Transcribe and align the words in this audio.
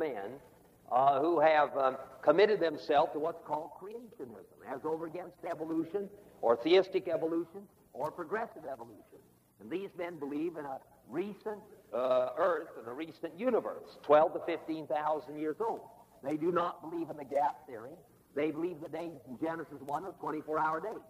men 0.00 0.32
uh, 0.90 1.20
who 1.20 1.38
have 1.38 1.76
um, 1.76 1.96
committed 2.22 2.58
themselves 2.58 3.12
to 3.12 3.20
what's 3.20 3.40
called 3.46 3.70
creationism, 3.80 4.74
as 4.74 4.80
over 4.84 5.06
against 5.06 5.36
evolution, 5.48 6.08
or 6.42 6.56
theistic 6.56 7.06
evolution, 7.06 7.60
or 7.92 8.10
progressive 8.10 8.64
evolution. 8.70 9.20
And 9.60 9.70
these 9.70 9.90
men 9.96 10.18
believe 10.18 10.56
in 10.56 10.64
a 10.64 10.78
recent 11.08 11.60
uh, 11.94 12.30
Earth 12.38 12.70
and 12.78 12.88
a 12.88 12.92
recent 12.92 13.38
universe, 13.38 13.98
12 14.02 14.34
to 14.34 14.40
15,000 14.46 15.38
years 15.38 15.56
old. 15.60 15.82
They 16.22 16.36
do 16.36 16.50
not 16.50 16.88
believe 16.88 17.10
in 17.10 17.16
the 17.16 17.24
gap 17.24 17.66
theory. 17.66 17.92
They 18.34 18.50
believe 18.50 18.76
the 18.82 18.88
days 18.88 19.18
in 19.28 19.38
Genesis 19.38 19.80
1 19.86 20.04
are 20.04 20.14
24-hour 20.22 20.80
days. 20.80 21.02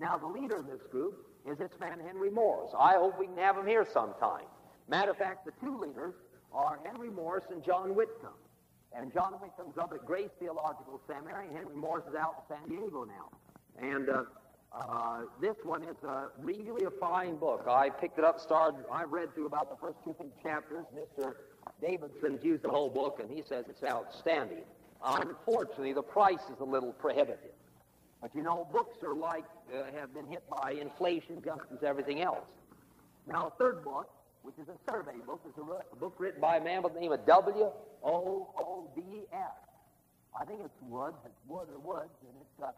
Now, 0.00 0.18
the 0.18 0.26
leader 0.26 0.56
of 0.56 0.66
this 0.66 0.80
group 0.90 1.26
is 1.48 1.58
this 1.58 1.70
man 1.80 2.00
Henry 2.04 2.30
Morris. 2.30 2.72
I 2.78 2.94
hope 2.94 3.18
we 3.18 3.26
can 3.26 3.36
have 3.36 3.56
him 3.56 3.66
here 3.66 3.86
sometime. 3.92 4.46
Matter 4.88 5.12
of 5.12 5.16
fact, 5.16 5.46
the 5.46 5.52
two 5.64 5.78
leaders 5.78 6.14
are 6.54 6.78
Henry 6.84 7.10
Morris 7.10 7.44
and 7.50 7.64
John 7.64 7.94
Whitcomb. 7.94 8.30
And 8.96 9.12
John 9.12 9.32
Whitcomb's 9.32 9.76
up 9.76 9.92
at 9.92 10.06
Grace 10.06 10.30
Theological 10.38 11.00
Seminary, 11.06 11.48
and 11.48 11.56
Henry 11.56 11.74
Morris 11.74 12.04
is 12.08 12.14
out 12.14 12.44
in 12.48 12.56
San 12.56 12.68
Diego 12.68 13.04
now. 13.04 13.28
And 13.82 14.08
uh, 14.08 14.22
uh, 14.72 15.22
this 15.40 15.56
one 15.64 15.82
is 15.82 15.96
a 16.04 16.28
really 16.38 16.84
a 16.84 16.90
fine 16.90 17.36
book. 17.36 17.66
I 17.68 17.90
picked 17.90 18.18
it 18.18 18.24
up, 18.24 18.38
started, 18.38 18.84
I 18.90 19.02
read 19.02 19.34
through 19.34 19.46
about 19.46 19.68
the 19.68 19.76
first 19.76 19.98
two 20.04 20.14
three 20.16 20.30
chapters. 20.42 20.84
Mr. 20.94 21.34
Davidson's 21.80 22.44
used 22.44 22.62
the 22.62 22.68
whole 22.68 22.88
book, 22.88 23.18
and 23.20 23.28
he 23.28 23.42
says 23.42 23.64
it's 23.68 23.82
outstanding. 23.82 24.62
Unfortunately, 25.04 25.92
the 25.92 26.02
price 26.02 26.44
is 26.52 26.60
a 26.60 26.64
little 26.64 26.92
prohibitive. 26.92 27.50
But 28.22 28.34
you 28.34 28.42
know, 28.42 28.66
books 28.72 29.02
are 29.02 29.14
like, 29.14 29.44
uh, 29.72 29.84
have 29.98 30.14
been 30.14 30.26
hit 30.26 30.44
by 30.48 30.72
inflation 30.72 31.42
just 31.44 31.62
as 31.72 31.82
everything 31.82 32.22
else. 32.22 32.46
Now, 33.26 33.52
third 33.58 33.84
book, 33.84 34.08
which 34.44 34.56
is 34.60 34.68
a 34.68 34.76
survey 34.92 35.16
book, 35.26 35.40
is 35.48 35.56
a, 35.56 35.96
book 35.96 36.14
written 36.18 36.40
by 36.40 36.58
a 36.58 36.62
man 36.62 36.82
by 36.82 36.90
the 36.90 37.00
name 37.00 37.12
of 37.12 37.24
W. 37.26 37.72
O. 38.04 38.48
O. 38.60 38.90
D. 38.94 39.02
S. 39.32 39.40
I 40.38 40.44
think 40.44 40.60
it's 40.62 40.78
Woods, 40.82 41.16
it's 41.24 41.40
Wood 41.48 41.68
or 41.72 41.80
Woods, 41.80 42.12
and 42.28 42.36
it's, 42.40 42.62
uh, 42.62 42.70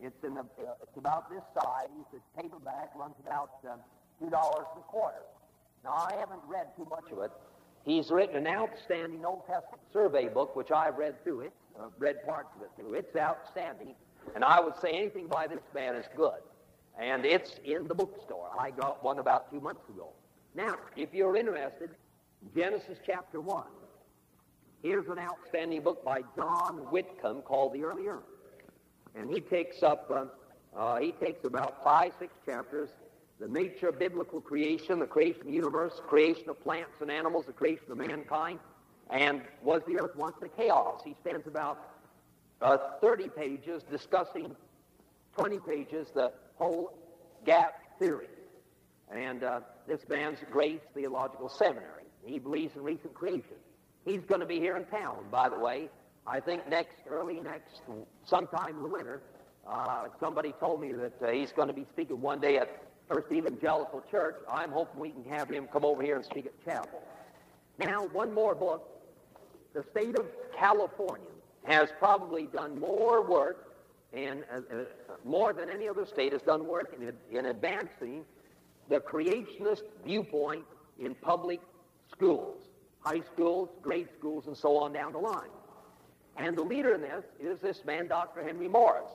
it's, 0.00 0.24
in 0.24 0.34
the, 0.34 0.42
uh, 0.42 0.78
it's 0.80 0.96
about 0.96 1.28
this 1.28 1.42
size. 1.54 1.88
It's 2.14 2.22
paperback, 2.36 2.94
runs 2.94 3.16
about 3.26 3.50
um, 3.68 3.80
$2 4.22 4.30
a 4.30 4.80
quarter. 4.86 5.22
Now, 5.82 5.94
I 5.94 6.14
haven't 6.18 6.42
read 6.46 6.68
too 6.76 6.86
much 6.88 7.10
of 7.10 7.18
it. 7.18 7.32
He's 7.84 8.10
written 8.10 8.36
an 8.36 8.46
outstanding 8.46 9.24
Old 9.24 9.46
Testament 9.46 9.82
survey 9.92 10.28
book, 10.28 10.54
which 10.54 10.70
I've 10.70 10.98
read 10.98 11.22
through 11.24 11.40
it, 11.40 11.52
uh, 11.80 11.86
read 11.98 12.24
parts 12.26 12.50
of 12.56 12.62
it 12.62 12.70
through. 12.76 12.94
It's 12.94 13.16
outstanding. 13.16 13.94
And 14.34 14.44
I 14.44 14.60
would 14.60 14.78
say 14.80 14.90
anything 14.92 15.26
by 15.26 15.46
this 15.46 15.62
man 15.74 15.96
is 15.96 16.06
good. 16.16 16.40
And 17.00 17.24
it's 17.24 17.58
in 17.64 17.88
the 17.88 17.94
bookstore. 17.94 18.50
I 18.58 18.70
got 18.70 19.02
one 19.02 19.18
about 19.18 19.50
two 19.50 19.60
months 19.60 19.88
ago. 19.88 20.12
Now, 20.58 20.74
if 20.96 21.14
you're 21.14 21.36
interested, 21.36 21.90
Genesis 22.52 22.98
chapter 23.06 23.40
1. 23.40 23.62
Here's 24.82 25.06
an 25.06 25.16
outstanding 25.16 25.82
book 25.82 26.04
by 26.04 26.22
John 26.34 26.78
Whitcomb 26.90 27.42
called 27.42 27.74
The 27.74 27.84
Early 27.84 28.08
Earth. 28.08 28.24
And 29.14 29.30
he 29.30 29.40
takes 29.40 29.84
up, 29.84 30.10
uh, 30.10 30.76
uh, 30.76 30.98
he 30.98 31.12
takes 31.12 31.44
about 31.44 31.84
five, 31.84 32.10
six 32.18 32.34
chapters, 32.44 32.88
the 33.38 33.46
nature 33.46 33.90
of 33.90 34.00
biblical 34.00 34.40
creation, 34.40 34.98
the 34.98 35.06
creation 35.06 35.42
of 35.42 35.46
the 35.46 35.52
universe, 35.52 36.00
creation 36.08 36.48
of 36.48 36.60
plants 36.60 37.00
and 37.00 37.08
animals, 37.08 37.46
the 37.46 37.52
creation 37.52 37.92
of 37.92 37.98
mankind, 37.98 38.58
and 39.10 39.42
was 39.62 39.82
the 39.86 40.00
earth 40.00 40.16
once 40.16 40.34
a 40.42 40.48
chaos? 40.48 41.02
He 41.04 41.14
spends 41.20 41.46
about 41.46 41.78
uh, 42.62 42.78
30 43.00 43.28
pages 43.28 43.84
discussing 43.88 44.56
20 45.36 45.60
pages 45.60 46.08
the 46.12 46.32
whole 46.56 46.98
gap 47.46 47.74
theory. 48.00 48.26
And 49.12 49.44
uh, 49.44 49.60
this 49.88 50.00
man's 50.08 50.38
Grace 50.50 50.80
Theological 50.94 51.48
Seminary. 51.48 52.04
He 52.24 52.38
believes 52.38 52.76
in 52.76 52.82
recent 52.82 53.14
creation. 53.14 53.56
He's 54.04 54.20
going 54.20 54.40
to 54.40 54.46
be 54.46 54.60
here 54.60 54.76
in 54.76 54.84
town, 54.84 55.16
by 55.30 55.48
the 55.48 55.58
way. 55.58 55.88
I 56.26 56.40
think 56.40 56.68
next, 56.68 56.96
early 57.08 57.40
next, 57.40 57.80
sometime 58.24 58.76
in 58.76 58.82
the 58.82 58.88
winter. 58.88 59.22
Uh, 59.66 60.04
somebody 60.20 60.54
told 60.60 60.80
me 60.80 60.92
that 60.92 61.22
uh, 61.22 61.30
he's 61.30 61.52
going 61.52 61.68
to 61.68 61.74
be 61.74 61.86
speaking 61.92 62.20
one 62.20 62.40
day 62.40 62.58
at 62.58 62.82
First 63.08 63.32
Evangelical 63.32 64.02
Church. 64.10 64.36
I'm 64.50 64.70
hoping 64.70 65.00
we 65.00 65.10
can 65.10 65.24
have 65.24 65.48
him 65.48 65.66
come 65.72 65.84
over 65.84 66.02
here 66.02 66.16
and 66.16 66.24
speak 66.24 66.46
at 66.46 66.64
chapel. 66.64 67.02
Now, 67.78 68.06
one 68.08 68.32
more 68.32 68.54
book. 68.54 68.86
The 69.74 69.84
state 69.90 70.18
of 70.18 70.26
California 70.58 71.26
has 71.64 71.90
probably 71.98 72.46
done 72.46 72.78
more 72.78 73.22
work 73.22 73.74
and 74.12 74.44
uh, 74.50 74.56
uh, 74.56 74.84
more 75.24 75.52
than 75.52 75.68
any 75.68 75.88
other 75.88 76.06
state 76.06 76.32
has 76.32 76.42
done 76.42 76.66
work 76.66 76.96
in, 76.98 77.12
in 77.36 77.46
advancing 77.46 78.24
the 78.88 79.00
creationist 79.00 79.82
viewpoint 80.04 80.64
in 80.98 81.14
public 81.14 81.60
schools, 82.10 82.64
high 83.00 83.20
schools, 83.20 83.68
grade 83.82 84.08
schools, 84.18 84.46
and 84.46 84.56
so 84.56 84.76
on 84.76 84.92
down 84.92 85.12
the 85.12 85.18
line. 85.18 85.50
And 86.36 86.56
the 86.56 86.62
leader 86.62 86.94
in 86.94 87.00
this 87.00 87.24
is 87.40 87.60
this 87.60 87.84
man, 87.84 88.06
Dr. 88.06 88.44
Henry 88.44 88.68
Morris. 88.68 89.10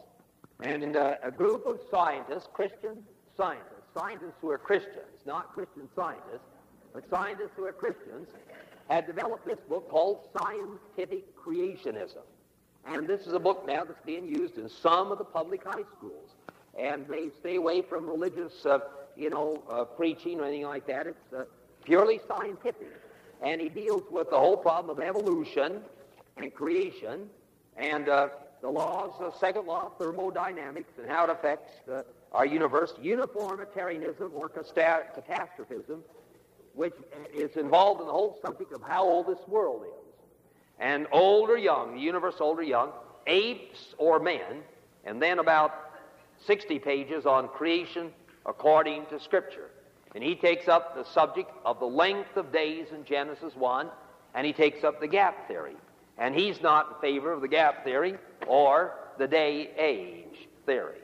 And 0.61 0.95
a, 0.95 1.17
a 1.23 1.31
group 1.31 1.65
of 1.65 1.79
scientists, 1.89 2.47
Christian 2.53 3.03
scientists, 3.35 3.83
scientists 3.93 4.35
who 4.41 4.49
are 4.49 4.57
Christians, 4.57 5.21
not 5.25 5.53
Christian 5.53 5.87
scientists, 5.95 6.47
but 6.93 7.09
scientists 7.09 7.51
who 7.55 7.65
are 7.65 7.73
Christians, 7.73 8.27
had 8.89 9.07
developed 9.07 9.45
this 9.45 9.59
book 9.67 9.89
called 9.89 10.27
Scientific 10.37 11.35
Creationism. 11.35 12.23
And 12.85 13.07
this 13.07 13.25
is 13.25 13.33
a 13.33 13.39
book 13.39 13.65
now 13.65 13.83
that's 13.85 14.05
being 14.05 14.27
used 14.27 14.57
in 14.57 14.67
some 14.69 15.11
of 15.11 15.17
the 15.17 15.23
public 15.23 15.63
high 15.63 15.83
schools. 15.97 16.35
And 16.77 17.07
they 17.07 17.29
stay 17.39 17.55
away 17.55 17.81
from 17.81 18.07
religious, 18.07 18.65
uh, 18.65 18.79
you 19.15 19.29
know, 19.29 19.63
uh, 19.69 19.83
preaching 19.83 20.39
or 20.39 20.45
anything 20.45 20.65
like 20.65 20.87
that. 20.87 21.07
It's 21.07 21.33
uh, 21.35 21.43
purely 21.83 22.19
scientific. 22.27 22.91
And 23.41 23.59
he 23.59 23.69
deals 23.69 24.03
with 24.09 24.29
the 24.29 24.37
whole 24.37 24.57
problem 24.57 24.97
of 24.97 25.03
evolution 25.03 25.81
and 26.37 26.53
creation 26.53 27.29
and 27.77 28.07
uh, 28.07 28.29
the 28.61 28.69
laws, 28.69 29.11
the 29.19 29.37
second 29.39 29.65
law 29.65 29.87
of 29.87 29.97
thermodynamics 29.97 30.93
and 30.97 31.09
how 31.09 31.25
it 31.25 31.29
affects 31.29 31.71
uh, 31.91 32.03
our 32.31 32.45
universe, 32.45 32.93
uniformitarianism 33.01 34.31
or 34.33 34.49
catastrophism, 34.49 36.03
which 36.73 36.93
is 37.33 37.55
involved 37.57 37.99
in 38.01 38.07
the 38.07 38.13
whole 38.13 38.39
subject 38.43 38.71
of 38.71 38.81
how 38.81 39.03
old 39.03 39.27
this 39.27 39.45
world 39.47 39.83
is 39.85 40.03
and 40.79 41.07
old 41.11 41.49
or 41.49 41.57
young, 41.57 41.95
the 41.95 42.01
universe 42.01 42.35
old 42.39 42.59
or 42.59 42.63
young, 42.63 42.91
apes 43.27 43.95
or 43.97 44.19
men, 44.19 44.63
and 45.05 45.21
then 45.21 45.39
about 45.39 45.91
60 46.45 46.79
pages 46.79 47.25
on 47.25 47.47
creation 47.47 48.11
according 48.45 49.05
to 49.07 49.19
Scripture. 49.19 49.69
And 50.15 50.23
he 50.23 50.35
takes 50.35 50.67
up 50.67 50.95
the 50.95 51.05
subject 51.11 51.51
of 51.65 51.79
the 51.79 51.85
length 51.85 52.37
of 52.37 52.51
days 52.51 52.87
in 52.93 53.03
Genesis 53.03 53.55
1, 53.55 53.89
and 54.35 54.45
he 54.45 54.53
takes 54.53 54.83
up 54.83 54.99
the 54.99 55.07
gap 55.07 55.47
theory. 55.47 55.75
And 56.17 56.35
he's 56.35 56.61
not 56.61 56.87
in 56.89 57.01
favor 57.01 57.31
of 57.31 57.41
the 57.41 57.47
gap 57.47 57.83
theory 57.83 58.17
or 58.47 58.93
the 59.17 59.27
day 59.27 59.71
age 59.77 60.47
theory. 60.65 60.99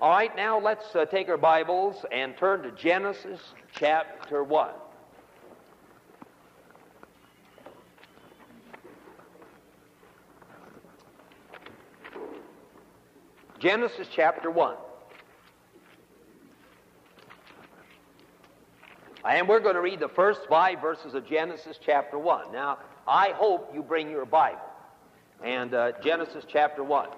All 0.00 0.10
right, 0.10 0.34
now 0.34 0.58
let's 0.58 0.94
uh, 0.94 1.04
take 1.04 1.28
our 1.28 1.36
Bibles 1.36 2.04
and 2.10 2.36
turn 2.36 2.62
to 2.62 2.70
Genesis 2.72 3.40
chapter 3.74 4.42
1. 4.42 4.70
Genesis 13.58 14.08
chapter 14.14 14.50
1. 14.50 14.76
And 19.24 19.48
we're 19.48 19.60
going 19.60 19.74
to 19.74 19.80
read 19.80 20.00
the 20.00 20.08
first 20.08 20.40
five 20.50 20.82
verses 20.82 21.14
of 21.14 21.26
Genesis 21.26 21.78
chapter 21.82 22.18
1. 22.18 22.52
Now, 22.52 22.78
I 23.08 23.30
hope 23.30 23.74
you 23.74 23.82
bring 23.82 24.10
your 24.10 24.26
Bible. 24.26 24.60
And 25.42 25.72
uh, 25.72 25.92
Genesis 26.02 26.44
chapter 26.46 26.84
1. 26.84 27.08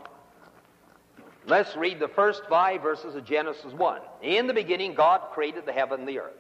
Let's 1.49 1.75
read 1.77 1.99
the 1.99 2.09
first 2.09 2.43
five 2.49 2.83
verses 2.83 3.17
of 3.17 3.25
Genesis 3.25 3.73
1. 3.73 4.01
In 4.23 4.47
the 4.47 4.55
beginning, 4.55 4.95
God 4.95 5.21
created 5.33 5.67
the 5.67 5.73
heaven 5.73 6.01
and 6.01 6.09
the 6.09 6.21
earth. 6.21 6.35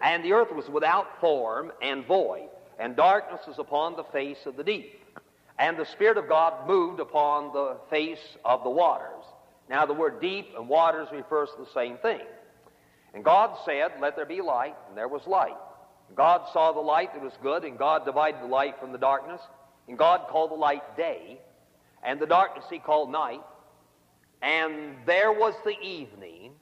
And 0.00 0.24
the 0.24 0.32
earth 0.32 0.52
was 0.52 0.68
without 0.70 1.20
form 1.20 1.70
and 1.82 2.06
void, 2.06 2.48
and 2.78 2.96
darkness 2.96 3.42
was 3.46 3.58
upon 3.58 3.96
the 3.96 4.04
face 4.04 4.46
of 4.46 4.56
the 4.56 4.64
deep. 4.64 5.04
And 5.58 5.76
the 5.76 5.84
Spirit 5.84 6.16
of 6.16 6.28
God 6.28 6.66
moved 6.66 7.00
upon 7.00 7.52
the 7.52 7.76
face 7.90 8.36
of 8.42 8.64
the 8.64 8.70
waters. 8.70 9.24
Now, 9.68 9.84
the 9.84 9.92
word 9.92 10.20
deep 10.22 10.54
and 10.56 10.66
waters 10.66 11.08
refers 11.12 11.50
to 11.50 11.64
the 11.64 11.70
same 11.74 11.98
thing. 11.98 12.20
And 13.14 13.24
God 13.24 13.56
said, 13.64 13.92
Let 14.00 14.16
there 14.16 14.26
be 14.26 14.40
light, 14.40 14.76
and 14.88 14.96
there 14.96 15.08
was 15.08 15.26
light. 15.26 15.56
God 16.16 16.42
saw 16.52 16.72
the 16.72 16.80
light 16.80 17.12
that 17.14 17.22
was 17.22 17.32
good, 17.42 17.64
and 17.64 17.78
God 17.78 18.04
divided 18.04 18.42
the 18.42 18.46
light 18.46 18.78
from 18.80 18.92
the 18.92 18.98
darkness. 18.98 19.40
And 19.88 19.98
God 19.98 20.28
called 20.28 20.50
the 20.50 20.56
light 20.56 20.96
day, 20.96 21.40
and 22.02 22.20
the 22.20 22.26
darkness 22.26 22.64
he 22.70 22.78
called 22.78 23.10
night. 23.10 23.40
And 24.42 24.96
there 25.06 25.32
was 25.32 25.54
the 25.64 25.78
evening, 25.80 26.52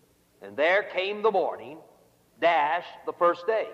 and 0.42 0.56
there 0.56 0.82
came 0.82 1.22
the 1.22 1.30
morning, 1.30 1.78
dash, 2.40 2.84
the 3.06 3.12
first 3.12 3.46
day. 3.46 3.68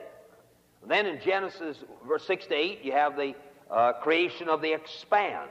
And 0.83 0.91
then 0.91 1.07
in 1.07 1.21
Genesis, 1.21 1.79
verse 2.07 2.27
6 2.27 2.47
to 2.47 2.55
8, 2.55 2.85
you 2.85 2.93
have 2.93 3.17
the 3.17 3.35
uh, 3.71 3.95
creation 3.95 4.49
of 4.49 4.61
the 4.61 4.73
expanse. 4.73 5.49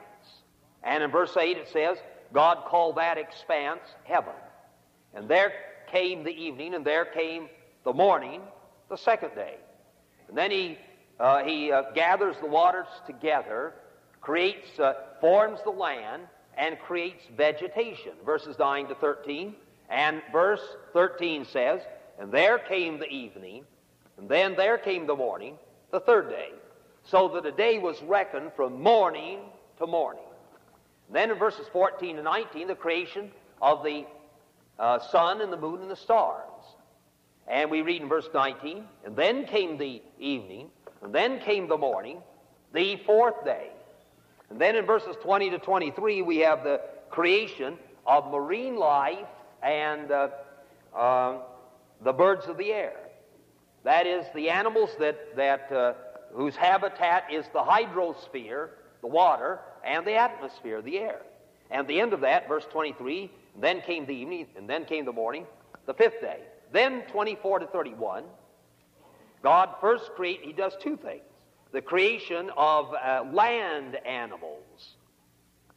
And 0.84 1.04
in 1.04 1.10
verse 1.10 1.36
8 1.36 1.58
it 1.58 1.70
says, 1.70 1.98
God 2.34 2.66
called 2.68 2.98
that 2.98 3.18
expanse 3.18 3.82
heaven. 4.04 4.34
And 5.14 5.28
there 5.28 5.54
came 5.94 6.24
the 6.24 6.36
evening, 6.36 6.74
and 6.74 6.84
there 6.84 7.06
came 7.06 7.48
the 7.86 7.94
morning, 7.94 8.42
the 8.90 8.98
second 8.98 9.36
day. 9.36 9.56
And 10.28 10.36
then 10.36 10.50
he, 10.50 10.78
uh, 11.20 11.44
he 11.44 11.72
uh, 11.72 11.84
gathers 11.94 12.36
the 12.42 12.48
waters 12.48 12.88
together 13.06 13.74
creates, 14.20 14.80
uh, 14.80 14.94
forms 15.22 15.60
the 15.64 15.70
land, 15.70 16.24
and 16.58 16.80
creates 16.80 17.24
vegetation. 17.38 18.14
Verses 18.26 18.58
9 18.58 18.88
to 18.88 18.96
13. 18.96 19.54
And 19.90 20.22
verse 20.32 20.62
13 20.94 21.46
says, 21.46 21.82
And 22.20 22.32
there 22.32 22.58
came 22.58 22.98
the 22.98 23.10
evening, 23.10 23.64
and 24.18 24.28
then 24.28 24.56
there 24.56 24.78
came 24.78 25.06
the 25.06 25.16
morning, 25.16 25.58
the 25.92 26.00
third 26.00 26.30
day, 26.30 26.50
so 27.04 27.28
that 27.30 27.46
a 27.46 27.52
day 27.52 27.78
was 27.78 28.02
reckoned 28.04 28.52
from 28.56 28.82
morning 28.82 29.40
to 29.78 29.86
morning. 29.86 30.24
And 31.08 31.16
then 31.16 31.30
in 31.30 31.38
verses 31.38 31.68
14 31.72 32.16
to 32.16 32.24
19, 32.24 32.68
the 32.68 32.76
creation 32.76 33.30
of 33.62 33.84
the 33.84 34.06
uh, 34.80 35.00
sun 35.00 35.42
and 35.42 35.52
the 35.52 35.58
moon 35.58 35.82
and 35.82 35.92
the 35.92 35.96
stars. 35.96 36.50
And 37.48 37.70
we 37.70 37.82
read 37.82 38.02
in 38.02 38.08
verse 38.08 38.30
19, 38.34 38.84
And 39.06 39.16
then 39.16 39.46
came 39.46 39.78
the 39.78 40.02
evening, 40.20 40.70
and 41.02 41.14
then 41.14 41.40
came 41.40 41.68
the 41.68 41.78
morning, 41.78 42.20
the 42.74 42.98
fourth 43.06 43.44
day. 43.44 43.70
And 44.50 44.60
then 44.60 44.76
in 44.76 44.86
verses 44.86 45.16
20 45.22 45.50
to 45.52 45.60
23, 45.60 46.22
we 46.22 46.38
have 46.38 46.64
the 46.64 46.82
creation 47.10 47.78
of 48.06 48.32
marine 48.32 48.76
life 48.76 49.28
and 49.62 50.12
uh, 50.12 50.30
uh, 50.96 51.38
the 52.04 52.14
birds 52.14 52.46
of 52.48 52.58
the 52.58 52.72
air. 52.72 52.96
That 53.84 54.08
is, 54.08 54.26
the 54.34 54.50
animals 54.50 54.92
that, 55.00 55.36
that, 55.36 55.72
uh, 55.72 55.94
whose 56.34 56.56
habitat 56.56 57.26
is 57.32 57.46
the 57.52 57.62
hydrosphere, 57.62 58.70
the 59.02 59.08
water, 59.08 59.60
and 59.84 60.06
the 60.06 60.16
atmosphere, 60.16 60.82
the 60.82 61.00
air. 61.00 61.22
And 61.70 61.88
the 61.88 62.00
end 62.00 62.14
of 62.14 62.22
that, 62.22 62.48
verse 62.48 62.66
23, 62.72 63.32
then 63.62 63.82
came 63.82 64.06
the 64.06 64.16
evening, 64.16 64.48
and 64.56 64.70
then 64.70 64.86
came 64.86 65.06
the 65.06 65.14
morning, 65.14 65.46
the 65.86 65.94
fifth 65.94 66.22
day. 66.22 66.40
Then 66.72 67.04
24 67.12 67.60
to 67.60 67.68
31, 67.68 68.24
God 69.44 69.70
first 69.82 70.12
create, 70.16 70.40
he 70.42 70.54
does 70.54 70.74
two 70.82 70.98
things. 70.98 71.22
The 71.72 71.82
creation 71.82 72.50
of 72.56 72.94
uh, 72.94 73.26
land 73.32 73.96
animals, 74.06 74.96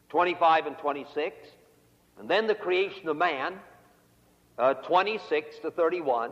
25 0.08 0.67
and 0.67 0.78
26, 0.78 1.37
and 2.19 2.28
then 2.28 2.46
the 2.46 2.55
creation 2.55 3.08
of 3.08 3.17
man, 3.17 3.55
uh, 4.58 4.75
26 4.75 5.58
to 5.61 5.70
31. 5.70 6.31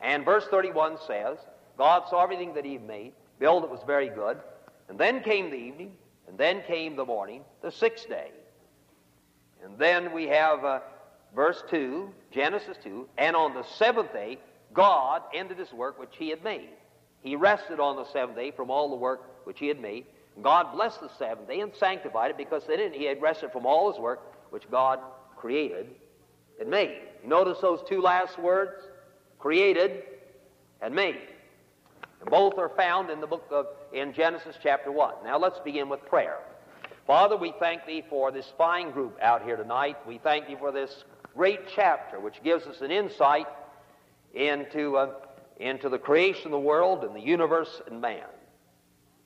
And 0.00 0.24
verse 0.24 0.46
31 0.50 0.98
says, 1.06 1.38
God 1.78 2.04
saw 2.08 2.22
everything 2.22 2.54
that 2.54 2.64
he 2.64 2.74
had 2.74 2.86
made, 2.86 3.12
behold, 3.38 3.64
it 3.64 3.70
was 3.70 3.80
very 3.86 4.08
good. 4.08 4.38
And 4.88 4.98
then 4.98 5.22
came 5.22 5.50
the 5.50 5.56
evening, 5.56 5.92
and 6.28 6.36
then 6.36 6.62
came 6.66 6.96
the 6.96 7.04
morning, 7.04 7.42
the 7.62 7.70
sixth 7.70 8.08
day. 8.08 8.30
And 9.64 9.78
then 9.78 10.12
we 10.12 10.26
have 10.28 10.64
uh, 10.64 10.80
verse 11.34 11.62
2, 11.70 12.10
Genesis 12.30 12.76
2, 12.82 13.08
and 13.18 13.36
on 13.36 13.54
the 13.54 13.64
seventh 13.76 14.12
day, 14.12 14.38
God 14.72 15.22
ended 15.34 15.58
his 15.58 15.72
work 15.72 15.98
which 15.98 16.14
he 16.16 16.30
had 16.30 16.42
made. 16.44 16.68
He 17.22 17.36
rested 17.36 17.80
on 17.80 17.96
the 17.96 18.06
seventh 18.06 18.36
day 18.36 18.50
from 18.50 18.70
all 18.70 18.88
the 18.88 18.96
work 18.96 19.46
which 19.46 19.58
he 19.58 19.68
had 19.68 19.80
made. 19.80 20.06
God 20.42 20.72
blessed 20.72 21.00
the 21.00 21.10
seventh 21.18 21.48
day 21.48 21.60
and 21.60 21.72
sanctified 21.74 22.30
it 22.30 22.36
because 22.36 22.68
in 22.68 22.92
he 22.92 23.04
had 23.04 23.20
rested 23.20 23.52
from 23.52 23.66
all 23.66 23.92
his 23.92 24.00
work 24.00 24.20
which 24.50 24.70
God 24.70 25.00
created 25.36 25.88
and 26.60 26.70
made. 26.70 27.00
Notice 27.24 27.58
those 27.60 27.80
two 27.88 28.00
last 28.00 28.38
words? 28.38 28.82
Created 29.38 30.04
and 30.80 30.94
made. 30.94 31.28
And 32.20 32.30
both 32.30 32.58
are 32.58 32.70
found 32.70 33.10
in 33.10 33.20
the 33.20 33.26
book 33.26 33.46
of 33.50 33.66
in 33.92 34.12
Genesis 34.12 34.56
chapter 34.62 34.92
1. 34.92 35.14
Now 35.24 35.38
let's 35.38 35.58
begin 35.60 35.88
with 35.88 36.04
prayer. 36.06 36.38
Father, 37.10 37.36
we 37.36 37.52
thank 37.58 37.86
thee 37.86 38.04
for 38.08 38.30
this 38.30 38.52
fine 38.56 38.92
group 38.92 39.18
out 39.20 39.42
here 39.42 39.56
tonight. 39.56 39.96
We 40.06 40.18
thank 40.18 40.46
thee 40.46 40.54
for 40.56 40.70
this 40.70 41.02
great 41.34 41.62
chapter 41.74 42.20
which 42.20 42.40
gives 42.44 42.68
us 42.68 42.82
an 42.82 42.92
insight 42.92 43.48
into, 44.32 44.96
uh, 44.96 45.14
into 45.58 45.88
the 45.88 45.98
creation 45.98 46.44
of 46.46 46.50
the 46.52 46.60
world 46.60 47.02
and 47.02 47.12
the 47.12 47.20
universe 47.20 47.82
and 47.88 48.00
man. 48.00 48.22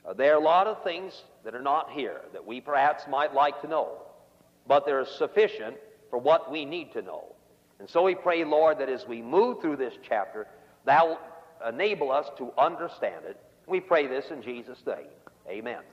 Uh, 0.03 0.13
there 0.13 0.33
are 0.33 0.41
a 0.41 0.43
lot 0.43 0.65
of 0.65 0.83
things 0.83 1.25
that 1.43 1.53
are 1.53 1.61
not 1.61 1.91
here 1.91 2.21
that 2.33 2.43
we 2.43 2.59
perhaps 2.59 3.03
might 3.07 3.35
like 3.35 3.61
to 3.61 3.67
know, 3.67 4.01
but 4.65 4.87
they're 4.87 5.05
sufficient 5.05 5.75
for 6.09 6.17
what 6.17 6.51
we 6.51 6.65
need 6.65 6.91
to 6.93 7.03
know. 7.03 7.35
And 7.77 7.87
so 7.87 8.01
we 8.01 8.15
pray, 8.15 8.43
Lord, 8.45 8.79
that 8.79 8.89
as 8.89 9.05
we 9.07 9.21
move 9.21 9.61
through 9.61 9.75
this 9.75 9.93
chapter, 10.01 10.47
thou 10.85 11.19
enable 11.69 12.11
us 12.11 12.25
to 12.39 12.51
understand 12.57 13.25
it. 13.25 13.39
We 13.67 13.79
pray 13.79 14.07
this 14.07 14.31
in 14.31 14.41
Jesus' 14.41 14.81
name. 14.87 15.05
Amen. 15.47 15.83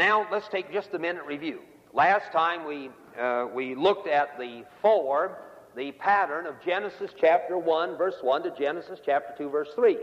Now, 0.00 0.26
let's 0.32 0.48
take 0.48 0.72
just 0.72 0.94
a 0.94 0.98
minute 0.98 1.26
review. 1.26 1.58
Last 1.92 2.32
time 2.32 2.64
we, 2.64 2.88
uh, 3.20 3.48
we 3.52 3.74
looked 3.74 4.08
at 4.08 4.38
the 4.38 4.64
form, 4.80 5.32
the 5.76 5.92
pattern 5.92 6.46
of 6.46 6.54
Genesis 6.64 7.10
chapter 7.20 7.58
1, 7.58 7.98
verse 7.98 8.14
1 8.22 8.44
to 8.44 8.50
Genesis 8.58 8.98
chapter 9.04 9.34
2, 9.36 9.50
verse 9.50 9.68
3. 9.74 9.98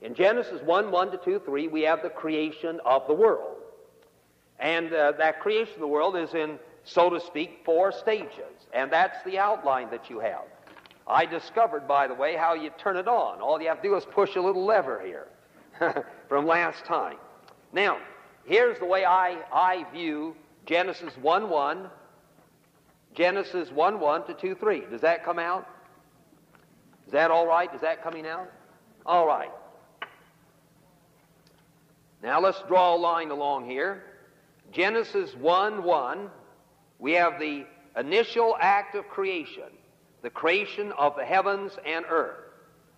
In 0.00 0.14
Genesis 0.14 0.62
1, 0.62 0.90
1 0.90 1.10
to 1.10 1.18
2, 1.18 1.42
3, 1.44 1.68
we 1.68 1.82
have 1.82 2.00
the 2.00 2.08
creation 2.08 2.80
of 2.86 3.06
the 3.06 3.12
world. 3.12 3.58
And 4.58 4.90
uh, 4.94 5.12
that 5.18 5.40
creation 5.40 5.74
of 5.74 5.80
the 5.80 5.88
world 5.88 6.16
is 6.16 6.32
in 6.32 6.58
so 6.84 7.10
to 7.10 7.20
speak, 7.20 7.60
four 7.66 7.92
stages. 7.92 8.66
And 8.72 8.90
that's 8.90 9.22
the 9.26 9.38
outline 9.38 9.90
that 9.90 10.08
you 10.08 10.20
have. 10.20 10.44
I 11.06 11.26
discovered, 11.26 11.86
by 11.86 12.08
the 12.08 12.14
way, 12.14 12.34
how 12.34 12.54
you 12.54 12.70
turn 12.78 12.96
it 12.96 13.08
on. 13.08 13.42
All 13.42 13.60
you 13.60 13.68
have 13.68 13.82
to 13.82 13.88
do 13.90 13.94
is 13.94 14.06
push 14.06 14.36
a 14.36 14.40
little 14.40 14.64
lever 14.64 15.02
here 15.04 15.26
from 16.30 16.46
last 16.46 16.86
time. 16.86 17.18
Now, 17.74 17.98
here's 18.44 18.78
the 18.78 18.84
way 18.84 19.04
I, 19.04 19.38
I 19.52 19.86
view 19.92 20.36
Genesis 20.66 21.12
1 21.20 21.48
1, 21.48 21.88
Genesis 23.14 23.70
1 23.70 24.00
1 24.00 24.26
to 24.26 24.34
2 24.34 24.54
3. 24.54 24.82
Does 24.90 25.00
that 25.00 25.24
come 25.24 25.38
out? 25.38 25.68
Is 27.06 27.12
that 27.12 27.30
all 27.30 27.46
right? 27.46 27.72
Is 27.74 27.80
that 27.80 28.02
coming 28.02 28.26
out? 28.26 28.50
All 29.04 29.26
right. 29.26 29.50
Now 32.22 32.40
let's 32.40 32.62
draw 32.68 32.94
a 32.94 32.96
line 32.96 33.30
along 33.30 33.68
here. 33.68 34.04
Genesis 34.72 35.34
1 35.34 35.82
1 35.82 36.30
we 37.02 37.12
have 37.14 37.40
the 37.40 37.66
initial 37.96 38.56
act 38.60 38.94
of 38.94 39.08
creation, 39.08 39.64
the 40.22 40.30
creation 40.30 40.92
of 40.92 41.16
the 41.16 41.24
heavens 41.24 41.72
and 41.84 42.04
earth. 42.08 42.38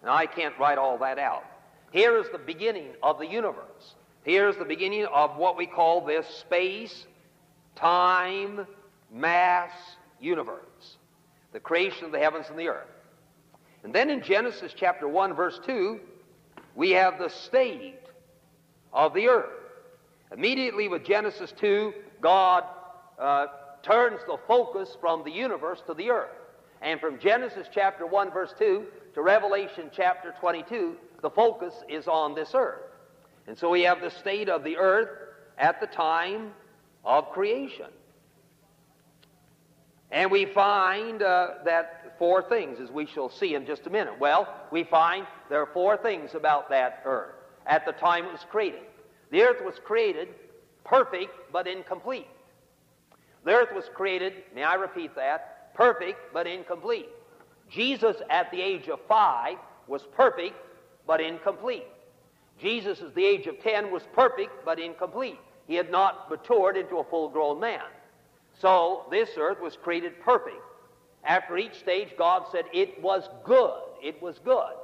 Now, 0.04 0.14
I 0.14 0.26
can't 0.26 0.56
write 0.58 0.76
all 0.76 0.98
that 0.98 1.18
out. 1.18 1.42
Here 1.90 2.18
is 2.18 2.26
the 2.30 2.38
beginning 2.38 2.90
of 3.02 3.18
the 3.18 3.26
universe. 3.26 3.94
Here's 4.24 4.56
the 4.56 4.64
beginning 4.64 5.04
of 5.04 5.36
what 5.36 5.58
we 5.58 5.66
call 5.66 6.00
this 6.00 6.26
space, 6.26 7.06
time, 7.76 8.66
mass 9.12 9.70
universe. 10.18 10.96
The 11.52 11.60
creation 11.60 12.06
of 12.06 12.12
the 12.12 12.18
heavens 12.18 12.46
and 12.48 12.58
the 12.58 12.68
earth. 12.68 12.88
And 13.84 13.94
then 13.94 14.08
in 14.08 14.22
Genesis 14.22 14.72
chapter 14.74 15.06
1, 15.06 15.34
verse 15.34 15.60
2, 15.66 16.00
we 16.74 16.92
have 16.92 17.18
the 17.18 17.28
state 17.28 18.00
of 18.94 19.12
the 19.12 19.28
earth. 19.28 19.50
Immediately 20.32 20.88
with 20.88 21.04
Genesis 21.04 21.52
2, 21.60 21.92
God 22.22 22.64
uh, 23.18 23.46
turns 23.82 24.20
the 24.26 24.38
focus 24.48 24.96
from 25.02 25.22
the 25.22 25.30
universe 25.30 25.82
to 25.86 25.92
the 25.92 26.10
earth. 26.10 26.30
And 26.80 26.98
from 26.98 27.18
Genesis 27.18 27.66
chapter 27.72 28.06
1, 28.06 28.32
verse 28.32 28.54
2 28.58 28.86
to 29.14 29.22
Revelation 29.22 29.90
chapter 29.94 30.34
22, 30.40 30.96
the 31.20 31.30
focus 31.30 31.74
is 31.90 32.08
on 32.08 32.34
this 32.34 32.52
earth. 32.54 32.80
And 33.46 33.58
so 33.58 33.70
we 33.70 33.82
have 33.82 34.00
the 34.00 34.10
state 34.10 34.48
of 34.48 34.64
the 34.64 34.76
earth 34.76 35.10
at 35.58 35.80
the 35.80 35.86
time 35.86 36.52
of 37.04 37.30
creation. 37.30 37.86
And 40.10 40.30
we 40.30 40.46
find 40.46 41.22
uh, 41.22 41.48
that 41.64 42.16
four 42.18 42.42
things, 42.48 42.78
as 42.80 42.90
we 42.90 43.06
shall 43.06 43.28
see 43.28 43.54
in 43.54 43.66
just 43.66 43.86
a 43.86 43.90
minute. 43.90 44.14
Well, 44.18 44.48
we 44.70 44.84
find 44.84 45.26
there 45.50 45.60
are 45.60 45.70
four 45.72 45.96
things 45.96 46.34
about 46.34 46.70
that 46.70 47.02
earth 47.04 47.34
at 47.66 47.84
the 47.84 47.92
time 47.92 48.26
it 48.26 48.32
was 48.32 48.46
created. 48.50 48.80
The 49.30 49.42
earth 49.42 49.64
was 49.64 49.74
created 49.84 50.28
perfect 50.84 51.32
but 51.52 51.66
incomplete. 51.66 52.28
The 53.44 53.52
earth 53.52 53.74
was 53.74 53.84
created, 53.94 54.34
may 54.54 54.62
I 54.62 54.74
repeat 54.74 55.14
that, 55.16 55.74
perfect 55.74 56.32
but 56.32 56.46
incomplete. 56.46 57.08
Jesus 57.70 58.16
at 58.30 58.50
the 58.50 58.60
age 58.60 58.88
of 58.88 59.00
five 59.08 59.56
was 59.86 60.02
perfect 60.14 60.56
but 61.06 61.20
incomplete. 61.20 61.86
Jesus 62.60 63.00
at 63.00 63.14
the 63.14 63.24
age 63.24 63.46
of 63.46 63.60
10 63.60 63.90
was 63.90 64.02
perfect 64.14 64.64
but 64.64 64.78
incomplete. 64.78 65.38
He 65.66 65.74
had 65.74 65.90
not 65.90 66.30
matured 66.30 66.76
into 66.76 66.98
a 66.98 67.04
full 67.04 67.28
grown 67.28 67.60
man. 67.60 67.82
So 68.60 69.06
this 69.10 69.30
earth 69.38 69.60
was 69.60 69.76
created 69.76 70.20
perfect. 70.20 70.56
After 71.24 71.56
each 71.56 71.74
stage, 71.74 72.10
God 72.18 72.44
said 72.52 72.66
it 72.72 73.02
was 73.02 73.28
good. 73.44 73.80
It 74.02 74.20
was 74.22 74.38
good. 74.44 74.74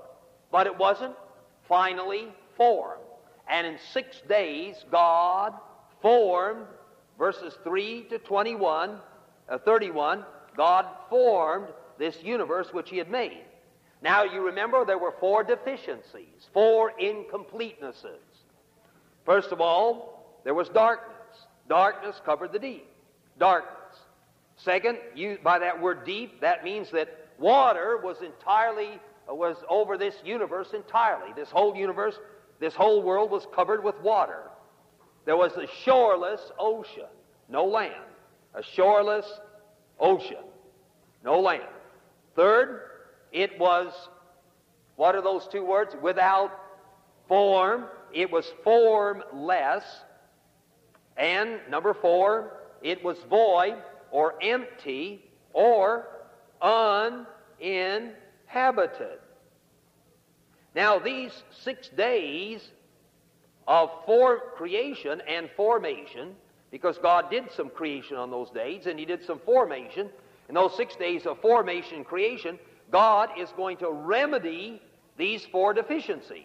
But 0.50 0.66
it 0.66 0.76
wasn't 0.76 1.14
finally 1.68 2.28
formed. 2.56 3.02
And 3.48 3.66
in 3.66 3.78
six 3.92 4.20
days, 4.28 4.84
God 4.90 5.54
formed 6.00 6.66
verses 7.18 7.54
3 7.62 8.04
to 8.04 8.18
21, 8.18 8.98
uh, 9.48 9.58
31, 9.58 10.24
God 10.56 10.86
formed 11.08 11.68
this 11.98 12.16
universe 12.22 12.68
which 12.72 12.90
He 12.90 12.96
had 12.96 13.10
made. 13.10 13.44
Now, 14.02 14.24
you 14.24 14.44
remember 14.44 14.84
there 14.84 14.98
were 14.98 15.14
four 15.20 15.44
deficiencies, 15.44 16.48
four 16.54 16.92
incompletenesses. 17.00 18.20
First 19.26 19.52
of 19.52 19.60
all, 19.60 20.38
there 20.44 20.54
was 20.54 20.68
darkness. 20.70 21.16
Darkness 21.68 22.20
covered 22.24 22.52
the 22.52 22.58
deep. 22.58 22.86
Darkness. 23.38 23.76
Second, 24.56 24.98
you, 25.14 25.38
by 25.42 25.58
that 25.58 25.80
word 25.80 26.04
deep, 26.04 26.40
that 26.40 26.64
means 26.64 26.90
that 26.92 27.08
water 27.38 27.98
was 28.02 28.16
entirely, 28.22 29.00
uh, 29.28 29.34
was 29.34 29.56
over 29.68 29.96
this 29.96 30.14
universe 30.24 30.68
entirely. 30.74 31.32
This 31.34 31.50
whole 31.50 31.76
universe, 31.76 32.18
this 32.58 32.74
whole 32.74 33.02
world 33.02 33.30
was 33.30 33.46
covered 33.54 33.84
with 33.84 33.98
water. 34.00 34.50
there 35.26 35.36
was 35.36 35.52
a 35.52 35.66
shoreless 35.84 36.40
ocean, 36.58 37.06
no 37.48 37.64
land. 37.64 37.94
A 38.54 38.62
shoreless 38.62 39.26
ocean, 40.00 40.44
no 41.22 41.38
land. 41.40 41.62
Third, 42.34 42.89
it 43.32 43.58
was, 43.58 43.92
what 44.96 45.14
are 45.14 45.22
those 45.22 45.48
two 45.48 45.64
words? 45.64 45.94
Without 46.02 46.52
form. 47.30 47.86
It 48.12 48.30
was 48.30 48.44
formless. 48.64 49.84
And 51.16 51.60
number 51.70 51.94
four, 51.94 52.58
it 52.82 53.02
was 53.04 53.16
void 53.30 53.76
or 54.10 54.34
empty 54.42 55.24
or 55.52 56.08
uninhabited. 56.60 59.20
Now, 60.74 60.98
these 60.98 61.30
six 61.62 61.88
days 61.88 62.68
of 63.68 63.90
for 64.06 64.40
creation 64.56 65.22
and 65.28 65.48
formation, 65.56 66.34
because 66.70 66.98
God 66.98 67.30
did 67.30 67.50
some 67.52 67.70
creation 67.70 68.16
on 68.16 68.30
those 68.30 68.50
days 68.50 68.86
and 68.86 68.98
He 68.98 69.04
did 69.04 69.24
some 69.24 69.38
formation, 69.40 70.08
in 70.48 70.56
those 70.56 70.76
six 70.76 70.96
days 70.96 71.26
of 71.26 71.40
formation 71.40 71.96
and 71.96 72.04
creation, 72.04 72.58
God 72.90 73.30
is 73.38 73.50
going 73.56 73.76
to 73.78 73.90
remedy 73.90 74.82
these 75.16 75.44
four 75.46 75.72
deficiencies. 75.72 76.44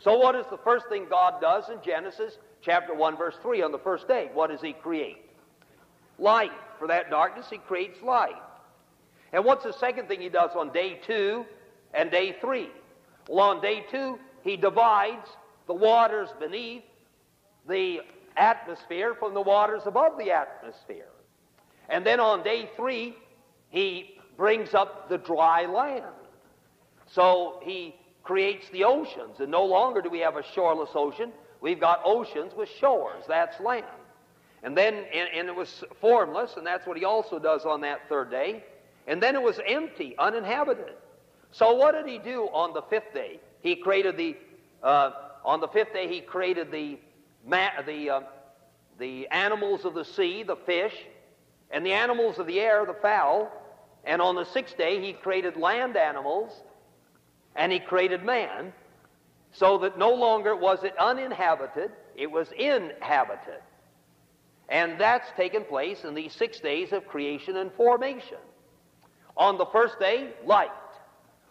So, 0.00 0.16
what 0.16 0.34
is 0.36 0.46
the 0.50 0.58
first 0.58 0.88
thing 0.88 1.06
God 1.10 1.40
does 1.40 1.68
in 1.68 1.78
Genesis 1.84 2.38
chapter 2.62 2.94
1, 2.94 3.16
verse 3.16 3.34
3 3.42 3.62
on 3.62 3.72
the 3.72 3.78
first 3.78 4.06
day? 4.06 4.30
What 4.32 4.50
does 4.50 4.60
He 4.60 4.72
create? 4.72 5.18
Light. 6.18 6.52
For 6.78 6.86
that 6.86 7.10
darkness, 7.10 7.46
He 7.50 7.58
creates 7.58 8.00
light. 8.02 8.40
And 9.32 9.44
what's 9.44 9.64
the 9.64 9.72
second 9.72 10.06
thing 10.06 10.20
He 10.20 10.28
does 10.28 10.50
on 10.54 10.72
day 10.72 11.00
2 11.06 11.44
and 11.94 12.10
day 12.10 12.36
3? 12.40 12.68
Well, 13.28 13.50
on 13.50 13.60
day 13.60 13.84
2, 13.90 14.18
He 14.42 14.56
divides 14.56 15.28
the 15.66 15.74
waters 15.74 16.28
beneath 16.38 16.84
the 17.66 18.00
atmosphere 18.36 19.14
from 19.14 19.34
the 19.34 19.40
waters 19.40 19.82
above 19.84 20.16
the 20.16 20.30
atmosphere. 20.30 21.08
And 21.88 22.06
then 22.06 22.20
on 22.20 22.44
day 22.44 22.70
3, 22.76 23.16
He 23.70 24.17
brings 24.38 24.72
up 24.72 25.10
the 25.10 25.18
dry 25.18 25.66
land. 25.66 26.04
So 27.10 27.60
He 27.62 27.94
creates 28.28 28.68
the 28.70 28.84
oceans. 28.84 29.40
And 29.40 29.50
no 29.50 29.64
longer 29.64 30.02
do 30.02 30.10
we 30.10 30.20
have 30.20 30.36
a 30.36 30.42
shoreless 30.54 30.90
ocean. 30.94 31.32
We've 31.62 31.80
got 31.80 32.02
oceans 32.04 32.52
with 32.54 32.68
shores. 32.78 33.24
That's 33.26 33.58
land. 33.58 33.86
And 34.62 34.76
then, 34.76 34.94
and, 34.94 35.28
and, 35.34 35.48
it 35.48 35.54
was 35.54 35.84
formless, 36.00 36.56
and 36.56 36.66
that's 36.66 36.86
what 36.86 36.96
he 36.96 37.04
also 37.04 37.38
does 37.38 37.64
on 37.64 37.80
that 37.82 38.08
third 38.08 38.30
day. 38.30 38.64
And 39.06 39.22
then 39.22 39.34
it 39.34 39.42
was 39.42 39.58
empty, 39.66 40.14
uninhabited. 40.18 40.94
So 41.52 41.74
what 41.74 41.92
did 41.92 42.06
he 42.06 42.18
do 42.18 42.48
on 42.52 42.74
the 42.74 42.82
fifth 42.82 43.14
day? 43.14 43.40
He 43.60 43.76
created 43.76 44.16
the, 44.16 44.36
uh, 44.82 45.12
on 45.44 45.60
the 45.60 45.68
fifth 45.68 45.92
day, 45.92 46.06
he 46.06 46.20
created 46.20 46.70
the, 46.70 46.98
the, 47.46 48.10
uh, 48.10 48.20
the 48.98 49.28
animals 49.28 49.84
of 49.84 49.94
the 49.94 50.04
sea, 50.04 50.42
the 50.42 50.56
fish, 50.56 50.94
and 51.70 51.86
the 51.86 51.92
animals 51.92 52.38
of 52.38 52.46
the 52.46 52.60
air, 52.60 52.84
the 52.84 52.94
fowl. 52.94 53.50
And 54.08 54.22
on 54.22 54.36
the 54.36 54.44
sixth 54.46 54.78
day, 54.78 55.04
he 55.04 55.12
created 55.12 55.58
land 55.58 55.94
animals 55.94 56.50
and 57.54 57.70
he 57.70 57.78
created 57.78 58.24
man 58.24 58.72
so 59.52 59.76
that 59.78 59.98
no 59.98 60.14
longer 60.14 60.56
was 60.56 60.82
it 60.82 60.96
uninhabited, 60.98 61.90
it 62.16 62.30
was 62.30 62.50
inhabited. 62.52 63.60
And 64.70 64.98
that's 64.98 65.30
taken 65.36 65.62
place 65.62 66.04
in 66.04 66.14
these 66.14 66.32
six 66.32 66.58
days 66.58 66.92
of 66.92 67.06
creation 67.06 67.58
and 67.58 67.70
formation. 67.72 68.38
On 69.36 69.58
the 69.58 69.66
first 69.66 70.00
day, 70.00 70.30
light. 70.42 70.70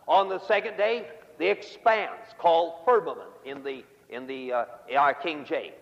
On 0.08 0.28
the 0.28 0.40
second 0.48 0.78
day, 0.78 1.06
the 1.38 1.48
expanse 1.48 2.34
called 2.40 2.86
firmament 2.86 3.30
in 3.46 3.64
the 3.64 3.84
in 4.10 4.26
the 4.26 4.52
uh, 4.54 4.66
our 4.98 5.14
King 5.14 5.46
James. 5.46 5.76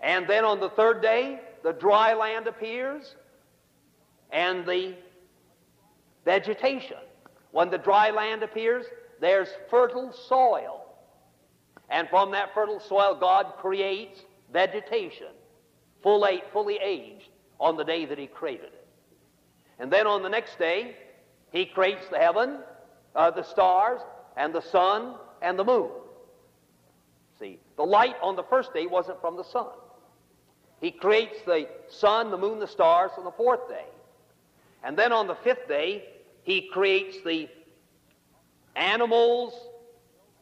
And 0.00 0.28
then 0.28 0.44
on 0.44 0.60
the 0.60 0.70
third 0.70 1.02
day, 1.02 1.40
the 1.64 1.72
dry 1.72 2.14
land 2.14 2.46
appears 2.46 3.16
and 4.30 4.64
the 4.64 4.94
vegetation. 6.28 6.98
When 7.52 7.70
the 7.70 7.78
dry 7.78 8.10
land 8.10 8.42
appears, 8.42 8.84
there's 9.18 9.48
fertile 9.70 10.12
soil. 10.12 10.84
And 11.88 12.06
from 12.10 12.32
that 12.32 12.52
fertile 12.52 12.80
soil, 12.80 13.16
God 13.18 13.54
creates 13.62 14.20
vegetation, 14.52 15.32
fully, 16.02 16.42
fully 16.52 16.78
aged, 16.84 17.30
on 17.58 17.78
the 17.78 17.84
day 17.84 18.04
that 18.04 18.18
He 18.18 18.26
created 18.26 18.66
it. 18.66 18.86
And 19.78 19.90
then 19.90 20.06
on 20.06 20.22
the 20.22 20.28
next 20.28 20.58
day, 20.58 20.96
He 21.50 21.64
creates 21.64 22.06
the 22.10 22.18
heaven, 22.18 22.58
uh, 23.16 23.30
the 23.30 23.42
stars, 23.42 24.02
and 24.36 24.54
the 24.54 24.60
sun, 24.60 25.14
and 25.40 25.58
the 25.58 25.64
moon. 25.64 25.88
See, 27.38 27.58
the 27.78 27.86
light 27.86 28.16
on 28.22 28.36
the 28.36 28.44
first 28.44 28.74
day 28.74 28.84
wasn't 28.84 29.18
from 29.22 29.38
the 29.38 29.44
sun. 29.44 29.72
He 30.82 30.90
creates 30.90 31.38
the 31.46 31.68
sun, 31.88 32.30
the 32.30 32.36
moon, 32.36 32.58
the 32.58 32.68
stars 32.68 33.12
on 33.16 33.24
the 33.24 33.32
fourth 33.32 33.66
day. 33.66 33.86
And 34.84 34.94
then 34.94 35.10
on 35.10 35.26
the 35.26 35.34
fifth 35.36 35.66
day, 35.68 36.04
He 36.48 36.62
creates 36.62 37.18
the 37.26 37.46
animals 38.74 39.52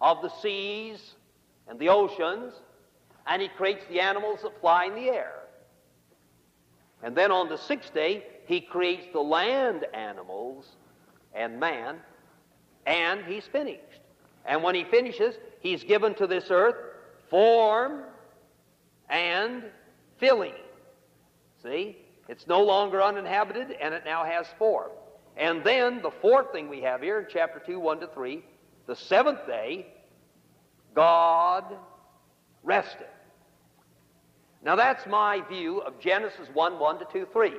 of 0.01 0.23
the 0.23 0.29
seas 0.41 1.15
and 1.67 1.81
the 1.81 1.89
oceans, 1.89 2.53
and 3.27 3.43
he 3.43 3.49
creates 3.49 3.85
the 3.91 3.99
animals 3.99 4.43
that 4.45 4.61
fly 4.61 4.85
in 4.85 4.95
the 4.95 5.09
air. 5.09 5.33
And 7.03 7.17
then 7.17 7.33
on 7.33 7.49
the 7.49 7.59
sixth 7.59 7.93
day, 7.93 8.23
he 8.47 8.61
creates 8.61 9.09
the 9.13 9.21
land 9.21 9.85
animals 9.95 10.77
and 11.35 11.59
man, 11.59 11.97
and 12.87 13.25
he's 13.25 13.49
finished. 13.49 13.83
And 14.45 14.63
when 14.63 14.77
he 14.77 14.85
finishes, 14.85 15.35
he's 15.59 15.83
given 15.83 16.15
to 16.15 16.29
this 16.29 16.53
earth 16.53 16.77
form 17.29 18.05
and 19.11 19.65
filling. 20.19 20.55
See? 21.65 21.97
It's 22.29 22.47
no 22.47 22.63
longer 22.63 23.03
uninhabited, 23.03 23.73
and 23.81 23.93
it 23.93 24.05
now 24.05 24.25
has 24.25 24.47
form. 24.57 24.93
And 25.37 25.63
then 25.65 26.01
the 26.03 26.11
fourth 26.11 26.53
thing 26.53 26.69
we 26.69 26.81
have 26.83 27.03
here 27.03 27.21
in 27.21 27.27
chapter 27.31 27.61
2, 27.65 27.79
1 27.79 28.01
to 28.01 28.07
3, 28.09 28.43
the 28.87 28.97
seventh 28.97 29.47
day, 29.47 29.87
God 30.95 31.65
rested. 32.63 33.07
Now 34.63 34.77
that's 34.77 35.07
my 35.07 35.43
view 35.49 35.81
of 35.81 36.01
Genesis 36.01 36.49
1, 36.55 36.79
1 36.79 36.99
to 37.01 37.07
2, 37.13 37.27
3. 37.33 37.53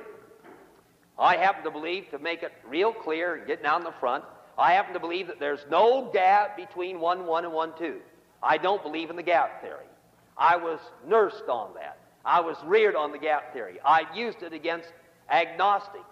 I 1.18 1.36
happen 1.36 1.64
to 1.64 1.70
believe, 1.70 2.10
to 2.10 2.18
make 2.18 2.42
it 2.42 2.52
real 2.66 2.92
clear 2.92 3.36
and 3.36 3.46
get 3.46 3.62
down 3.62 3.84
the 3.84 3.94
front, 4.00 4.24
I 4.56 4.72
happen 4.72 4.92
to 4.94 5.00
believe 5.00 5.28
that 5.28 5.38
there's 5.38 5.64
no 5.70 6.10
gap 6.12 6.56
between 6.56 6.98
1, 7.00 7.26
1 7.26 7.44
and 7.44 7.54
1, 7.54 7.72
2. 7.78 7.96
I 8.42 8.58
don't 8.58 8.82
believe 8.82 9.10
in 9.10 9.16
the 9.16 9.22
gap 9.22 9.62
theory. 9.62 9.86
I 10.36 10.56
was 10.56 10.80
nursed 11.06 11.48
on 11.48 11.74
that. 11.74 11.98
I 12.24 12.40
was 12.40 12.56
reared 12.64 12.94
on 12.94 13.12
the 13.12 13.18
gap 13.18 13.52
theory. 13.52 13.78
I 13.84 14.02
used 14.14 14.42
it 14.42 14.52
against 14.52 14.92
agnostics. 15.30 16.04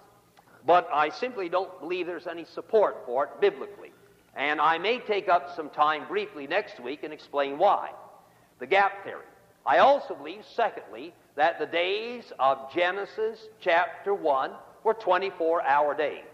But 0.66 0.88
I 0.92 1.10
simply 1.10 1.48
don't 1.48 1.80
believe 1.80 2.06
there's 2.06 2.26
any 2.26 2.44
support 2.44 3.04
for 3.06 3.24
it 3.24 3.40
biblically. 3.40 3.92
And 4.34 4.60
I 4.60 4.76
may 4.78 4.98
take 4.98 5.28
up 5.28 5.54
some 5.54 5.70
time 5.70 6.06
briefly 6.08 6.46
next 6.46 6.80
week 6.80 7.04
and 7.04 7.12
explain 7.12 7.56
why. 7.56 7.90
The 8.58 8.66
gap 8.66 9.04
theory. 9.04 9.24
I 9.64 9.78
also 9.78 10.14
believe, 10.14 10.44
secondly, 10.54 11.14
that 11.36 11.58
the 11.58 11.66
days 11.66 12.32
of 12.38 12.72
Genesis 12.72 13.48
chapter 13.60 14.12
1 14.12 14.50
were 14.84 14.94
24 14.94 15.62
hour 15.62 15.94
days. 15.94 16.24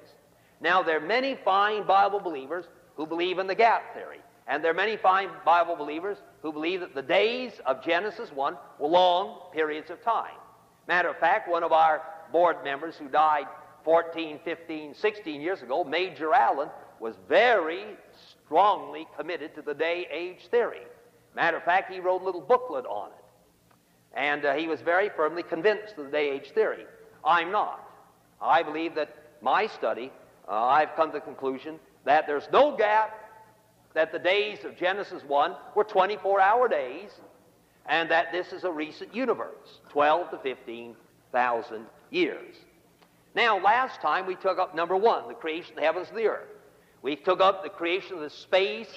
Now, 0.60 0.82
there 0.82 0.96
are 0.96 1.06
many 1.06 1.38
fine 1.44 1.86
Bible 1.86 2.20
believers 2.20 2.66
who 2.96 3.06
believe 3.06 3.38
in 3.38 3.46
the 3.46 3.54
gap 3.54 3.94
theory. 3.94 4.20
And 4.46 4.62
there 4.62 4.70
are 4.70 4.74
many 4.74 4.96
fine 4.96 5.28
Bible 5.44 5.76
believers 5.76 6.18
who 6.42 6.52
believe 6.52 6.80
that 6.80 6.94
the 6.94 7.02
days 7.02 7.52
of 7.64 7.84
Genesis 7.84 8.30
1 8.32 8.56
were 8.78 8.88
long 8.88 9.50
periods 9.52 9.90
of 9.90 10.02
time. 10.02 10.34
Matter 10.88 11.08
of 11.08 11.18
fact, 11.18 11.48
one 11.48 11.62
of 11.62 11.72
our 11.72 12.02
board 12.32 12.56
members 12.64 12.96
who 12.96 13.08
died 13.08 13.46
14, 13.84 14.40
15, 14.44 14.94
16 14.94 15.40
years 15.40 15.62
ago, 15.62 15.84
Major 15.84 16.32
Allen 16.32 16.68
was 17.00 17.16
very 17.28 17.84
strongly 18.30 19.06
committed 19.18 19.54
to 19.54 19.62
the 19.62 19.74
day 19.74 20.06
age 20.10 20.48
theory. 20.50 20.82
Matter 21.34 21.56
of 21.56 21.64
fact, 21.64 21.92
he 21.92 22.00
wrote 22.00 22.22
a 22.22 22.24
little 22.24 22.40
booklet 22.40 22.86
on 22.86 23.08
it. 23.08 23.24
And 24.14 24.44
uh, 24.44 24.54
he 24.54 24.68
was 24.68 24.80
very 24.82 25.08
firmly 25.08 25.42
convinced 25.42 25.96
of 25.96 26.06
the 26.06 26.10
day 26.10 26.30
age 26.30 26.50
theory. 26.52 26.84
I'm 27.24 27.50
not. 27.50 27.88
I 28.40 28.62
believe 28.62 28.94
that 28.96 29.16
my 29.40 29.66
study, 29.66 30.12
uh, 30.48 30.52
I've 30.52 30.94
come 30.94 31.10
to 31.12 31.18
the 31.18 31.24
conclusion 31.24 31.78
that 32.04 32.26
there's 32.26 32.48
no 32.52 32.76
gap, 32.76 33.18
that 33.94 34.12
the 34.12 34.18
days 34.18 34.64
of 34.64 34.76
Genesis 34.76 35.22
1 35.26 35.54
were 35.74 35.84
24 35.84 36.40
hour 36.40 36.68
days, 36.68 37.10
and 37.86 38.10
that 38.10 38.32
this 38.32 38.52
is 38.52 38.64
a 38.64 38.70
recent 38.70 39.14
universe, 39.14 39.80
12 39.90 40.30
to 40.30 40.38
15,000 40.38 41.86
years. 42.10 42.56
Now, 43.34 43.58
last 43.58 44.00
time 44.00 44.26
we 44.26 44.34
took 44.34 44.58
up 44.58 44.74
number 44.74 44.96
one, 44.96 45.28
the 45.28 45.34
creation 45.34 45.70
of 45.70 45.76
the 45.76 45.82
heavens 45.82 46.08
and 46.08 46.18
the 46.18 46.26
earth. 46.26 46.48
We 47.00 47.16
took 47.16 47.40
up 47.40 47.62
the 47.62 47.70
creation 47.70 48.14
of 48.14 48.20
the 48.20 48.30
space, 48.30 48.88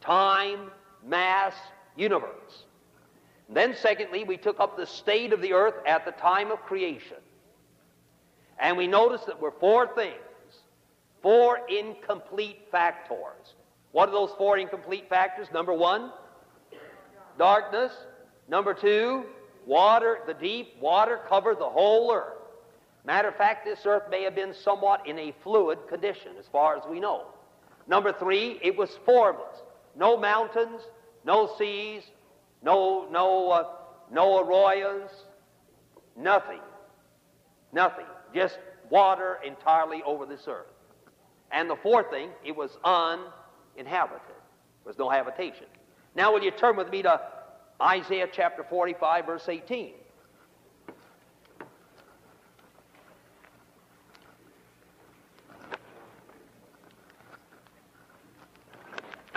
time, 0.00 0.70
mass, 1.06 1.54
universe. 1.96 2.64
And 3.48 3.56
then, 3.56 3.74
secondly, 3.74 4.24
we 4.24 4.36
took 4.36 4.60
up 4.60 4.76
the 4.76 4.86
state 4.86 5.32
of 5.32 5.42
the 5.42 5.52
earth 5.52 5.74
at 5.86 6.04
the 6.04 6.12
time 6.12 6.50
of 6.50 6.60
creation. 6.62 7.16
And 8.58 8.76
we 8.76 8.86
noticed 8.86 9.26
that 9.26 9.40
were 9.40 9.52
four 9.60 9.88
things, 9.94 10.14
four 11.20 11.60
incomplete 11.68 12.60
factors. 12.70 13.54
What 13.92 14.08
are 14.08 14.12
those 14.12 14.30
four 14.38 14.56
incomplete 14.58 15.08
factors? 15.08 15.48
Number 15.52 15.74
one, 15.74 16.12
darkness. 17.38 17.92
Number 18.48 18.74
two, 18.74 19.24
water, 19.66 20.20
the 20.26 20.34
deep 20.34 20.76
water 20.80 21.20
covered 21.28 21.58
the 21.58 21.68
whole 21.68 22.12
earth. 22.12 22.43
Matter 23.04 23.28
of 23.28 23.36
fact, 23.36 23.66
this 23.66 23.80
earth 23.84 24.04
may 24.10 24.22
have 24.22 24.34
been 24.34 24.54
somewhat 24.54 25.06
in 25.06 25.18
a 25.18 25.34
fluid 25.42 25.78
condition, 25.88 26.32
as 26.38 26.46
far 26.50 26.76
as 26.76 26.82
we 26.88 27.00
know. 27.00 27.26
Number 27.86 28.12
three, 28.12 28.58
it 28.62 28.76
was 28.76 28.98
formless. 29.04 29.62
No 29.94 30.16
mountains, 30.16 30.80
no 31.24 31.54
seas, 31.58 32.02
no, 32.62 33.06
no, 33.10 33.50
uh, 33.50 33.64
no 34.10 34.42
arroyos, 34.42 35.10
nothing. 36.16 36.60
Nothing. 37.72 38.06
Just 38.34 38.58
water 38.88 39.38
entirely 39.44 40.02
over 40.04 40.24
this 40.24 40.44
earth. 40.48 40.66
And 41.50 41.68
the 41.68 41.76
fourth 41.76 42.10
thing, 42.10 42.30
it 42.44 42.56
was 42.56 42.78
uninhabited. 42.84 44.22
There 44.26 44.86
was 44.86 44.98
no 44.98 45.10
habitation. 45.10 45.66
Now, 46.14 46.32
will 46.32 46.42
you 46.42 46.50
turn 46.50 46.76
with 46.76 46.90
me 46.90 47.02
to 47.02 47.20
Isaiah 47.82 48.28
chapter 48.32 48.64
45, 48.64 49.26
verse 49.26 49.48
18? 49.48 49.92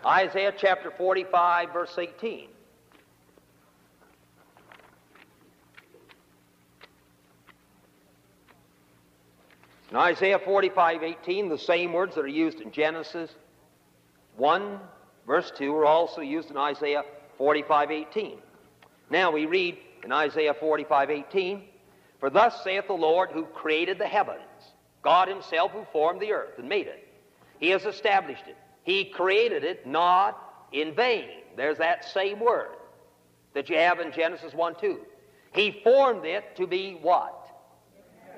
Isaiah 0.07 0.53
chapter 0.57 0.89
45, 0.89 1.73
verse 1.73 1.97
18. 1.97 2.47
In 9.91 9.97
Isaiah 9.97 10.39
45, 10.39 11.03
18, 11.03 11.49
the 11.49 11.57
same 11.57 11.91
words 11.91 12.15
that 12.15 12.21
are 12.21 12.27
used 12.27 12.61
in 12.61 12.71
Genesis 12.71 13.31
1, 14.37 14.79
verse 15.25 15.51
2, 15.57 15.75
are 15.75 15.85
also 15.85 16.21
used 16.21 16.51
in 16.51 16.57
Isaiah 16.57 17.03
45, 17.37 17.91
18. 17.91 18.37
Now 19.09 19.31
we 19.31 19.45
read 19.45 19.77
in 20.05 20.13
Isaiah 20.13 20.53
45, 20.53 21.09
18, 21.09 21.63
For 22.21 22.29
thus 22.29 22.63
saith 22.63 22.87
the 22.87 22.93
Lord 22.93 23.31
who 23.31 23.43
created 23.43 23.97
the 23.99 24.07
heavens, 24.07 24.39
God 25.01 25.27
himself 25.27 25.71
who 25.71 25.85
formed 25.91 26.21
the 26.21 26.31
earth 26.31 26.57
and 26.57 26.69
made 26.69 26.87
it. 26.87 27.09
He 27.59 27.69
has 27.71 27.83
established 27.83 28.47
it. 28.47 28.55
He 28.87 29.03
created 29.03 29.65
it 29.65 29.85
not 29.85 30.41
in 30.71 30.95
vain. 30.95 31.27
There's 31.57 31.77
that 31.79 32.05
same 32.05 32.39
word 32.39 32.69
that 33.53 33.69
you 33.69 33.75
have 33.75 33.99
in 33.99 34.13
Genesis 34.13 34.53
1, 34.53 34.75
2. 34.79 34.99
He 35.51 35.81
formed 35.83 36.23
it 36.23 36.55
to 36.55 36.65
be 36.65 36.97
what? 37.01 37.49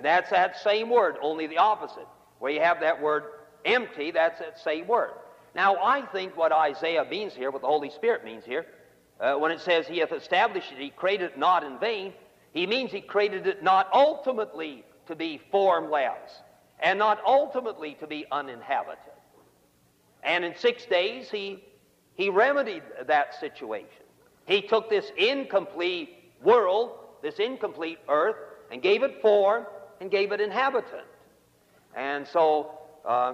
That's 0.01 0.31
that 0.31 0.57
same 0.57 0.89
word, 0.89 1.17
only 1.21 1.45
the 1.45 1.59
opposite. 1.59 2.07
Where 2.39 2.51
you 2.51 2.61
have 2.61 2.79
that 2.79 2.99
word 2.99 3.25
empty, 3.63 4.09
that's 4.09 4.39
that 4.39 4.59
same 4.59 4.87
word. 4.87 5.11
Now, 5.53 5.75
I 5.83 6.01
think 6.07 6.35
what 6.35 6.51
Isaiah 6.51 7.05
means 7.05 7.35
here, 7.35 7.51
what 7.51 7.61
the 7.61 7.67
Holy 7.67 7.91
Spirit 7.91 8.25
means 8.25 8.43
here, 8.43 8.65
uh, 9.19 9.35
when 9.35 9.51
it 9.51 9.59
says 9.59 9.85
he 9.85 9.99
hath 9.99 10.13
established 10.13 10.71
it, 10.71 10.79
he 10.79 10.89
created 10.89 11.33
it 11.33 11.37
not 11.37 11.63
in 11.63 11.77
vain, 11.77 12.11
he 12.53 12.65
means 12.65 12.91
he 12.91 13.01
created 13.01 13.45
it 13.45 13.61
not 13.61 13.87
ultimately 13.93 14.83
to 15.05 15.15
be 15.15 15.39
formless 15.51 16.41
and 16.79 16.97
not 16.97 17.21
ultimately 17.23 17.93
to 17.99 18.07
be 18.07 18.25
uninhabited. 18.31 19.13
And 20.23 20.43
in 20.43 20.55
six 20.55 20.85
days, 20.85 21.29
he, 21.29 21.63
he 22.15 22.29
remedied 22.29 22.83
that 23.07 23.39
situation. 23.39 23.87
He 24.45 24.61
took 24.61 24.89
this 24.89 25.11
incomplete 25.17 26.15
world, 26.43 26.91
this 27.21 27.39
incomplete 27.39 27.99
earth, 28.07 28.35
and 28.71 28.81
gave 28.81 29.03
it 29.03 29.21
form 29.21 29.65
and 30.01 30.09
gave 30.09 30.31
it 30.31 30.41
inhabitant. 30.41 31.05
And 31.95 32.27
so 32.27 32.79
uh, 33.05 33.33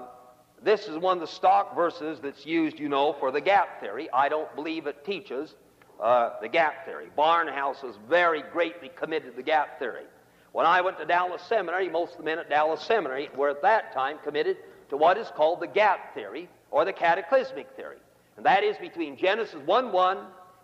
this 0.63 0.87
is 0.87 0.97
one 0.97 1.17
of 1.17 1.21
the 1.21 1.33
stock 1.33 1.75
verses 1.75 2.19
that's 2.21 2.45
used, 2.45 2.79
you 2.79 2.89
know, 2.89 3.13
for 3.13 3.31
the 3.31 3.41
gap 3.41 3.79
theory. 3.79 4.09
I 4.11 4.29
don't 4.29 4.53
believe 4.55 4.87
it 4.87 5.05
teaches 5.05 5.55
uh, 6.01 6.31
the 6.41 6.47
gap 6.47 6.85
theory. 6.85 7.07
Barnhouse 7.17 7.83
was 7.83 7.97
very 8.09 8.43
greatly 8.51 8.89
committed 8.95 9.31
to 9.31 9.37
the 9.37 9.43
gap 9.43 9.79
theory. 9.79 10.05
When 10.51 10.65
I 10.65 10.81
went 10.81 10.97
to 10.99 11.05
Dallas 11.05 11.41
Seminary, 11.47 11.89
most 11.89 12.13
of 12.13 12.17
the 12.19 12.23
men 12.23 12.39
at 12.39 12.49
Dallas 12.49 12.81
Seminary 12.81 13.29
were 13.35 13.49
at 13.49 13.61
that 13.61 13.93
time 13.93 14.17
committed 14.23 14.57
to 14.89 14.97
what 14.97 15.17
is 15.17 15.27
called 15.35 15.59
the 15.59 15.67
gap 15.67 16.13
theory 16.13 16.49
or 16.75 16.83
the 16.83 16.91
cataclysmic 16.91 17.69
theory. 17.77 17.95
And 18.35 18.45
that 18.45 18.61
is 18.61 18.75
between 18.75 19.15
Genesis 19.15 19.61
1 19.65 19.93
1 19.93 20.17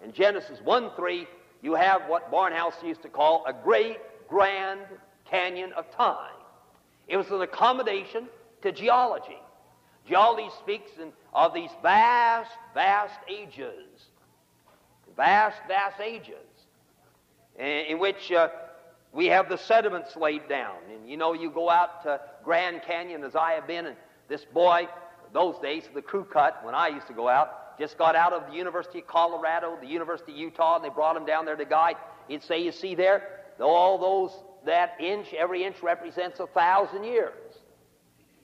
and 0.04 0.14
Genesis 0.14 0.60
1 0.62 0.92
3, 0.98 1.26
you 1.62 1.74
have 1.74 2.02
what 2.08 2.30
Barnhouse 2.30 2.84
used 2.84 3.02
to 3.04 3.08
call 3.08 3.46
a 3.48 3.54
great, 3.54 3.98
grand 4.28 4.82
canyon 5.24 5.72
of 5.72 5.90
time. 5.96 6.34
It 7.08 7.16
was 7.16 7.30
an 7.32 7.42
accommodation 7.42 8.28
to 8.62 8.74
geology. 8.74 9.38
Geology 10.06 10.50
speaks 10.60 10.92
in, 11.02 11.14
of 11.34 11.54
these 11.54 11.70
vast, 11.82 12.52
vast 12.74 13.18
ages, 13.30 14.10
vast, 15.16 15.60
vast 15.70 16.02
ages, 16.02 16.36
in, 17.58 17.66
in 17.66 18.00
which 18.00 18.34
uh, 18.34 18.50
we 19.14 19.28
have 19.28 19.48
the 19.48 19.58
sediments 19.58 20.18
laid 20.18 20.50
down. 20.50 20.76
And 20.94 21.10
you 21.10 21.16
know, 21.16 21.32
you 21.32 21.50
go 21.50 21.70
out 21.70 22.04
to 22.04 22.20
Grand 22.44 22.82
Canyon 22.86 23.24
as 23.24 23.34
I 23.34 23.54
have 23.54 23.66
been, 23.66 23.86
and 23.86 23.96
this 24.28 24.44
boy, 24.44 24.90
those 25.34 25.58
days, 25.60 25.84
the 25.94 26.02
crew 26.02 26.26
cut, 26.26 26.64
when 26.64 26.76
I 26.76 26.88
used 26.88 27.08
to 27.08 27.14
go 27.14 27.28
out, 27.28 27.78
just 27.80 27.98
got 27.98 28.16
out 28.16 28.34
of 28.34 28.48
the 28.50 28.56
University 28.56 29.00
of 29.00 29.08
Colorado, 29.08 29.78
the 29.80 29.88
University 29.88 30.32
of 30.34 30.38
Utah, 30.38 30.76
and 30.76 30.86
they 30.86 30.90
brought 30.90 31.16
him 31.16 31.26
down 31.26 31.46
there 31.46 31.56
to 31.56 31.66
guide. 31.66 31.96
He'd 32.28 32.44
say, 32.44 32.64
You 32.64 32.72
see 32.72 32.96
there, 32.96 33.42
all 33.60 33.98
those 33.98 34.32
that 34.66 34.96
inch, 35.00 35.34
every 35.34 35.64
inch 35.64 35.82
represents 35.82 36.40
a 36.40 36.48
thousand 36.48 37.04
years. 37.04 37.34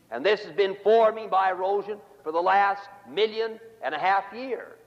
And 0.10 0.26
this 0.26 0.41
has 0.41 0.54
been 0.54 0.76
forming 0.84 1.30
by 1.30 1.52
erosion 1.52 2.00
for 2.23 2.32
the 2.32 2.41
last 2.41 2.88
million 3.10 3.60
and 3.84 3.93
a 3.93 4.00
half 4.00 4.23
years. 4.34 4.80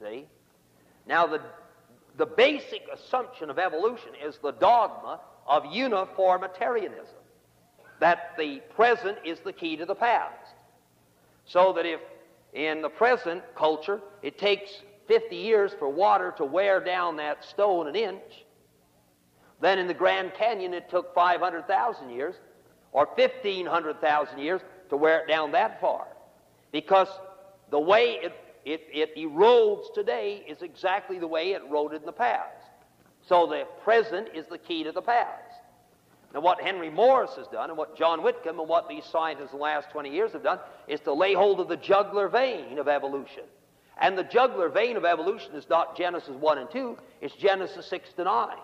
See? 0.00 0.26
Now, 1.06 1.26
the, 1.26 1.40
the 2.16 2.26
basic 2.26 2.82
assumption 2.92 3.50
of 3.50 3.58
evolution 3.58 4.10
is 4.24 4.38
the 4.42 4.52
dogma 4.52 5.20
of 5.46 5.64
uniformitarianism 5.66 7.16
that 8.00 8.32
the 8.36 8.60
present 8.74 9.18
is 9.24 9.38
the 9.40 9.52
key 9.52 9.76
to 9.76 9.86
the 9.86 9.94
past. 9.94 10.41
So 11.44 11.72
that 11.74 11.86
if 11.86 12.00
in 12.52 12.82
the 12.82 12.88
present 12.88 13.42
culture 13.56 14.00
it 14.22 14.38
takes 14.38 14.70
50 15.08 15.36
years 15.36 15.72
for 15.78 15.88
water 15.88 16.32
to 16.36 16.44
wear 16.44 16.82
down 16.82 17.16
that 17.16 17.44
stone 17.44 17.88
an 17.88 17.96
inch, 17.96 18.44
then 19.60 19.78
in 19.78 19.86
the 19.86 19.94
Grand 19.94 20.34
Canyon, 20.34 20.74
it 20.74 20.90
took 20.90 21.14
500,000 21.14 22.10
years 22.10 22.34
or 22.90 23.06
1,500,000 23.06 24.38
years 24.38 24.60
to 24.90 24.96
wear 24.96 25.20
it 25.20 25.28
down 25.28 25.52
that 25.52 25.80
far. 25.80 26.08
Because 26.72 27.08
the 27.70 27.78
way 27.78 28.18
it, 28.22 28.32
it, 28.64 28.82
it 28.92 29.16
erodes 29.16 29.94
today 29.94 30.44
is 30.48 30.62
exactly 30.62 31.18
the 31.18 31.28
way 31.28 31.52
it 31.52 31.62
eroded 31.62 32.00
in 32.00 32.06
the 32.06 32.12
past. 32.12 32.70
So 33.24 33.46
the 33.46 33.66
present 33.84 34.28
is 34.34 34.46
the 34.46 34.58
key 34.58 34.82
to 34.84 34.92
the 34.92 35.00
past. 35.00 35.51
Now, 36.32 36.40
what 36.40 36.62
Henry 36.62 36.88
Morris 36.88 37.34
has 37.36 37.46
done, 37.48 37.68
and 37.68 37.76
what 37.76 37.96
John 37.96 38.22
Whitcomb, 38.22 38.58
and 38.58 38.68
what 38.68 38.88
these 38.88 39.04
scientists 39.04 39.52
in 39.52 39.58
the 39.58 39.62
last 39.64 39.90
20 39.90 40.10
years 40.10 40.32
have 40.32 40.42
done, 40.42 40.60
is 40.88 41.00
to 41.00 41.12
lay 41.12 41.34
hold 41.34 41.60
of 41.60 41.68
the 41.68 41.76
jugular 41.76 42.28
vein 42.28 42.78
of 42.78 42.88
evolution. 42.88 43.44
And 44.00 44.16
the 44.16 44.24
jugular 44.24 44.70
vein 44.70 44.96
of 44.96 45.04
evolution 45.04 45.54
is 45.54 45.68
not 45.68 45.96
Genesis 45.96 46.34
1 46.34 46.58
and 46.58 46.70
2, 46.70 46.96
it's 47.20 47.34
Genesis 47.34 47.86
6 47.86 48.14
to 48.14 48.24
9. 48.24 48.56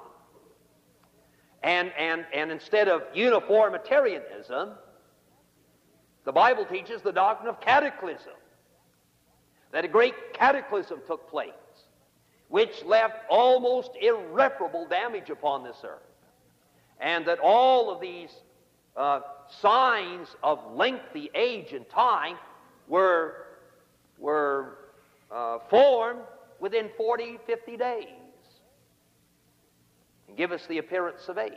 And, 1.63 1.93
and, 1.99 2.25
and 2.33 2.51
instead 2.51 2.89
of 2.89 3.03
uniformitarianism, 3.15 4.71
the 6.25 6.33
Bible 6.33 6.65
teaches 6.65 7.03
the 7.03 7.13
doctrine 7.13 7.51
of 7.51 7.61
cataclysm. 7.61 8.33
That 9.73 9.85
a 9.85 9.89
great 9.89 10.15
cataclysm 10.33 11.01
took 11.07 11.29
place, 11.29 11.51
which 12.49 12.83
left 12.87 13.17
almost 13.29 13.91
irreparable 14.01 14.87
damage 14.87 15.29
upon 15.29 15.65
this 15.65 15.77
earth. 15.85 16.08
And 17.01 17.27
that 17.27 17.39
all 17.39 17.91
of 17.91 18.01
these 18.01 18.31
uh, 18.97 19.21
signs 19.61 20.29
of 20.43 20.59
lengthy 20.75 21.31
age 21.35 21.73
and 21.73 21.89
time 21.89 22.37
were, 22.89 23.47
were 24.19 24.79
uh, 25.31 25.59
formed 25.71 26.21
within 26.61 26.91
40, 26.97 27.39
50 27.47 27.77
days 27.77 28.07
and 30.27 30.37
give 30.37 30.53
us 30.53 30.67
the 30.69 30.79
appearance 30.79 31.29
of 31.29 31.39
age. 31.39 31.53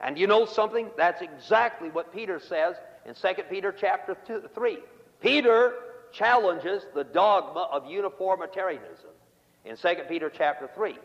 And 0.00 0.18
you 0.18 0.26
know 0.26 0.44
something? 0.44 0.90
That's 0.96 1.22
exactly 1.22 1.88
what 1.88 2.12
Peter 2.12 2.40
says 2.40 2.76
in 3.06 3.14
2 3.14 3.42
Peter 3.50 3.72
chapter 3.72 4.16
two, 4.26 4.42
3. 4.54 4.78
Peter 5.20 5.74
challenges 6.12 6.84
the 6.94 7.04
dogma 7.04 7.68
of 7.72 7.90
uniformitarianism 7.90 9.10
in 9.64 9.76
2 9.76 9.88
Peter 10.08 10.30
chapter 10.34 10.68
3. 10.74 10.96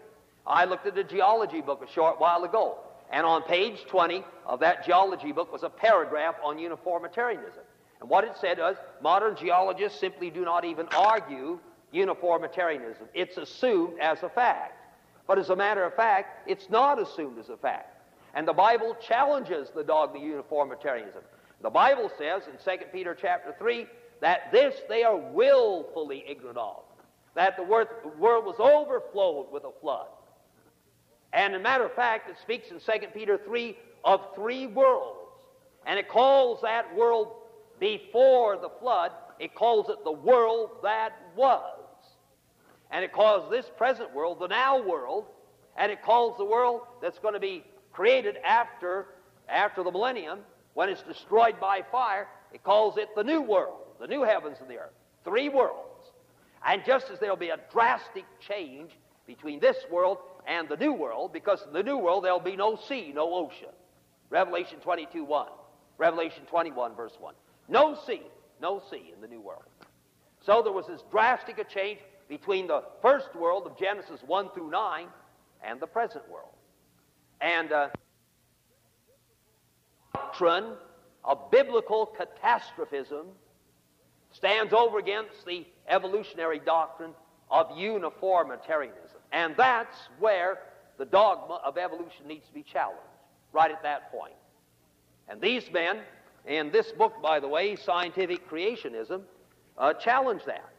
I 0.46 0.66
looked 0.66 0.88
at 0.88 0.98
a 0.98 1.04
geology 1.04 1.62
book 1.62 1.84
a 1.88 1.92
short 1.92 2.20
while 2.20 2.44
ago, 2.44 2.78
and 3.12 3.26
on 3.26 3.44
page 3.44 3.86
20 3.88 4.24
of 4.46 4.60
that 4.60 4.86
geology 4.86 5.32
book 5.32 5.52
was 5.52 5.64
a 5.64 5.70
paragraph 5.70 6.36
on 6.44 6.60
uniformitarianism. 6.60 7.64
And 8.02 8.10
what 8.10 8.24
it 8.24 8.36
said 8.40 8.60
was 8.60 8.78
modern 9.02 9.36
geologists 9.36 10.00
simply 10.00 10.30
do 10.30 10.46
not 10.46 10.64
even 10.64 10.88
argue 10.96 11.60
uniformitarianism. 11.92 13.08
It's 13.14 13.38
assumed 13.38 14.00
as 14.00 14.24
a 14.24 14.30
fact. 14.30 14.76
But 15.28 15.38
as 15.38 15.50
a 15.50 15.56
matter 15.56 15.84
of 15.84 15.96
fact, 15.96 16.50
it's 16.50 16.70
not 16.70 17.02
assumed 17.02 17.40
as 17.40 17.50
a 17.50 17.58
fact. 17.58 17.96
And 18.34 18.48
the 18.48 18.54
Bible 18.54 18.96
challenges 19.06 19.70
the 19.76 19.84
dogma 19.84 20.20
of 20.20 20.24
uniformitarianism. 20.24 21.22
The 21.62 21.70
Bible 21.70 22.12
says 22.18 22.44
in 22.48 22.54
2 22.64 22.86
Peter 22.92 23.18
chapter 23.20 23.54
3 23.58 23.86
that 24.22 24.52
this 24.52 24.76
they 24.88 25.04
are 25.04 25.18
willfully 25.18 26.24
ignorant 26.28 26.58
of, 26.58 26.84
that 27.36 27.58
the 27.58 27.64
world 27.64 27.88
was 28.20 28.56
overflowed 28.60 29.52
with 29.52 29.64
a 29.64 29.72
flood. 29.82 30.08
And 31.34 31.56
a 31.56 31.60
matter 31.60 31.86
of 31.86 31.94
fact, 31.94 32.30
it 32.30 32.38
speaks 32.42 32.72
in 32.72 32.80
2 32.80 33.08
Peter 33.14 33.38
3 33.38 33.78
of 34.04 34.22
three 34.36 34.68
worlds. 34.68 35.18
And 35.86 36.00
it 36.00 36.08
calls 36.08 36.62
that 36.62 36.96
world 36.96 37.34
before 37.80 38.58
the 38.58 38.70
flood, 38.80 39.12
it 39.40 39.56
calls 39.56 39.90
it 39.90 40.04
the 40.04 40.12
world 40.12 40.72
that 40.84 41.14
was. 41.36 41.80
And 42.92 43.06
it 43.06 43.14
calls 43.14 43.50
this 43.50 43.66
present 43.78 44.14
world 44.14 44.40
the 44.40 44.48
now 44.48 44.82
world. 44.82 45.26
And 45.78 45.92
it 45.92 46.02
calls 46.04 46.38
the 46.38 46.46
world 46.46 46.82
that's 47.02 47.20
going 47.20 47.36
to 47.36 47.40
be 47.40 47.64
created 47.94 48.38
after, 48.44 49.08
after 49.48 49.84
the 49.84 49.92
millennium, 49.92 50.40
when 50.74 50.90
it's 50.90 51.04
destroyed 51.04 51.60
by 51.60 51.84
fire, 51.92 52.28
it 52.52 52.64
calls 52.64 52.98
it 52.98 53.10
the 53.16 53.24
new 53.24 53.42
world, 53.42 53.80
the 54.00 54.08
new 54.08 54.24
heavens 54.24 54.58
and 54.60 54.70
the 54.70 54.78
earth. 54.78 54.94
Three 55.24 55.50
worlds. 55.50 56.12
And 56.66 56.84
just 56.86 57.10
as 57.10 57.20
there'll 57.20 57.38
be 57.38 57.50
a 57.50 57.60
drastic 57.72 58.26
change 58.40 58.92
between 59.26 59.60
this 59.60 59.78
world 59.90 60.18
and 60.50 60.68
the 60.68 60.76
new 60.76 60.92
world, 60.92 61.32
because 61.32 61.64
in 61.66 61.74
the 61.74 61.84
new 61.84 61.98
world 61.98 62.24
there'll 62.26 62.40
be 62.40 62.56
no 62.56 62.76
sea, 62.76 63.14
no 63.16 63.34
ocean. 63.34 63.70
Revelation 64.30 64.80
22 64.80 65.24
1. 65.24 65.48
Revelation 65.98 66.44
21, 66.50 66.96
verse 66.96 67.14
1. 67.20 67.36
No 67.68 67.98
sea, 68.08 68.24
no 68.62 68.82
sea 68.90 69.14
in 69.14 69.22
the 69.22 69.28
new 69.28 69.40
world. 69.40 69.64
So 70.46 70.62
there 70.64 70.74
was 70.74 70.88
this 70.88 71.04
drastic 71.12 71.60
a 71.60 71.64
change 71.64 72.00
between 72.28 72.68
the 72.68 72.84
first 73.02 73.36
world 73.36 73.68
of 73.68 73.78
Genesis 73.78 74.22
1 74.26 74.50
through 74.54 74.72
9 74.72 75.08
and 75.64 75.80
the 75.80 75.88
present 75.88 76.28
world. 76.30 76.54
And 77.42 77.72
uh, 77.72 77.90
doctrine 80.14 80.74
of 81.24 81.52
biblical 81.52 82.06
catastrophism 82.06 83.28
stands 84.32 84.74
over 84.74 85.00
against 85.00 85.46
the 85.46 85.66
evolutionary 85.88 86.60
doctrine 86.60 87.12
of 87.52 87.78
uniformitarianism. 87.78 89.09
And 89.32 89.56
that's 89.58 89.96
where 90.20 90.60
the 90.98 91.06
dogma 91.06 91.62
of 91.64 91.78
evolution 91.78 92.28
needs 92.28 92.48
to 92.48 92.54
be 92.54 92.64
challenged, 92.64 93.02
right 93.54 93.72
at 93.72 93.84
that 93.84 94.12
point. 94.12 94.34
And 95.28 95.40
these 95.40 95.72
men, 95.72 96.00
in 96.46 96.72
this 96.72 96.92
book, 96.92 97.22
by 97.22 97.40
the 97.40 97.48
way, 97.48 97.76
Scientific 97.76 98.50
Creationism, 98.50 99.22
uh, 99.78 99.94
challenge 99.94 100.44
that. 100.46 100.70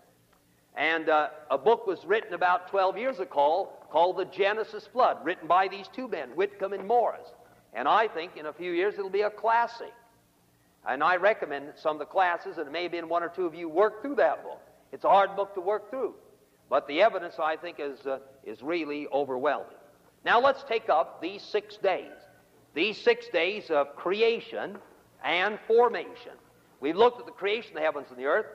And 0.77 1.09
uh, 1.09 1.29
a 1.51 1.59
book 1.59 1.87
was 1.87 2.05
written 2.05 2.35
about 2.35 2.69
12 2.69 2.99
years 2.99 3.19
ago 3.19 3.71
called 3.91 4.19
The 4.19 4.25
Genesis 4.27 4.89
Flood, 4.93 5.19
written 5.25 5.49
by 5.49 5.69
these 5.69 5.87
two 5.95 6.09
men, 6.09 6.31
Whitcomb 6.31 6.73
and 6.73 6.87
Morris. 6.87 7.27
And 7.73 7.89
I 7.89 8.09
think 8.09 8.37
in 8.37 8.47
a 8.47 8.53
few 8.53 8.73
years 8.73 8.95
it'll 8.95 9.11
be 9.11 9.23
a 9.23 9.31
classic. 9.31 9.93
And 10.87 11.03
I 11.03 11.17
recommend 11.17 11.73
some 11.77 11.97
of 11.97 11.99
the 11.99 12.07
classes, 12.07 12.59
and 12.59 12.71
maybe 12.73 12.99
in 12.99 13.09
one 13.09 13.23
or 13.23 13.29
two 13.29 13.47
of 13.47 13.55
you 13.55 13.69
work 13.69 14.03
through 14.03 14.17
that 14.17 14.43
book. 14.43 14.61
It's 14.93 15.05
a 15.05 15.09
hard 15.09 15.37
book 15.37 15.55
to 15.55 15.61
work 15.61 15.91
through. 15.91 16.15
But 16.71 16.87
the 16.87 17.03
evidence, 17.03 17.35
I 17.43 17.57
think, 17.57 17.77
is, 17.79 18.07
uh, 18.07 18.21
is 18.45 18.63
really 18.63 19.09
overwhelming. 19.13 19.67
Now 20.25 20.41
let's 20.41 20.63
take 20.63 20.89
up 20.89 21.21
these 21.21 21.43
six 21.43 21.77
days. 21.77 22.13
These 22.75 22.97
six 22.97 23.27
days 23.29 23.71
of 23.71 23.97
creation 23.97 24.79
and 25.25 25.59
formation. 25.67 26.33
We've 26.81 26.97
looked 26.97 27.21
at 27.21 27.27
the 27.27 27.33
creation 27.33 27.73
of 27.73 27.75
the 27.77 27.81
heavens 27.83 28.07
and 28.11 28.19
the 28.19 28.27
earth. 28.27 28.47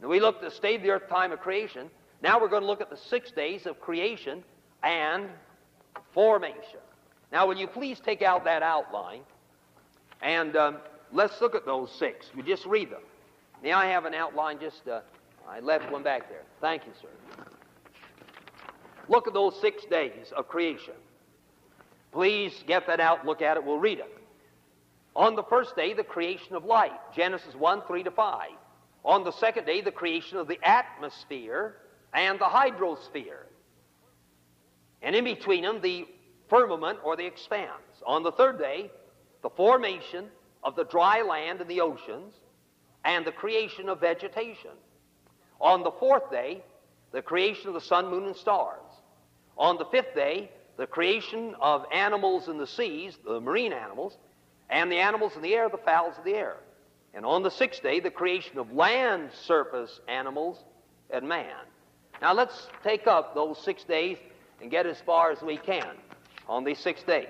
And 0.00 0.08
we 0.08 0.18
looked 0.18 0.42
at 0.42 0.50
the 0.50 0.56
state 0.56 0.76
of 0.76 0.82
the 0.82 0.90
earth 0.90 1.08
time 1.08 1.30
of 1.30 1.40
creation. 1.40 1.90
Now 2.22 2.40
we're 2.40 2.48
going 2.48 2.62
to 2.62 2.66
look 2.66 2.80
at 2.80 2.90
the 2.90 2.96
six 2.96 3.30
days 3.30 3.66
of 3.66 3.80
creation 3.80 4.42
and 4.82 5.28
formation. 6.14 6.80
Now, 7.30 7.46
will 7.46 7.56
you 7.56 7.66
please 7.66 8.00
take 8.00 8.22
out 8.22 8.44
that 8.44 8.62
outline 8.62 9.20
and 10.22 10.56
um, 10.56 10.76
let's 11.12 11.40
look 11.40 11.54
at 11.54 11.64
those 11.64 11.90
six. 11.92 12.26
You 12.34 12.42
just 12.42 12.66
read 12.66 12.90
them. 12.90 13.02
May 13.62 13.72
I 13.72 13.86
have 13.86 14.04
an 14.04 14.14
outline? 14.14 14.58
Just 14.58 14.88
uh, 14.88 15.00
I 15.48 15.60
left 15.60 15.90
one 15.90 16.02
back 16.02 16.28
there. 16.28 16.42
Thank 16.60 16.86
you, 16.86 16.92
sir. 17.00 17.44
Look 19.10 19.26
at 19.26 19.34
those 19.34 19.60
six 19.60 19.84
days 19.86 20.32
of 20.36 20.48
creation. 20.48 20.94
Please 22.12 22.52
get 22.66 22.86
that 22.86 23.00
out. 23.00 23.26
Look 23.26 23.42
at 23.42 23.56
it. 23.56 23.64
We'll 23.64 23.78
read 23.78 23.98
it. 23.98 24.18
On 25.16 25.34
the 25.34 25.42
first 25.42 25.74
day, 25.74 25.92
the 25.92 26.04
creation 26.04 26.54
of 26.54 26.64
light, 26.64 26.92
Genesis 27.14 27.54
1 27.56 27.82
3 27.88 28.04
to 28.04 28.10
5. 28.12 28.48
On 29.04 29.24
the 29.24 29.32
second 29.32 29.66
day, 29.66 29.80
the 29.80 29.90
creation 29.90 30.38
of 30.38 30.46
the 30.46 30.60
atmosphere 30.62 31.74
and 32.14 32.38
the 32.38 32.44
hydrosphere. 32.44 33.46
And 35.02 35.16
in 35.16 35.24
between 35.24 35.64
them, 35.64 35.80
the 35.80 36.06
firmament 36.48 37.00
or 37.02 37.16
the 37.16 37.26
expanse. 37.26 38.02
On 38.06 38.22
the 38.22 38.32
third 38.32 38.58
day, 38.58 38.92
the 39.42 39.50
formation 39.50 40.26
of 40.62 40.76
the 40.76 40.84
dry 40.84 41.22
land 41.22 41.60
and 41.60 41.68
the 41.68 41.80
oceans 41.80 42.34
and 43.04 43.24
the 43.24 43.32
creation 43.32 43.88
of 43.88 44.00
vegetation. 44.00 44.70
On 45.60 45.82
the 45.82 45.90
fourth 45.90 46.30
day, 46.30 46.62
the 47.12 47.22
creation 47.22 47.68
of 47.68 47.74
the 47.74 47.80
sun, 47.80 48.08
moon, 48.08 48.26
and 48.26 48.36
stars. 48.36 48.89
On 49.60 49.76
the 49.76 49.84
fifth 49.84 50.14
day, 50.14 50.50
the 50.78 50.86
creation 50.86 51.54
of 51.60 51.84
animals 51.92 52.48
in 52.48 52.56
the 52.56 52.66
seas, 52.66 53.18
the 53.26 53.40
marine 53.40 53.74
animals, 53.74 54.16
and 54.70 54.90
the 54.90 54.96
animals 54.96 55.36
in 55.36 55.42
the 55.42 55.54
air, 55.54 55.68
the 55.68 55.76
fowls 55.76 56.16
of 56.16 56.24
the 56.24 56.32
air. 56.32 56.56
And 57.12 57.26
on 57.26 57.42
the 57.42 57.50
sixth 57.50 57.82
day, 57.82 58.00
the 58.00 58.10
creation 58.10 58.56
of 58.56 58.72
land 58.72 59.28
surface 59.34 60.00
animals 60.08 60.64
and 61.10 61.28
man. 61.28 61.66
Now 62.22 62.32
let's 62.32 62.68
take 62.82 63.06
up 63.06 63.34
those 63.34 63.62
six 63.62 63.84
days 63.84 64.16
and 64.62 64.70
get 64.70 64.86
as 64.86 64.98
far 65.02 65.30
as 65.30 65.42
we 65.42 65.58
can 65.58 65.92
on 66.48 66.64
these 66.64 66.78
six 66.78 67.02
days. 67.02 67.28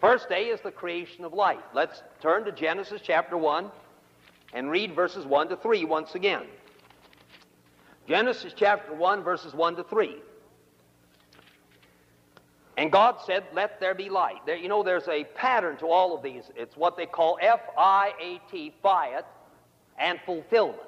First 0.00 0.28
day 0.28 0.44
is 0.44 0.60
the 0.60 0.70
creation 0.70 1.24
of 1.24 1.32
light. 1.32 1.64
Let's 1.74 2.04
turn 2.22 2.44
to 2.44 2.52
Genesis 2.52 3.00
chapter 3.02 3.36
1 3.36 3.68
and 4.52 4.70
read 4.70 4.94
verses 4.94 5.26
1 5.26 5.48
to 5.48 5.56
3 5.56 5.84
once 5.86 6.14
again. 6.14 6.44
Genesis 8.06 8.54
chapter 8.56 8.94
1, 8.94 9.24
verses 9.24 9.54
1 9.54 9.74
to 9.74 9.82
3. 9.82 10.22
And 12.78 12.92
God 12.92 13.16
said, 13.26 13.42
Let 13.52 13.80
there 13.80 13.94
be 13.94 14.08
light. 14.08 14.46
There, 14.46 14.56
you 14.56 14.68
know, 14.68 14.84
there's 14.84 15.08
a 15.08 15.24
pattern 15.34 15.76
to 15.78 15.86
all 15.86 16.16
of 16.16 16.22
these. 16.22 16.44
It's 16.54 16.76
what 16.76 16.96
they 16.96 17.06
call 17.06 17.36
F 17.42 17.60
I 17.76 18.12
A 18.22 18.40
T, 18.50 18.72
fiat, 18.80 19.26
and 19.98 20.20
fulfillment. 20.24 20.78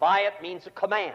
Fiat 0.00 0.42
means 0.42 0.66
a 0.66 0.70
command. 0.70 1.14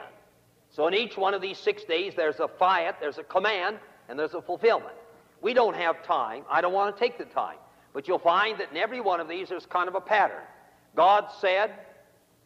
So 0.71 0.87
in 0.87 0.93
each 0.93 1.17
one 1.17 1.33
of 1.33 1.41
these 1.41 1.57
six 1.57 1.83
days, 1.83 2.13
there's 2.15 2.39
a 2.39 2.47
fiat, 2.47 3.01
there's 3.01 3.17
a 3.17 3.23
command, 3.23 3.79
and 4.07 4.17
there's 4.17 4.33
a 4.33 4.41
fulfillment. 4.41 4.95
We 5.41 5.53
don't 5.53 5.75
have 5.75 6.01
time. 6.03 6.43
I 6.49 6.61
don't 6.61 6.73
want 6.73 6.95
to 6.95 6.99
take 6.99 7.17
the 7.17 7.25
time. 7.25 7.57
But 7.93 8.07
you'll 8.07 8.17
find 8.17 8.57
that 8.59 8.71
in 8.71 8.77
every 8.77 9.01
one 9.01 9.19
of 9.19 9.27
these, 9.27 9.49
there's 9.49 9.65
kind 9.65 9.89
of 9.89 9.95
a 9.95 10.01
pattern. 10.01 10.43
God 10.95 11.25
said, 11.41 11.73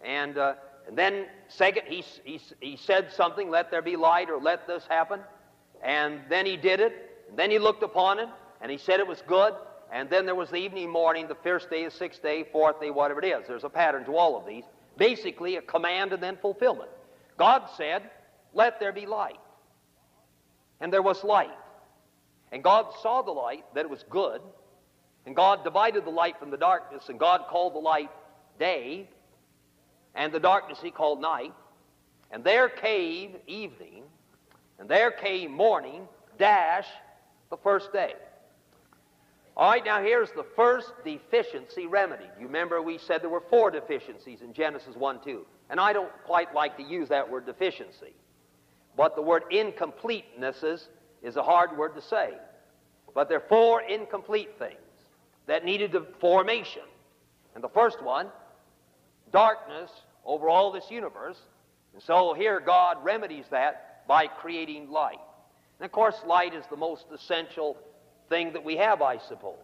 and, 0.03 0.37
uh, 0.39 0.55
and 0.87 0.97
then 0.97 1.27
second, 1.47 1.83
he, 1.85 2.03
he, 2.23 2.41
he 2.59 2.75
said 2.75 3.11
something, 3.11 3.51
let 3.51 3.69
there 3.69 3.83
be 3.83 3.95
light 3.97 4.31
or 4.31 4.39
let 4.39 4.65
this 4.65 4.83
happen. 4.89 5.19
And 5.83 6.21
then 6.27 6.47
he 6.47 6.57
did 6.57 6.79
it. 6.79 7.10
And 7.31 7.39
then 7.39 7.49
he 7.49 7.57
looked 7.57 7.81
upon 7.81 8.19
it, 8.19 8.29
and 8.61 8.69
he 8.69 8.77
said 8.77 8.99
it 8.99 9.07
was 9.07 9.23
good. 9.25 9.53
And 9.91 10.09
then 10.09 10.25
there 10.25 10.35
was 10.35 10.49
the 10.49 10.57
evening, 10.57 10.89
morning, 10.89 11.27
the 11.27 11.35
first 11.35 11.69
day, 11.69 11.85
the 11.85 11.91
sixth 11.91 12.21
day, 12.21 12.45
fourth 12.51 12.79
day, 12.79 12.91
whatever 12.91 13.23
it 13.23 13.25
is. 13.25 13.47
There's 13.47 13.63
a 13.63 13.69
pattern 13.69 14.05
to 14.05 14.15
all 14.15 14.37
of 14.37 14.45
these. 14.45 14.63
Basically, 14.97 15.55
a 15.55 15.61
command 15.61 16.13
and 16.13 16.21
then 16.21 16.37
fulfillment. 16.41 16.91
God 17.37 17.63
said, 17.75 18.03
let 18.53 18.79
there 18.79 18.91
be 18.91 19.05
light. 19.05 19.39
And 20.79 20.91
there 20.91 21.01
was 21.01 21.23
light. 21.23 21.49
And 22.51 22.63
God 22.63 22.87
saw 23.01 23.21
the 23.21 23.31
light, 23.31 23.63
that 23.73 23.85
it 23.85 23.89
was 23.89 24.03
good. 24.09 24.41
And 25.25 25.35
God 25.35 25.63
divided 25.63 26.05
the 26.05 26.11
light 26.11 26.37
from 26.37 26.51
the 26.51 26.57
darkness, 26.57 27.07
and 27.07 27.17
God 27.19 27.45
called 27.49 27.75
the 27.75 27.79
light 27.79 28.11
day, 28.59 29.09
and 30.15 30.33
the 30.33 30.39
darkness 30.39 30.79
he 30.81 30.91
called 30.91 31.21
night. 31.21 31.53
And 32.29 32.43
there 32.43 32.67
came 32.67 33.37
evening, 33.47 34.03
and 34.79 34.89
there 34.89 35.11
came 35.11 35.51
morning, 35.51 36.07
dash, 36.37 36.87
the 37.51 37.57
first 37.57 37.93
day. 37.93 38.13
All 39.55 39.69
right, 39.69 39.85
now 39.85 40.01
here's 40.01 40.31
the 40.31 40.45
first 40.55 40.91
deficiency 41.05 41.85
remedy. 41.85 42.25
You 42.39 42.47
remember 42.47 42.81
we 42.81 42.97
said 42.97 43.21
there 43.21 43.29
were 43.29 43.43
four 43.49 43.69
deficiencies 43.69 44.41
in 44.41 44.53
Genesis 44.53 44.95
1 44.95 45.19
2. 45.23 45.45
And 45.69 45.79
I 45.79 45.93
don't 45.93 46.11
quite 46.25 46.55
like 46.55 46.77
to 46.77 46.83
use 46.83 47.09
that 47.09 47.29
word 47.29 47.45
deficiency. 47.45 48.15
But 48.97 49.15
the 49.15 49.21
word 49.21 49.43
incompletenesses 49.51 50.87
is 51.21 51.35
a 51.35 51.43
hard 51.43 51.77
word 51.77 51.95
to 51.95 52.01
say. 52.01 52.31
But 53.13 53.29
there 53.29 53.37
are 53.37 53.47
four 53.47 53.81
incomplete 53.81 54.57
things 54.57 54.77
that 55.47 55.65
needed 55.65 55.91
the 55.91 56.07
formation. 56.19 56.83
And 57.53 57.63
the 57.63 57.69
first 57.69 58.01
one, 58.01 58.27
darkness 59.31 59.91
over 60.25 60.49
all 60.49 60.71
this 60.71 60.89
universe. 60.89 61.37
And 61.93 62.01
so 62.01 62.33
here 62.33 62.61
God 62.61 63.03
remedies 63.03 63.45
that 63.51 64.07
by 64.07 64.27
creating 64.27 64.89
light. 64.89 65.19
And 65.81 65.87
of 65.87 65.93
course, 65.93 66.21
light 66.27 66.53
is 66.53 66.63
the 66.69 66.77
most 66.77 67.05
essential 67.11 67.75
thing 68.29 68.53
that 68.53 68.63
we 68.63 68.77
have, 68.77 69.01
I 69.01 69.17
suppose. 69.17 69.55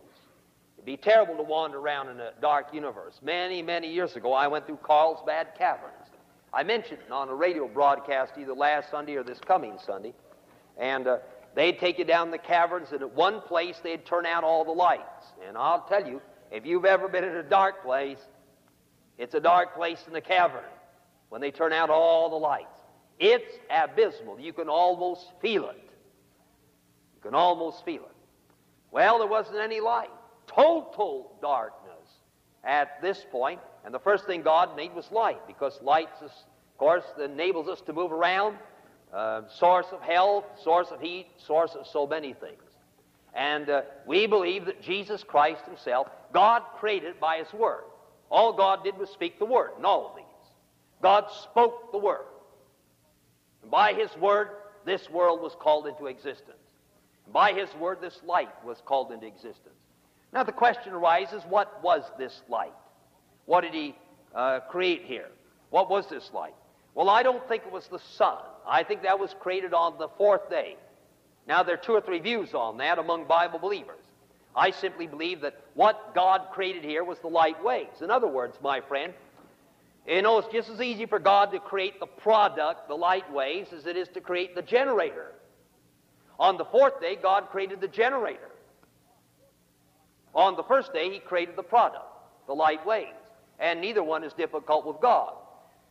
It'd 0.76 0.84
be 0.84 0.98
terrible 0.98 1.36
to 1.36 1.44
wander 1.44 1.78
around 1.78 2.10
in 2.10 2.20
a 2.20 2.32
dark 2.42 2.74
universe. 2.74 3.20
Many, 3.22 3.62
many 3.62 3.94
years 3.94 4.16
ago, 4.16 4.34
I 4.34 4.48
went 4.48 4.66
through 4.66 4.80
Carlsbad 4.82 5.50
Caverns. 5.56 6.10
I 6.52 6.64
mentioned 6.64 7.02
it 7.06 7.12
on 7.12 7.30
a 7.30 7.36
radio 7.36 7.68
broadcast 7.68 8.32
either 8.36 8.54
last 8.54 8.90
Sunday 8.90 9.16
or 9.16 9.22
this 9.22 9.38
coming 9.38 9.78
Sunday. 9.86 10.16
And 10.76 11.06
uh, 11.06 11.18
they'd 11.54 11.78
take 11.78 12.00
you 12.00 12.04
down 12.04 12.32
the 12.32 12.40
caverns, 12.40 12.92
and 12.94 13.04
at 13.04 13.14
one 13.14 13.40
place 13.42 13.76
they'd 13.84 14.04
turn 14.04 14.26
out 14.26 14.44
all 14.44 14.66
the 14.66 14.72
lights. 14.72 15.28
And 15.48 15.56
I'll 15.56 15.86
tell 15.88 16.04
you, 16.04 16.20
if 16.52 16.66
you've 16.66 16.86
ever 16.86 17.08
been 17.08 17.26
in 17.26 17.36
a 17.36 17.44
dark 17.44 17.84
place, 17.84 18.18
it's 19.20 19.36
a 19.36 19.40
dark 19.40 19.76
place 19.76 20.04
in 20.08 20.14
the 20.14 20.22
cavern 20.22 20.66
when 21.30 21.42
they 21.42 21.52
turn 21.52 21.74
out 21.74 21.92
all 21.92 22.32
the 22.32 22.38
lights. 22.38 22.82
It's 23.20 23.54
abysmal. 23.70 24.40
You 24.40 24.52
can 24.52 24.68
almost 24.68 25.22
feel 25.44 25.70
it. 25.70 25.87
You 27.18 27.32
can 27.32 27.36
almost 27.36 27.84
feel 27.84 28.04
it. 28.04 28.16
Well, 28.92 29.18
there 29.18 29.28
wasn't 29.28 29.58
any 29.58 29.80
light. 29.80 30.12
Total 30.46 31.36
darkness 31.42 32.08
at 32.64 33.02
this 33.02 33.26
point. 33.32 33.60
And 33.84 33.94
the 33.94 34.00
first 34.00 34.26
thing 34.26 34.44
God 34.44 34.76
made 34.76 34.94
was 34.94 35.12
light, 35.12 35.48
because 35.48 35.82
light, 35.82 36.10
of 36.22 36.32
course, 36.78 37.04
enables 37.24 37.68
us 37.68 37.82
to 37.82 37.94
move 37.94 38.12
around. 38.12 38.58
Uh, 39.12 39.42
source 39.50 39.88
of 39.92 40.02
health, 40.02 40.44
source 40.64 40.90
of 40.92 41.02
heat, 41.02 41.28
source 41.38 41.74
of 41.74 41.88
so 41.88 42.06
many 42.06 42.34
things. 42.34 42.62
And 43.34 43.70
uh, 43.70 43.82
we 44.06 44.28
believe 44.28 44.66
that 44.66 44.82
Jesus 44.82 45.24
Christ 45.24 45.64
Himself, 45.66 46.08
God 46.34 46.62
created 46.78 47.20
by 47.20 47.38
His 47.38 47.52
Word. 47.54 47.84
All 48.30 48.54
God 48.54 48.84
did 48.84 48.98
was 48.98 49.10
speak 49.10 49.40
the 49.40 49.46
Word 49.46 49.72
in 49.80 49.86
all 49.86 50.10
of 50.10 50.16
these. 50.16 50.26
God 51.02 51.26
spoke 51.44 51.92
the 51.92 51.98
Word. 51.98 52.26
And 53.64 53.72
by 53.72 53.94
His 53.94 54.16
Word, 54.18 54.50
this 54.86 55.10
world 55.10 55.42
was 55.42 55.56
called 55.60 55.88
into 55.88 56.08
existence. 56.08 56.58
By 57.32 57.54
His 57.54 57.74
Word, 57.76 58.00
this 58.02 58.20
light 58.26 58.50
was 58.66 58.82
called 58.86 59.12
into 59.12 59.28
existence. 59.28 59.76
Now 60.34 60.44
the 60.44 60.52
question 60.52 60.94
arises 60.94 61.44
what 61.50 61.82
was 61.84 62.04
this 62.18 62.42
light? 62.50 62.74
What 63.46 63.62
did 63.62 63.74
He 63.74 63.96
uh, 64.36 64.62
create 64.70 65.04
here? 65.06 65.28
What 65.70 65.90
was 65.90 66.08
this 66.08 66.30
light? 66.34 66.56
Well, 66.96 67.10
I 67.10 67.24
don't 67.24 67.48
think 67.48 67.64
it 67.66 67.72
was 67.72 67.88
the 67.88 68.00
sun. 68.00 68.38
I 68.68 68.84
think 68.84 69.04
that 69.04 69.20
was 69.20 69.36
created 69.40 69.74
on 69.74 69.98
the 69.98 70.08
fourth 70.18 70.50
day. 70.50 70.78
Now, 71.48 71.64
there 71.64 71.76
are 71.76 71.78
two 71.78 71.94
or 71.94 72.02
three 72.02 72.20
views 72.20 72.54
on 72.54 72.78
that 72.78 73.00
among 73.00 73.26
Bible 73.26 73.60
believers. 73.60 74.04
I 74.56 74.72
simply 74.72 75.06
believe 75.06 75.42
that 75.42 75.56
what 75.76 76.16
God 76.16 76.48
created 76.52 76.84
here 76.84 77.04
was 77.04 77.20
the 77.20 77.28
light 77.28 77.64
waves. 77.64 78.02
In 78.02 78.10
other 78.10 78.28
words, 78.28 78.58
my 78.62 78.82
friend, 78.82 79.14
you 80.08 80.22
know, 80.22 80.40
it's 80.40 80.52
just 80.52 80.70
as 80.70 80.82
easy 80.82 81.06
for 81.06 81.20
God 81.20 81.52
to 81.52 81.60
create 81.60 82.00
the 82.00 82.08
product, 82.08 82.88
the 82.88 82.96
light 82.96 83.32
waves, 83.32 83.72
as 83.72 83.86
it 83.86 83.96
is 83.96 84.08
to 84.10 84.22
create 84.22 84.56
the 84.56 84.62
generator. 84.62 85.34
On 86.40 86.58
the 86.58 86.66
fourth 86.66 87.02
day, 87.02 87.16
God 87.16 87.50
created 87.50 87.82
the 87.82 87.88
generator. 87.88 88.50
On 90.36 90.56
the 90.56 90.64
first 90.64 90.94
day, 90.94 91.12
He 91.12 91.20
created 91.20 91.56
the 91.56 91.64
product, 91.64 92.06
the 92.46 92.54
light 92.54 92.86
waves. 92.86 93.12
And 93.60 93.82
neither 93.82 94.04
one 94.04 94.24
is 94.24 94.34
difficult 94.34 94.86
with 94.86 95.02
God. 95.02 95.34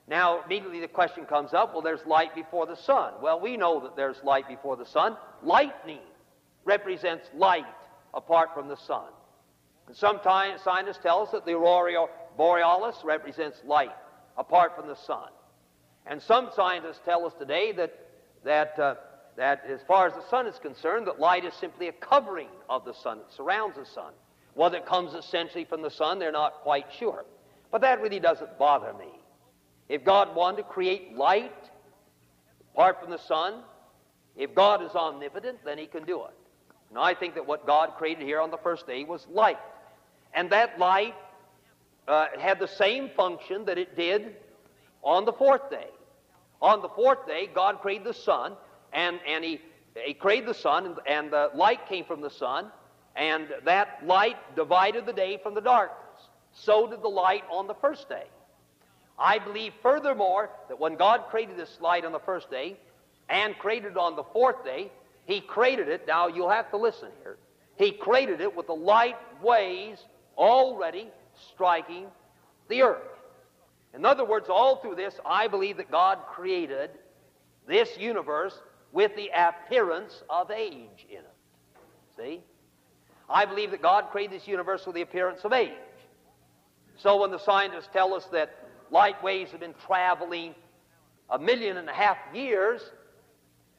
Now, 0.08 0.44
immediately 0.44 0.80
the 0.80 0.88
question 0.88 1.24
comes 1.24 1.52
up 1.52 1.72
well, 1.72 1.82
there's 1.82 2.06
light 2.06 2.34
before 2.34 2.66
the 2.66 2.76
sun. 2.76 3.14
Well, 3.20 3.40
we 3.40 3.56
know 3.56 3.80
that 3.80 3.96
there's 3.96 4.22
light 4.22 4.46
before 4.46 4.76
the 4.76 4.86
sun. 4.86 5.16
Lightning 5.42 6.00
represents 6.64 7.26
light 7.34 7.64
apart 8.14 8.50
from 8.54 8.68
the 8.68 8.76
sun. 8.76 9.06
And 9.88 9.96
sometimes 9.96 10.62
scientists 10.62 11.00
tell 11.02 11.22
us 11.22 11.30
that 11.32 11.44
the 11.44 11.52
aurora 11.52 12.06
borealis 12.36 12.96
represents 13.04 13.58
light 13.64 13.94
apart 14.36 14.76
from 14.76 14.86
the 14.86 14.96
sun. 14.96 15.28
And 16.06 16.22
some 16.22 16.50
scientists 16.54 17.00
tell 17.04 17.26
us 17.26 17.32
today 17.38 17.72
that, 17.72 17.92
that, 18.44 18.78
uh, 18.78 18.94
that 19.36 19.64
as 19.68 19.80
far 19.86 20.06
as 20.06 20.14
the 20.14 20.26
sun 20.28 20.46
is 20.46 20.58
concerned, 20.58 21.06
that 21.06 21.20
light 21.20 21.44
is 21.44 21.54
simply 21.54 21.88
a 21.88 21.92
covering 21.92 22.48
of 22.68 22.84
the 22.84 22.94
sun. 22.94 23.18
It 23.18 23.26
surrounds 23.36 23.76
the 23.76 23.84
sun. 23.84 24.12
Whether 24.54 24.78
it 24.78 24.86
comes 24.86 25.12
essentially 25.14 25.64
from 25.64 25.82
the 25.82 25.90
sun, 25.90 26.18
they're 26.18 26.32
not 26.32 26.54
quite 26.62 26.86
sure. 26.98 27.24
But 27.70 27.82
that 27.82 28.00
really 28.00 28.20
doesn't 28.20 28.58
bother 28.58 28.94
me. 28.94 29.10
If 29.88 30.04
God 30.04 30.34
wanted 30.34 30.58
to 30.58 30.62
create 30.64 31.14
light 31.14 31.52
apart 32.72 33.00
from 33.00 33.10
the 33.10 33.18
sun, 33.18 33.62
if 34.36 34.54
God 34.54 34.82
is 34.82 34.92
omnipotent, 34.92 35.58
then 35.64 35.78
He 35.78 35.86
can 35.86 36.04
do 36.04 36.24
it. 36.24 36.34
And 36.90 36.98
I 36.98 37.14
think 37.14 37.34
that 37.34 37.46
what 37.46 37.66
God 37.66 37.92
created 37.98 38.24
here 38.24 38.40
on 38.40 38.50
the 38.50 38.58
first 38.58 38.86
day 38.86 39.04
was 39.04 39.26
light. 39.30 39.58
And 40.32 40.50
that 40.50 40.78
light 40.78 41.14
uh, 42.08 42.26
had 42.38 42.58
the 42.58 42.68
same 42.68 43.10
function 43.16 43.64
that 43.66 43.78
it 43.78 43.96
did 43.96 44.36
on 45.02 45.24
the 45.24 45.32
fourth 45.32 45.70
day. 45.70 45.88
On 46.62 46.80
the 46.80 46.88
fourth 46.88 47.26
day, 47.26 47.48
God 47.52 47.80
created 47.80 48.06
the 48.06 48.14
sun, 48.14 48.54
and, 48.96 49.20
and 49.28 49.44
he, 49.44 49.60
he 49.94 50.14
created 50.14 50.48
the 50.48 50.54
sun, 50.54 50.86
and, 50.86 50.96
and 51.06 51.30
the 51.30 51.50
light 51.54 51.86
came 51.86 52.04
from 52.04 52.22
the 52.22 52.30
sun, 52.30 52.72
and 53.14 53.46
that 53.64 54.04
light 54.04 54.36
divided 54.56 55.06
the 55.06 55.12
day 55.12 55.38
from 55.42 55.54
the 55.54 55.60
darkness. 55.60 56.00
So 56.52 56.88
did 56.88 57.02
the 57.02 57.08
light 57.08 57.44
on 57.50 57.66
the 57.66 57.74
first 57.74 58.08
day. 58.08 58.24
I 59.18 59.38
believe 59.38 59.72
furthermore 59.82 60.50
that 60.68 60.80
when 60.80 60.96
God 60.96 61.24
created 61.30 61.56
this 61.56 61.78
light 61.80 62.04
on 62.04 62.12
the 62.12 62.18
first 62.18 62.50
day 62.50 62.78
and 63.28 63.56
created 63.58 63.92
it 63.92 63.96
on 63.98 64.16
the 64.16 64.24
fourth 64.24 64.64
day, 64.64 64.90
He 65.26 65.40
created 65.40 65.88
it, 65.88 66.06
now 66.06 66.28
you'll 66.28 66.50
have 66.50 66.70
to 66.70 66.78
listen 66.78 67.08
here, 67.22 67.36
He 67.76 67.92
created 67.92 68.40
it 68.40 68.56
with 68.56 68.66
the 68.66 68.74
light 68.74 69.16
waves 69.42 70.04
already 70.38 71.08
striking 71.52 72.06
the 72.68 72.82
earth. 72.82 73.02
In 73.94 74.06
other 74.06 74.24
words, 74.24 74.48
all 74.48 74.76
through 74.76 74.94
this, 74.94 75.14
I 75.24 75.48
believe 75.48 75.76
that 75.76 75.90
God 75.90 76.18
created 76.30 76.90
this 77.66 77.98
universe 77.98 78.58
with 78.96 79.14
the 79.14 79.28
appearance 79.36 80.22
of 80.30 80.50
age 80.50 81.04
in 81.10 81.18
it. 81.18 81.36
See? 82.16 82.40
I 83.28 83.44
believe 83.44 83.70
that 83.72 83.82
God 83.82 84.06
created 84.10 84.40
this 84.40 84.48
universe 84.48 84.86
with 84.86 84.94
the 84.94 85.02
appearance 85.02 85.40
of 85.44 85.52
age. 85.52 85.72
So 86.96 87.20
when 87.20 87.30
the 87.30 87.38
scientists 87.38 87.90
tell 87.92 88.14
us 88.14 88.24
that 88.32 88.56
light 88.90 89.22
waves 89.22 89.50
have 89.50 89.60
been 89.60 89.74
traveling 89.86 90.54
a 91.28 91.38
million 91.38 91.76
and 91.76 91.90
a 91.90 91.92
half 91.92 92.16
years, 92.32 92.80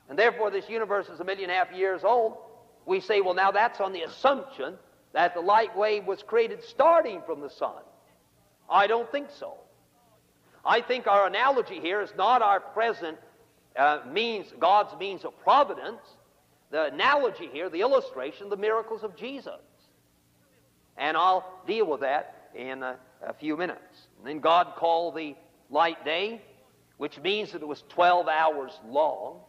and 0.08 0.20
therefore 0.20 0.52
this 0.52 0.70
universe 0.70 1.10
is 1.10 1.20
a 1.20 1.24
million 1.24 1.50
and 1.50 1.60
a 1.60 1.66
half 1.66 1.76
years 1.76 2.04
old, 2.04 2.38
we 2.86 3.00
say, 3.00 3.22
well, 3.22 3.34
now 3.34 3.50
that's 3.50 3.80
on 3.80 3.94
the 3.94 4.04
assumption 4.04 4.76
that 5.14 5.34
the 5.34 5.42
light 5.42 5.76
wave 5.76 6.06
was 6.06 6.22
created 6.22 6.64
starting 6.64 7.24
from 7.26 7.42
the 7.42 7.50
sun. 7.50 7.82
I 8.70 8.86
don't 8.86 9.12
think 9.12 9.30
so. 9.40 9.56
I 10.64 10.82
think 10.82 11.08
our 11.08 11.26
analogy 11.26 11.80
here 11.80 12.02
is 12.02 12.12
not 12.16 12.44
our 12.44 12.60
present 12.60 13.18
uh, 13.78 14.00
means, 14.12 14.48
God's 14.60 14.98
means 15.00 15.24
of 15.24 15.38
providence. 15.42 16.02
The 16.72 16.86
analogy 16.86 17.48
here, 17.52 17.70
the 17.70 17.82
illustration, 17.82 18.50
the 18.50 18.58
miracles 18.58 19.04
of 19.04 19.16
Jesus. 19.16 19.62
And 20.98 21.16
I'll 21.16 21.62
deal 21.66 21.86
with 21.86 22.02
that 22.02 22.50
in 22.56 22.84
a, 22.84 22.98
a 23.26 23.34
few 23.34 23.56
minutes. 23.56 24.08
And 24.18 24.28
then 24.28 24.40
God 24.40 24.74
called 24.76 25.16
the 25.16 25.36
light 25.70 26.04
day, 26.04 26.42
which 26.98 27.20
means 27.20 27.52
that 27.52 27.62
it 27.62 27.68
was 27.68 27.84
12 27.90 28.28
hours 28.28 28.72
long. 28.90 29.40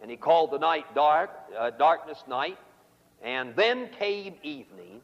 And 0.00 0.10
he 0.10 0.16
called 0.16 0.50
the 0.50 0.58
night 0.58 0.94
dark, 0.94 1.30
uh, 1.58 1.70
darkness 1.70 2.22
night. 2.28 2.58
And 3.22 3.56
then 3.56 3.88
came 3.98 4.34
evening. 4.42 5.00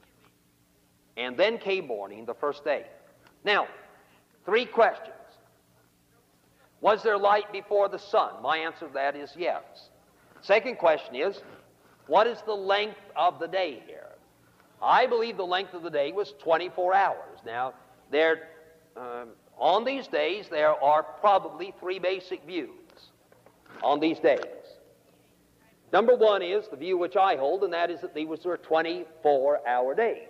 And 1.17 1.37
then 1.37 1.59
came 1.59 1.87
morning, 1.87 2.27
the 2.27 2.35
first 2.35 2.65
day. 2.65 2.85
Now, 3.45 3.67
three 4.45 4.67
questions. 4.67 5.15
Was 6.81 7.03
there 7.03 7.19
light 7.19 7.51
before 7.53 7.89
the 7.89 7.99
sun? 7.99 8.43
My 8.43 8.59
answer 8.59 8.87
to 8.87 8.93
that 8.95 9.17
is 9.17 9.33
yes. 9.37 9.63
Second 10.43 10.79
question 10.79 11.17
is, 11.17 11.41
what 12.07 12.27
is 12.27 12.39
the 12.47 12.55
length 12.55 13.01
of 13.17 13.39
the 13.39 13.49
day 13.49 13.83
here? 13.87 14.07
I 14.81 15.07
believe 15.07 15.37
the 15.37 15.45
length 15.45 15.75
of 15.75 15.83
the 15.83 15.91
day 15.91 16.13
was 16.13 16.35
24 16.43 16.95
hours. 16.95 17.41
Now, 17.45 17.75
there 18.11 18.49
um, 18.97 19.31
on 19.59 19.85
these 19.85 20.07
days, 20.07 20.47
there 20.49 20.83
are 20.83 21.03
probably 21.03 21.75
three 21.81 21.99
basic 21.99 22.45
views 22.47 22.71
on 23.83 23.99
these 23.99 24.19
days. 24.21 24.39
Number 25.93 26.15
one 26.15 26.43
is 26.43 26.69
the 26.69 26.77
view 26.77 26.99
which 26.99 27.17
I 27.17 27.37
hold, 27.37 27.65
and 27.65 27.73
that 27.73 27.91
is 27.91 28.01
that 28.03 28.15
these 28.15 28.45
were 28.45 28.57
24 28.57 29.67
hour 29.67 29.95
days. 29.95 30.29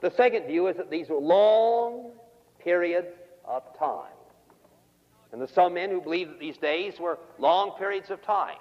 The 0.00 0.10
second 0.10 0.46
view 0.46 0.68
is 0.68 0.76
that 0.76 0.90
these 0.90 1.08
were 1.08 1.18
long 1.18 2.12
periods 2.58 3.08
of 3.44 3.62
time. 3.78 4.15
And 5.36 5.42
there's 5.42 5.52
some 5.52 5.74
men 5.74 5.90
who 5.90 6.00
believe 6.00 6.28
that 6.28 6.40
these 6.40 6.56
days 6.56 6.98
were 6.98 7.18
long 7.38 7.72
periods 7.72 8.08
of 8.08 8.22
time. 8.22 8.56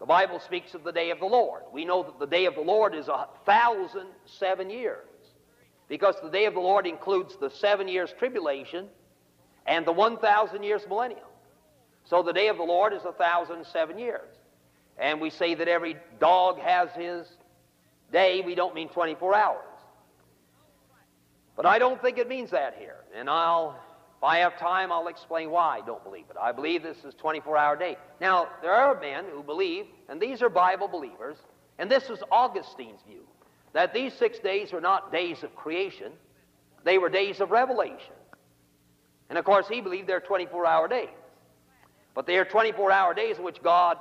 The 0.00 0.04
Bible 0.04 0.40
speaks 0.40 0.74
of 0.74 0.82
the 0.82 0.90
day 0.90 1.12
of 1.12 1.20
the 1.20 1.26
Lord. 1.26 1.62
We 1.72 1.84
know 1.84 2.02
that 2.02 2.18
the 2.18 2.26
day 2.26 2.46
of 2.46 2.56
the 2.56 2.60
Lord 2.60 2.92
is 2.92 3.06
a 3.06 3.28
thousand 3.46 4.08
seven 4.26 4.68
years 4.68 5.06
because 5.88 6.16
the 6.20 6.28
day 6.28 6.46
of 6.46 6.54
the 6.54 6.60
Lord 6.60 6.88
includes 6.88 7.36
the 7.36 7.50
seven 7.50 7.86
years 7.86 8.12
tribulation 8.18 8.88
and 9.64 9.86
the 9.86 9.92
1,000 9.92 10.64
years 10.64 10.82
millennium. 10.88 11.22
So 12.02 12.20
the 12.24 12.32
day 12.32 12.48
of 12.48 12.56
the 12.56 12.64
Lord 12.64 12.92
is 12.92 13.04
a 13.04 13.12
thousand 13.12 13.64
seven 13.64 13.96
years. 13.96 14.34
And 14.98 15.20
we 15.20 15.30
say 15.30 15.54
that 15.54 15.68
every 15.68 15.94
dog 16.18 16.58
has 16.58 16.90
his 16.96 17.28
day. 18.10 18.42
We 18.44 18.56
don't 18.56 18.74
mean 18.74 18.88
24 18.88 19.36
hours. 19.36 19.58
But 21.54 21.64
I 21.64 21.78
don't 21.78 22.02
think 22.02 22.18
it 22.18 22.26
means 22.28 22.50
that 22.50 22.74
here. 22.76 22.96
And 23.14 23.30
I'll, 23.30 23.78
if 24.22 24.26
I 24.26 24.38
have 24.38 24.56
time, 24.56 24.92
I'll 24.92 25.08
explain 25.08 25.50
why 25.50 25.78
I 25.78 25.80
don't 25.84 26.04
believe 26.04 26.26
it. 26.30 26.36
I 26.40 26.52
believe 26.52 26.84
this 26.84 26.98
is 26.98 27.12
24-hour 27.16 27.74
day. 27.74 27.96
Now, 28.20 28.46
there 28.62 28.70
are 28.70 29.00
men 29.00 29.24
who 29.32 29.42
believe, 29.42 29.86
and 30.08 30.20
these 30.20 30.42
are 30.42 30.48
Bible 30.48 30.86
believers, 30.86 31.38
and 31.80 31.90
this 31.90 32.08
is 32.08 32.22
Augustine's 32.30 33.00
view 33.04 33.26
that 33.72 33.92
these 33.92 34.12
six 34.12 34.38
days 34.38 34.72
were 34.72 34.80
not 34.80 35.10
days 35.10 35.42
of 35.42 35.56
creation, 35.56 36.12
they 36.84 36.98
were 36.98 37.08
days 37.08 37.40
of 37.40 37.50
revelation. 37.50 38.14
And 39.28 39.38
of 39.38 39.44
course, 39.44 39.66
he 39.66 39.80
believed 39.80 40.08
they're 40.08 40.20
24 40.20 40.66
hour 40.66 40.86
days. 40.86 41.08
But 42.14 42.24
they 42.24 42.36
are 42.36 42.44
24 42.44 42.92
hour 42.92 43.14
days 43.14 43.38
in 43.38 43.42
which 43.42 43.60
God, 43.60 43.96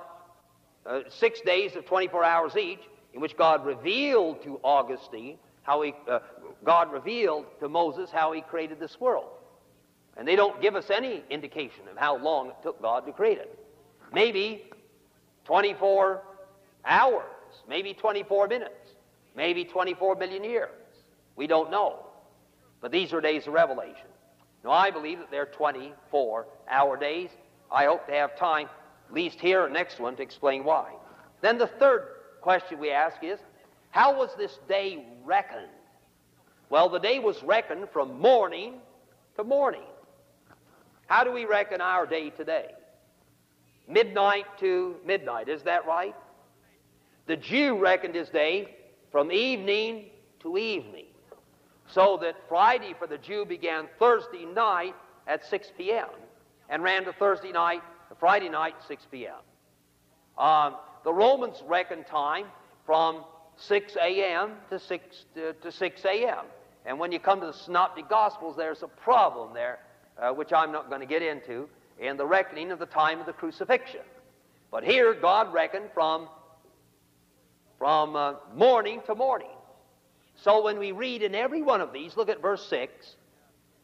uh, 0.85 0.99
six 1.09 1.41
days 1.41 1.75
of 1.75 1.87
24 1.87 2.23
hours 2.23 2.55
each, 2.55 2.81
in 3.15 3.21
which 3.21 3.35
God 3.35 3.65
revealed 3.65 4.43
to 4.43 4.59
Augustine 4.63 5.39
how 5.63 5.81
he, 5.81 5.95
uh, 6.07 6.19
God 6.63 6.91
revealed 6.91 7.45
to 7.59 7.67
Moses 7.67 8.11
how 8.11 8.33
he 8.33 8.41
created 8.41 8.79
this 8.79 8.99
world. 8.99 9.31
And 10.17 10.27
they 10.27 10.35
don't 10.35 10.61
give 10.61 10.75
us 10.75 10.89
any 10.89 11.23
indication 11.29 11.87
of 11.89 11.97
how 11.97 12.17
long 12.17 12.49
it 12.49 12.55
took 12.61 12.81
God 12.81 13.05
to 13.05 13.11
create 13.11 13.37
it. 13.37 13.57
Maybe 14.13 14.69
24 15.45 16.21
hours, 16.85 17.23
maybe 17.67 17.93
24 17.93 18.47
minutes. 18.47 18.73
maybe 19.35 19.63
24 19.63 20.15
million 20.15 20.43
years. 20.43 20.69
We 21.35 21.47
don't 21.47 21.71
know. 21.71 22.05
But 22.81 22.91
these 22.91 23.13
are 23.13 23.21
days 23.21 23.47
of 23.47 23.53
revelation. 23.53 24.07
Now, 24.63 24.71
I 24.71 24.91
believe 24.91 25.19
that 25.19 25.31
they're 25.31 25.45
24 25.45 26.47
hour 26.69 26.97
days. 26.97 27.29
I 27.71 27.85
hope 27.85 28.05
to 28.07 28.13
have 28.13 28.37
time, 28.37 28.67
at 29.07 29.13
least 29.13 29.39
here 29.39 29.63
or 29.63 29.69
next 29.69 29.99
one, 29.99 30.15
to 30.17 30.21
explain 30.21 30.63
why. 30.63 30.91
Then 31.41 31.57
the 31.57 31.67
third 31.67 32.07
question 32.41 32.79
we 32.79 32.91
ask 32.91 33.23
is 33.23 33.39
how 33.89 34.17
was 34.17 34.29
this 34.37 34.59
day 34.67 35.05
reckoned? 35.23 35.67
Well, 36.69 36.89
the 36.89 36.99
day 36.99 37.19
was 37.19 37.41
reckoned 37.43 37.89
from 37.91 38.19
morning 38.19 38.75
to 39.35 39.43
morning. 39.43 39.81
How 41.11 41.25
do 41.25 41.31
we 41.33 41.43
reckon 41.43 41.81
our 41.81 42.05
day 42.05 42.29
today? 42.29 42.67
Midnight 43.85 44.45
to 44.61 44.95
midnight, 45.05 45.49
is 45.49 45.61
that 45.63 45.85
right? 45.85 46.15
The 47.27 47.35
Jew 47.35 47.77
reckoned 47.77 48.15
his 48.15 48.29
day 48.29 48.77
from 49.11 49.29
evening 49.29 50.05
to 50.39 50.57
evening. 50.57 51.07
So 51.85 52.17
that 52.21 52.37
Friday 52.47 52.95
for 52.97 53.07
the 53.07 53.17
Jew 53.17 53.43
began 53.43 53.89
Thursday 53.99 54.45
night 54.45 54.95
at 55.27 55.43
6 55.43 55.73
p.m. 55.77 56.07
and 56.69 56.81
ran 56.81 57.03
to 57.03 57.11
Thursday 57.11 57.51
night, 57.51 57.81
Friday 58.17 58.47
night, 58.47 58.75
6 58.87 59.05
p.m. 59.11 59.33
Um, 60.37 60.77
the 61.03 61.11
Romans 61.11 61.61
reckoned 61.67 62.07
time 62.07 62.45
from 62.85 63.25
6 63.57 63.97
a.m. 64.01 64.51
to 64.69 64.79
6 64.79 65.25
to, 65.35 65.51
to 65.55 65.71
6 65.73 66.05
a.m. 66.05 66.45
And 66.85 66.97
when 66.97 67.11
you 67.11 67.19
come 67.19 67.41
to 67.41 67.47
the 67.47 67.51
Synoptic 67.51 68.07
Gospels, 68.07 68.55
there's 68.55 68.81
a 68.81 68.87
problem 68.87 69.53
there, 69.53 69.79
uh, 70.21 70.31
which 70.31 70.53
I'm 70.53 70.71
not 70.71 70.89
going 70.89 71.01
to 71.01 71.07
get 71.07 71.21
into, 71.21 71.67
in 71.99 72.17
the 72.17 72.25
reckoning 72.25 72.71
of 72.71 72.79
the 72.79 72.85
time 72.85 73.19
of 73.19 73.25
the 73.25 73.33
crucifixion. 73.33 74.01
But 74.69 74.83
here, 74.83 75.13
God 75.13 75.53
reckoned 75.53 75.89
from, 75.93 76.27
from 77.77 78.15
uh, 78.15 78.33
morning 78.55 79.01
to 79.07 79.15
morning. 79.15 79.49
So 80.35 80.63
when 80.63 80.79
we 80.79 80.91
read 80.91 81.21
in 81.21 81.35
every 81.35 81.61
one 81.61 81.81
of 81.81 81.93
these, 81.93 82.15
look 82.15 82.29
at 82.29 82.41
verse 82.41 82.65
6, 82.69 83.15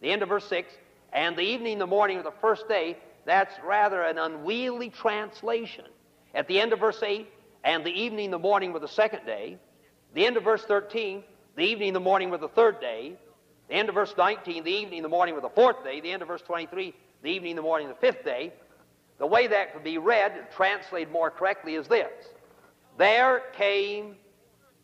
the 0.01 0.09
end 0.09 0.23
of 0.23 0.29
verse 0.29 0.47
6, 0.47 0.73
and 1.13 1.35
the 1.35 1.41
evening, 1.41 1.77
the 1.79 1.87
morning 1.87 2.17
of 2.17 2.23
the 2.23 2.33
first 2.41 2.67
day, 2.67 2.97
that's 3.25 3.53
rather 3.65 4.01
an 4.01 4.17
unwieldy 4.17 4.89
translation. 4.89 5.85
At 6.33 6.47
the 6.47 6.59
end 6.59 6.73
of 6.73 6.79
verse 6.79 7.01
8, 7.03 7.27
and 7.63 7.83
the 7.83 7.91
evening, 7.91 8.31
the 8.31 8.39
morning 8.39 8.71
were 8.71 8.79
the 8.79 8.87
second 8.87 9.25
day. 9.25 9.57
The 10.13 10.25
end 10.25 10.37
of 10.37 10.43
verse 10.43 10.63
13, 10.63 11.23
the 11.55 11.63
evening, 11.63 11.93
the 11.93 11.99
morning 11.99 12.29
were 12.29 12.37
the 12.37 12.47
third 12.47 12.79
day. 12.79 13.17
The 13.67 13.75
end 13.75 13.89
of 13.89 13.95
verse 13.95 14.13
19, 14.17 14.63
the 14.63 14.71
evening, 14.71 15.01
the 15.01 15.09
morning 15.09 15.35
were 15.35 15.41
the 15.41 15.49
fourth 15.49 15.83
day. 15.83 15.99
The 15.99 16.11
end 16.11 16.21
of 16.21 16.27
verse 16.27 16.41
23, 16.41 16.93
the 17.21 17.29
evening, 17.29 17.55
the 17.55 17.61
morning, 17.61 17.89
of 17.89 17.95
the 17.95 18.01
fifth 18.01 18.23
day. 18.23 18.53
The 19.19 19.27
way 19.27 19.47
that 19.47 19.73
could 19.73 19.83
be 19.83 19.97
read 19.97 20.31
and 20.33 20.45
translated 20.55 21.11
more 21.11 21.29
correctly 21.29 21.75
is 21.75 21.87
this 21.87 22.11
There 22.97 23.43
came 23.57 24.15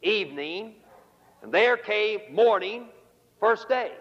evening, 0.02 0.76
and 1.41 1.52
there 1.52 1.78
came 1.78 2.19
morning, 2.34 2.88
first 3.39 3.69
day. 3.69 3.91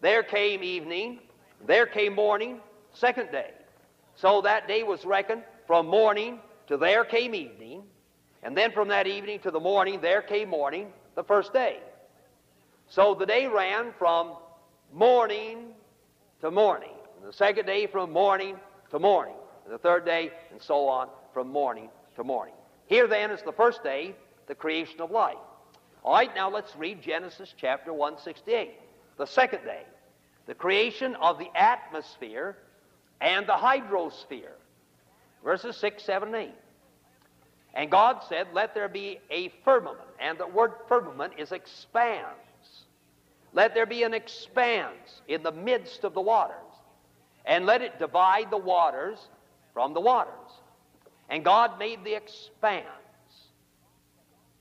There 0.00 0.22
came 0.22 0.62
evening, 0.62 1.20
there 1.66 1.86
came 1.86 2.14
morning, 2.14 2.60
second 2.92 3.30
day. 3.32 3.50
So 4.14 4.40
that 4.42 4.68
day 4.68 4.82
was 4.82 5.04
reckoned 5.04 5.42
from 5.66 5.86
morning 5.86 6.38
to 6.68 6.76
there 6.76 7.04
came 7.04 7.34
evening, 7.34 7.82
and 8.42 8.56
then 8.56 8.72
from 8.72 8.88
that 8.88 9.06
evening 9.06 9.40
to 9.40 9.50
the 9.50 9.60
morning, 9.60 10.00
there 10.00 10.22
came 10.22 10.48
morning, 10.48 10.92
the 11.16 11.24
first 11.24 11.52
day. 11.52 11.78
So 12.90 13.14
the 13.14 13.24
day 13.24 13.46
ran 13.46 13.92
from 13.98 14.34
morning 14.92 15.68
to 16.40 16.50
morning, 16.50 16.92
and 17.16 17.28
the 17.28 17.32
second 17.32 17.66
day 17.66 17.86
from 17.86 18.12
morning 18.12 18.56
to 18.90 18.98
morning, 18.98 19.36
and 19.64 19.72
the 19.72 19.78
third 19.78 20.04
day, 20.04 20.32
and 20.50 20.60
so 20.60 20.88
on, 20.88 21.08
from 21.32 21.48
morning 21.48 21.88
to 22.16 22.24
morning. 22.24 22.54
Here 22.86 23.06
then 23.06 23.30
is 23.30 23.40
the 23.42 23.52
first 23.52 23.82
day, 23.82 24.14
the 24.48 24.54
creation 24.54 25.00
of 25.00 25.10
light. 25.10 25.38
All 26.02 26.14
right, 26.14 26.34
now 26.34 26.50
let's 26.50 26.74
read 26.76 27.00
Genesis 27.00 27.54
chapter 27.56 27.92
168. 27.92 28.72
The 29.16 29.26
second 29.26 29.64
day, 29.64 29.84
the 30.46 30.54
creation 30.54 31.14
of 31.14 31.38
the 31.38 31.48
atmosphere 31.54 32.56
and 33.20 33.46
the 33.46 33.52
hydrosphere 33.52 34.56
verses 35.44 35.76
6, 35.76 36.02
7, 36.02 36.28
and 36.28 36.36
8. 36.36 36.50
And 37.74 37.90
God 37.90 38.22
said, 38.28 38.48
Let 38.52 38.74
there 38.74 38.88
be 38.88 39.20
a 39.30 39.52
firmament. 39.64 40.08
And 40.18 40.38
the 40.38 40.46
word 40.46 40.72
firmament 40.88 41.34
is 41.38 41.52
expanse. 41.52 42.26
Let 43.52 43.74
there 43.74 43.86
be 43.86 44.02
an 44.02 44.14
expanse 44.14 45.22
in 45.28 45.42
the 45.42 45.52
midst 45.52 46.04
of 46.04 46.14
the 46.14 46.20
waters. 46.20 46.56
And 47.44 47.66
let 47.66 47.82
it 47.82 47.98
divide 47.98 48.50
the 48.50 48.58
waters 48.58 49.18
from 49.72 49.94
the 49.94 50.00
waters. 50.00 50.34
And 51.28 51.44
God 51.44 51.78
made 51.78 52.04
the 52.04 52.14
expanse 52.14 52.86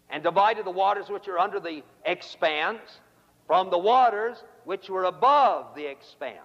and 0.10 0.24
divided 0.24 0.66
the 0.66 0.72
waters 0.72 1.10
which 1.10 1.28
are 1.28 1.38
under 1.38 1.60
the 1.60 1.84
expanse 2.06 3.00
from 3.46 3.70
the 3.70 3.78
waters 3.78 4.44
which 4.66 4.90
were 4.90 5.06
above 5.06 5.76
the 5.76 5.86
expanse. 5.86 6.38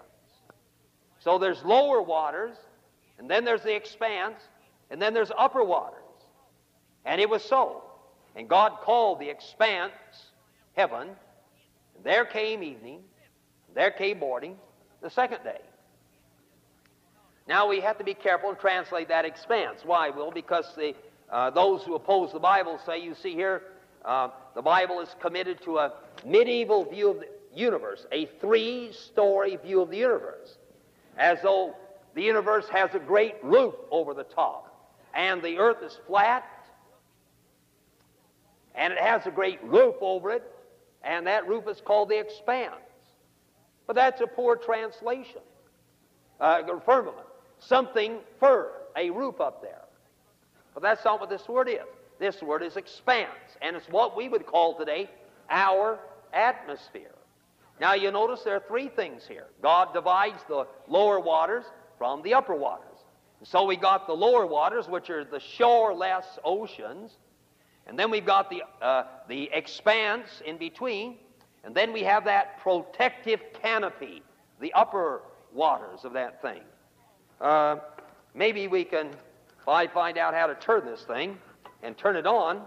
So 1.21 1.39
there's 1.39 1.63
lower 1.63 2.03
waters 2.03 2.57
and 3.19 3.31
then 3.31 3.45
there's 3.45 3.63
the 3.63 3.75
expanse, 3.75 4.41
and 4.91 5.01
then 5.01 5.15
there's 5.15 5.31
upper 5.37 5.63
waters. 5.63 6.01
And 7.05 7.21
it 7.21 7.29
was 7.29 7.43
so. 7.43 7.83
And 8.37 8.49
God 8.49 8.79
called 8.83 9.21
the 9.21 9.29
expanse 9.29 9.93
heaven, 10.77 11.11
there 12.05 12.25
came 12.25 12.62
evening, 12.62 13.01
there 13.75 13.90
came 13.90 14.19
morning, 14.19 14.57
the 15.03 15.11
second 15.11 15.43
day. 15.43 15.61
Now 17.47 17.69
we 17.69 17.81
have 17.81 17.99
to 17.99 18.05
be 18.05 18.14
careful 18.14 18.51
and 18.51 18.59
translate 18.59 19.09
that 19.09 19.25
expanse. 19.25 19.81
Why, 19.85 20.11
Will? 20.11 20.31
Because 20.31 20.67
the, 20.77 20.95
uh, 21.31 21.51
those 21.51 21.83
who 21.83 21.95
oppose 21.95 22.33
the 22.33 22.38
Bible 22.38 22.79
say, 22.87 23.03
you 23.03 23.14
see 23.14 23.35
here, 23.35 23.62
uh, 24.05 24.29
the 24.55 24.62
Bible 24.62 25.01
is 25.01 25.14
committed 25.21 25.61
to 25.62 25.79
a 25.79 25.93
medieval 26.25 26.85
view 26.85 27.11
of 27.11 27.21
the 27.21 27.29
universe, 27.55 28.07
a 28.12 28.27
three 28.40 28.93
story 28.93 29.57
view 29.57 29.81
of 29.81 29.90
the 29.90 29.99
universe, 29.99 30.57
as 31.19 31.38
though 31.43 31.75
the 32.14 32.23
universe 32.23 32.67
has 32.69 32.95
a 32.95 32.99
great 32.99 33.35
roof 33.43 33.75
over 33.90 34.14
the 34.14 34.25
top, 34.25 34.93
and 35.14 35.43
the 35.43 35.59
earth 35.59 35.83
is 35.83 35.99
flat, 36.07 36.45
and 38.75 38.93
it 38.93 38.99
has 38.99 39.27
a 39.27 39.31
great 39.31 39.62
roof 39.64 39.95
over 40.01 40.31
it, 40.31 40.54
and 41.05 41.27
that 41.27 41.47
roof 41.47 41.69
is 41.69 41.81
called 41.81 42.09
the 42.09 42.19
expanse. 42.19 42.75
But 43.87 43.97
that's 43.97 44.21
a 44.21 44.27
poor 44.27 44.57
translation. 44.57 45.43
Uh, 46.40 46.62
firmament. 46.85 47.27
Something 47.59 48.19
firm, 48.40 48.73
a 48.97 49.11
roof 49.11 49.40
up 49.40 49.62
there. 49.62 49.83
But 50.75 50.83
that's 50.83 51.05
not 51.05 51.21
what 51.21 51.31
this 51.31 51.49
word 51.49 51.69
is. 51.69 51.79
This 52.19 52.43
word 52.43 52.62
is 52.62 52.77
expanse, 52.77 53.57
and 53.62 53.77
it's 53.77 53.88
what 53.88 54.17
we 54.17 54.29
would 54.29 54.47
call 54.47 54.77
today 54.77 55.11
our 55.51 55.99
atmosphere. 56.33 57.14
Now 57.81 57.95
you 57.95 58.11
notice 58.11 58.43
there 58.43 58.57
are 58.57 58.64
three 58.69 58.88
things 58.88 59.27
here. 59.27 59.47
God 59.62 59.93
divides 59.93 60.43
the 60.49 60.67
lower 60.88 61.19
waters 61.19 61.64
from 61.99 62.23
the 62.23 62.35
upper 62.35 62.55
waters. 62.55 62.99
so 63.43 63.64
we 63.64 63.77
got 63.77 64.07
the 64.07 64.12
lower 64.14 64.47
waters, 64.47 64.88
which 64.88 65.11
are 65.11 65.25
the 65.25 65.40
shoreless 65.40 66.25
oceans, 66.45 67.19
and 67.87 67.99
then 67.99 68.11
we've 68.11 68.27
got 68.27 68.51
the, 68.51 68.62
uh, 68.81 69.05
the 69.29 69.51
expanse 69.53 70.42
in 70.44 70.57
between, 70.57 71.16
and 71.64 71.75
then 71.75 71.92
we 71.92 72.03
have 72.03 72.25
that 72.25 72.59
protective 72.61 73.40
canopy, 73.62 74.23
the 74.61 74.73
upper 74.73 75.23
waters 75.53 76.05
of 76.05 76.12
that 76.14 76.40
thing. 76.42 76.61
Uh, 77.40 77.77
maybe 78.35 78.68
we 78.68 78.85
can, 78.85 79.11
I 79.68 79.87
find 79.87 80.18
out 80.18 80.35
how 80.35 80.47
to 80.47 80.55
turn 80.55 80.85
this 80.87 81.03
thing 81.03 81.38
and 81.83 81.97
turn 81.97 82.16
it 82.16 82.27
on. 82.27 82.62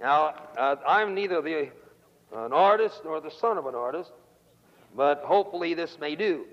Now, 0.00 0.34
uh, 0.56 0.76
I'm 0.86 1.14
neither 1.14 1.40
the, 1.40 1.70
an 2.34 2.52
artist 2.52 3.00
nor 3.04 3.20
the 3.20 3.30
son 3.30 3.58
of 3.58 3.66
an 3.66 3.74
artist, 3.74 4.12
but 4.94 5.22
hopefully 5.24 5.74
this 5.74 5.98
may 5.98 6.16
do. 6.16 6.44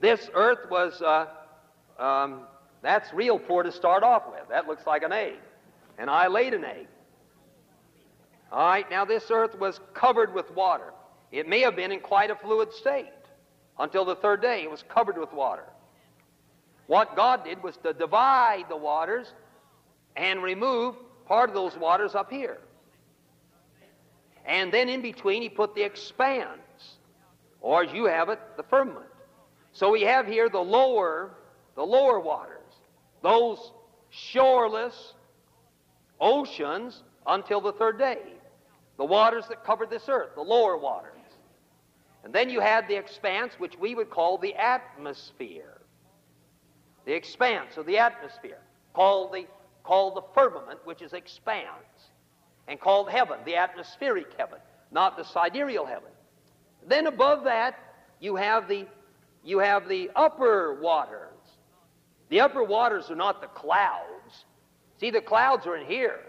This 0.00 0.30
earth 0.34 0.70
was, 0.70 1.00
uh, 1.02 1.26
um, 1.98 2.42
that's 2.82 3.12
real 3.14 3.38
poor 3.38 3.62
to 3.62 3.72
start 3.72 4.02
off 4.02 4.24
with. 4.28 4.48
That 4.48 4.66
looks 4.66 4.86
like 4.86 5.02
an 5.02 5.12
egg. 5.12 5.36
And 5.98 6.10
I 6.10 6.26
laid 6.26 6.52
an 6.52 6.64
egg. 6.64 6.88
All 8.50 8.66
right, 8.66 8.88
now 8.90 9.04
this 9.04 9.30
earth 9.30 9.58
was 9.58 9.80
covered 9.94 10.34
with 10.34 10.50
water. 10.50 10.92
It 11.30 11.48
may 11.48 11.60
have 11.60 11.76
been 11.76 11.92
in 11.92 12.00
quite 12.00 12.30
a 12.30 12.36
fluid 12.36 12.72
state 12.72 13.06
until 13.78 14.04
the 14.04 14.16
third 14.16 14.42
day. 14.42 14.62
It 14.62 14.70
was 14.70 14.84
covered 14.88 15.16
with 15.16 15.32
water. 15.32 15.64
What 16.86 17.16
God 17.16 17.44
did 17.44 17.62
was 17.62 17.76
to 17.78 17.94
divide 17.94 18.64
the 18.68 18.76
waters 18.76 19.32
and 20.16 20.42
remove 20.42 20.96
part 21.26 21.48
of 21.48 21.54
those 21.54 21.76
waters 21.76 22.14
up 22.14 22.30
here. 22.30 22.58
And 24.44 24.72
then 24.72 24.88
in 24.88 25.00
between, 25.00 25.40
He 25.40 25.48
put 25.48 25.74
the 25.74 25.82
expanse, 25.82 26.98
or 27.60 27.84
as 27.84 27.92
you 27.92 28.06
have 28.06 28.28
it, 28.28 28.40
the 28.56 28.64
firmament. 28.64 29.06
So 29.72 29.90
we 29.90 30.02
have 30.02 30.26
here 30.26 30.48
the 30.48 30.58
lower, 30.58 31.30
the 31.76 31.84
lower 31.84 32.20
waters, 32.20 32.61
those 33.22 33.72
shoreless 34.10 35.14
oceans 36.20 37.02
until 37.26 37.60
the 37.60 37.72
third 37.72 37.98
day. 37.98 38.18
The 38.98 39.04
waters 39.04 39.44
that 39.48 39.64
covered 39.64 39.90
this 39.90 40.08
earth, 40.08 40.34
the 40.34 40.42
lower 40.42 40.76
waters. 40.76 41.08
And 42.24 42.32
then 42.32 42.50
you 42.50 42.60
had 42.60 42.86
the 42.86 42.94
expanse, 42.94 43.54
which 43.58 43.76
we 43.78 43.94
would 43.94 44.10
call 44.10 44.38
the 44.38 44.54
atmosphere. 44.54 45.80
The 47.04 47.12
expanse 47.12 47.76
of 47.76 47.86
the 47.86 47.98
atmosphere, 47.98 48.60
called 48.92 49.32
the 49.32 49.46
called 49.82 50.16
the 50.16 50.22
firmament, 50.34 50.80
which 50.84 51.02
is 51.02 51.12
expanse, 51.12 52.10
and 52.68 52.80
called 52.80 53.10
heaven, 53.10 53.38
the 53.44 53.56
atmospheric 53.56 54.28
heaven, 54.38 54.58
not 54.90 55.16
the 55.16 55.24
sidereal 55.24 55.86
heaven. 55.86 56.10
Then 56.86 57.06
above 57.06 57.44
that, 57.44 57.78
you 58.20 58.36
have 58.36 58.68
the, 58.68 58.86
you 59.44 59.58
have 59.58 59.88
the 59.88 60.10
upper 60.14 60.80
waters. 60.80 61.31
The 62.32 62.40
upper 62.40 62.64
waters 62.64 63.10
are 63.10 63.14
not 63.14 63.42
the 63.42 63.46
clouds. 63.48 64.46
See, 64.98 65.10
the 65.10 65.20
clouds 65.20 65.66
are 65.66 65.76
in 65.76 65.84
here. 65.84 66.20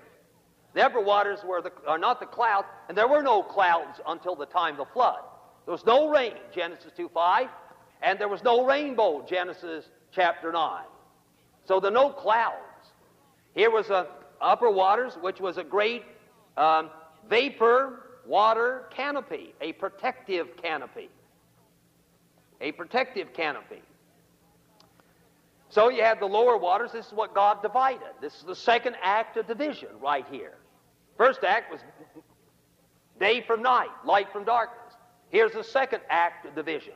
The 0.73 0.83
upper 0.83 0.99
waters 0.99 1.39
were 1.45 1.61
the, 1.61 1.71
are 1.87 1.97
not 1.97 2.19
the 2.19 2.25
clouds, 2.25 2.67
and 2.89 2.97
there 2.97 3.07
were 3.07 3.21
no 3.21 3.41
clouds 3.41 4.01
until 4.05 4.35
the 4.35 4.45
time 4.45 4.73
of 4.73 4.79
the 4.79 4.93
flood. 4.93 5.21
There 5.63 5.71
was 5.71 5.85
no 5.85 6.09
rain, 6.09 6.33
Genesis 6.53 6.91
2 6.97 7.09
5, 7.13 7.47
and 8.01 8.19
there 8.19 8.27
was 8.27 8.43
no 8.43 8.65
rainbow, 8.65 9.25
Genesis 9.25 9.85
chapter 10.11 10.51
9. 10.51 10.83
So 11.63 11.79
there 11.79 11.89
are 11.89 11.93
no 11.93 12.09
clouds. 12.09 12.91
Here 13.55 13.71
was 13.71 13.89
a 13.89 14.07
upper 14.41 14.69
waters, 14.69 15.13
which 15.21 15.39
was 15.39 15.57
a 15.57 15.63
great 15.63 16.03
um, 16.57 16.89
vapor 17.29 18.19
water 18.27 18.87
canopy, 18.93 19.55
a 19.61 19.71
protective 19.71 20.57
canopy. 20.61 21.09
A 22.59 22.73
protective 22.73 23.31
canopy. 23.31 23.81
So 25.73 25.89
you 25.89 26.03
have 26.03 26.19
the 26.19 26.27
lower 26.27 26.55
waters. 26.55 26.91
This 26.91 27.07
is 27.07 27.13
what 27.13 27.33
God 27.33 27.63
divided. 27.63 28.09
This 28.21 28.35
is 28.35 28.43
the 28.43 28.55
second 28.55 28.95
act 29.01 29.37
of 29.37 29.47
division 29.47 29.89
right 29.99 30.23
here. 30.29 30.53
First 31.17 31.43
act 31.43 31.71
was 31.71 31.81
day 33.19 33.41
from 33.41 33.63
night, 33.63 33.89
light 34.05 34.31
from 34.31 34.43
darkness. 34.43 34.93
Here's 35.29 35.53
the 35.53 35.63
second 35.63 36.01
act 36.11 36.45
of 36.45 36.53
division. 36.53 36.93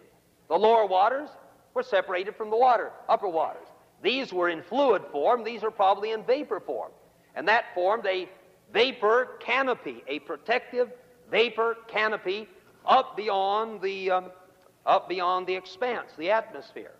The 0.47 0.55
lower 0.55 0.85
waters 0.85 1.29
were 1.73 1.81
separated 1.81 2.35
from 2.35 2.51
the 2.51 2.55
water, 2.55 2.91
upper 3.09 3.27
waters. 3.27 3.65
These 4.03 4.31
were 4.31 4.49
in 4.49 4.61
fluid 4.61 5.01
form, 5.11 5.43
these 5.43 5.63
are 5.63 5.71
probably 5.71 6.11
in 6.11 6.23
vapor 6.23 6.59
form. 6.59 6.91
And 7.33 7.47
that 7.47 7.65
formed 7.73 8.05
a 8.05 8.29
vapor 8.71 9.37
canopy, 9.39 10.03
a 10.07 10.19
protective 10.19 10.91
vapor 11.31 11.77
canopy 11.87 12.47
up 12.85 13.17
beyond 13.17 13.81
the, 13.81 14.11
um, 14.11 14.25
up 14.85 15.09
beyond 15.09 15.47
the 15.47 15.55
expanse, 15.55 16.11
the 16.15 16.29
atmosphere. 16.29 16.93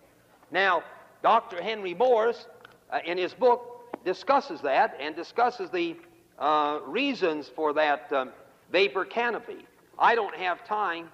Now, 0.49 0.81
Dr. 1.27 1.61
Henry 1.61 1.93
Morris, 1.93 2.47
uh, 2.89 2.99
in 3.05 3.17
his 3.17 3.33
book, 3.33 3.93
discusses 4.05 4.61
that 4.61 4.95
and 4.97 5.13
discusses 5.13 5.69
the 5.69 5.97
uh, 6.39 6.79
reasons 6.85 7.51
for 7.53 7.73
that 7.73 8.09
um, 8.13 8.31
vapor 8.71 9.03
canopy. 9.03 9.67
I 9.99 10.15
don't 10.15 10.33
have 10.37 10.65
time 10.65 11.09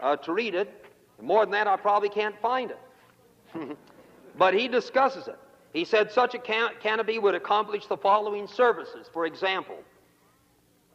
uh, 0.00 0.16
to 0.16 0.32
read 0.32 0.56
it. 0.56 0.84
More 1.22 1.44
than 1.44 1.52
that, 1.52 1.68
I 1.68 1.76
probably 1.76 2.08
can't 2.08 2.34
find 2.42 2.72
it. 2.72 3.78
but 4.36 4.52
he 4.52 4.66
discusses 4.66 5.28
it. 5.28 5.38
He 5.72 5.84
said 5.84 6.10
such 6.10 6.34
a 6.34 6.40
can- 6.40 6.74
canopy 6.82 7.20
would 7.20 7.36
accomplish 7.36 7.86
the 7.86 7.96
following 7.96 8.48
services. 8.48 9.06
For 9.12 9.26
example, 9.26 9.78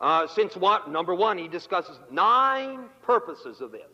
uh, 0.01 0.27
since 0.27 0.57
what? 0.57 0.91
Number 0.91 1.15
one, 1.15 1.37
he 1.37 1.47
discusses 1.47 1.97
nine 2.11 2.89
purposes 3.01 3.61
of 3.61 3.71
this. 3.71 3.87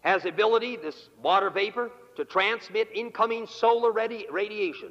Has 0.00 0.24
ability, 0.24 0.76
this 0.76 1.10
water 1.22 1.50
vapor, 1.50 1.90
to 2.18 2.24
transmit 2.24 2.88
incoming 2.92 3.46
solar 3.46 3.92
radi- 3.92 4.28
radiation 4.28 4.88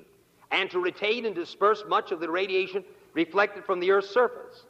and 0.50 0.72
to 0.72 0.80
retain 0.80 1.26
and 1.26 1.36
disperse 1.36 1.84
much 1.86 2.14
of 2.14 2.22
the 2.22 2.32
radiation 2.32 2.86
reflected 3.14 3.66
from 3.66 3.82
the 3.82 3.92
Earth's 3.92 4.10
surface. 4.10 4.64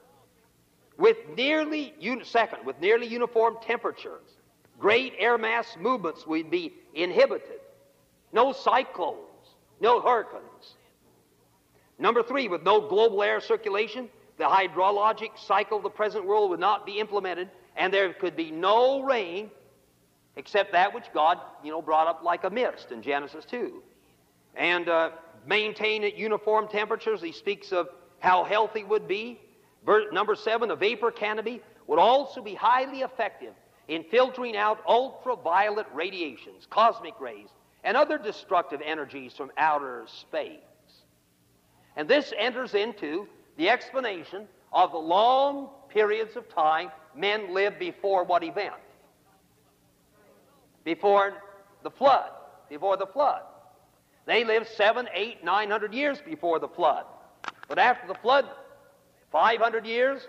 With 0.98 1.18
nearly, 1.36 1.94
un- 2.02 2.24
second, 2.24 2.66
with 2.66 2.82
nearly 2.82 3.06
uniform 3.06 3.58
temperatures, 3.62 4.24
great 4.80 5.14
air 5.20 5.38
mass 5.38 5.78
movements 5.80 6.26
would 6.26 6.50
be 6.50 6.74
inhibited. 6.96 7.60
No 8.34 8.54
cyclones, 8.54 9.20
no 9.80 10.02
hurricanes. 10.02 10.78
Number 12.00 12.24
three, 12.24 12.48
with 12.48 12.64
no 12.64 12.82
global 12.82 13.22
air 13.22 13.40
circulation, 13.40 14.10
the 14.40 14.46
hydrologic 14.46 15.38
cycle 15.38 15.78
of 15.78 15.84
the 15.84 15.92
present 15.92 16.26
world 16.26 16.50
would 16.50 16.60
not 16.60 16.88
be 16.88 16.98
implemented, 16.98 17.52
and 17.76 17.94
there 17.94 18.14
could 18.14 18.36
be 18.36 18.50
no 18.50 19.04
rain 19.04 19.52
except 20.38 20.72
that 20.72 20.94
which 20.94 21.06
God, 21.14 21.40
you 21.64 21.72
know, 21.72 21.82
brought 21.82 22.08
up 22.08 22.24
like 22.24 22.46
a 22.46 22.50
mist 22.50 22.92
in 22.92 23.02
Genesis 23.02 23.44
2. 23.46 23.84
And 24.56 24.88
uh, 24.88 25.10
maintain 25.46 26.04
at 26.04 26.18
uniform 26.18 26.68
temperatures. 26.68 27.22
He 27.22 27.32
speaks 27.32 27.72
of 27.72 27.90
how 28.20 28.44
healthy 28.44 28.84
would 28.84 29.08
be. 29.08 29.40
Verse, 29.86 30.06
Number 30.12 30.36
seven, 30.36 30.72
a 30.72 30.76
vapor 30.76 31.12
canopy 31.12 31.62
would 31.88 32.00
also 32.00 32.42
be 32.42 32.54
highly 32.54 33.02
effective 33.02 33.54
in 33.88 34.04
filtering 34.04 34.58
out 34.58 34.80
ultraviolet 34.88 35.88
radiations, 35.94 36.68
cosmic 36.70 37.20
rays, 37.20 37.48
and 37.84 37.96
other 37.96 38.18
destructive 38.18 38.82
energies 38.84 39.34
from 39.34 39.50
outer 39.58 40.06
space. 40.08 40.60
And 41.96 42.08
this 42.08 42.34
enters 42.38 42.74
into 42.74 43.28
the 43.58 43.70
explanation 43.70 44.48
of 44.74 44.92
the 44.92 44.98
long 44.98 45.70
periods 45.90 46.36
of 46.36 46.50
time 46.50 46.92
men 47.16 47.54
lived 47.54 47.80
before 47.80 48.24
what 48.24 48.44
event? 48.44 48.76
Before 50.88 51.34
the 51.84 51.92
flood. 51.92 52.30
Before 52.70 52.96
the 52.96 53.08
flood. 53.08 53.42
They 54.26 54.46
lived 54.46 54.68
seven, 54.78 55.10
eight, 55.14 55.44
nine 55.44 55.70
hundred 55.70 55.94
years 55.94 56.20
before 56.22 56.60
the 56.60 56.70
flood. 56.70 57.04
But 57.68 57.78
after 57.78 58.08
the 58.08 58.14
flood, 58.14 58.46
500 59.34 59.86
years, 59.86 60.22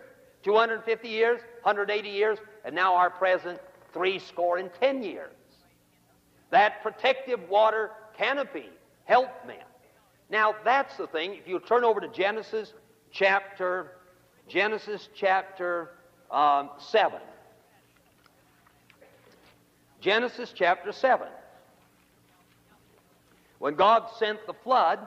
250 0.43 1.07
years, 1.07 1.41
180 1.63 2.09
years, 2.09 2.39
and 2.65 2.75
now 2.75 2.97
our 2.97 3.09
present 3.09 3.61
three 3.93 4.19
score 4.19 4.59
and 4.59 4.69
ten 4.81 5.05
years. 5.05 5.31
That 6.51 6.83
protective 6.83 7.49
water 7.49 7.93
canopy 8.17 8.69
helped 9.05 9.47
men. 9.47 9.63
Now 10.29 10.57
that's 10.65 10.97
the 10.97 11.07
thing. 11.07 11.35
If 11.35 11.47
you 11.47 11.61
turn 11.61 11.85
over 11.85 12.01
to 12.01 12.09
Genesis 12.09 12.75
chapter, 13.13 13.93
Genesis 14.49 15.09
chapter 15.15 15.91
um, 16.33 16.71
7. 16.81 17.21
Genesis 20.01 20.53
chapter 20.55 20.93
7. 20.93 21.27
When 23.59 23.75
God 23.75 24.05
sent 24.19 24.47
the 24.47 24.55
flood, 24.55 25.01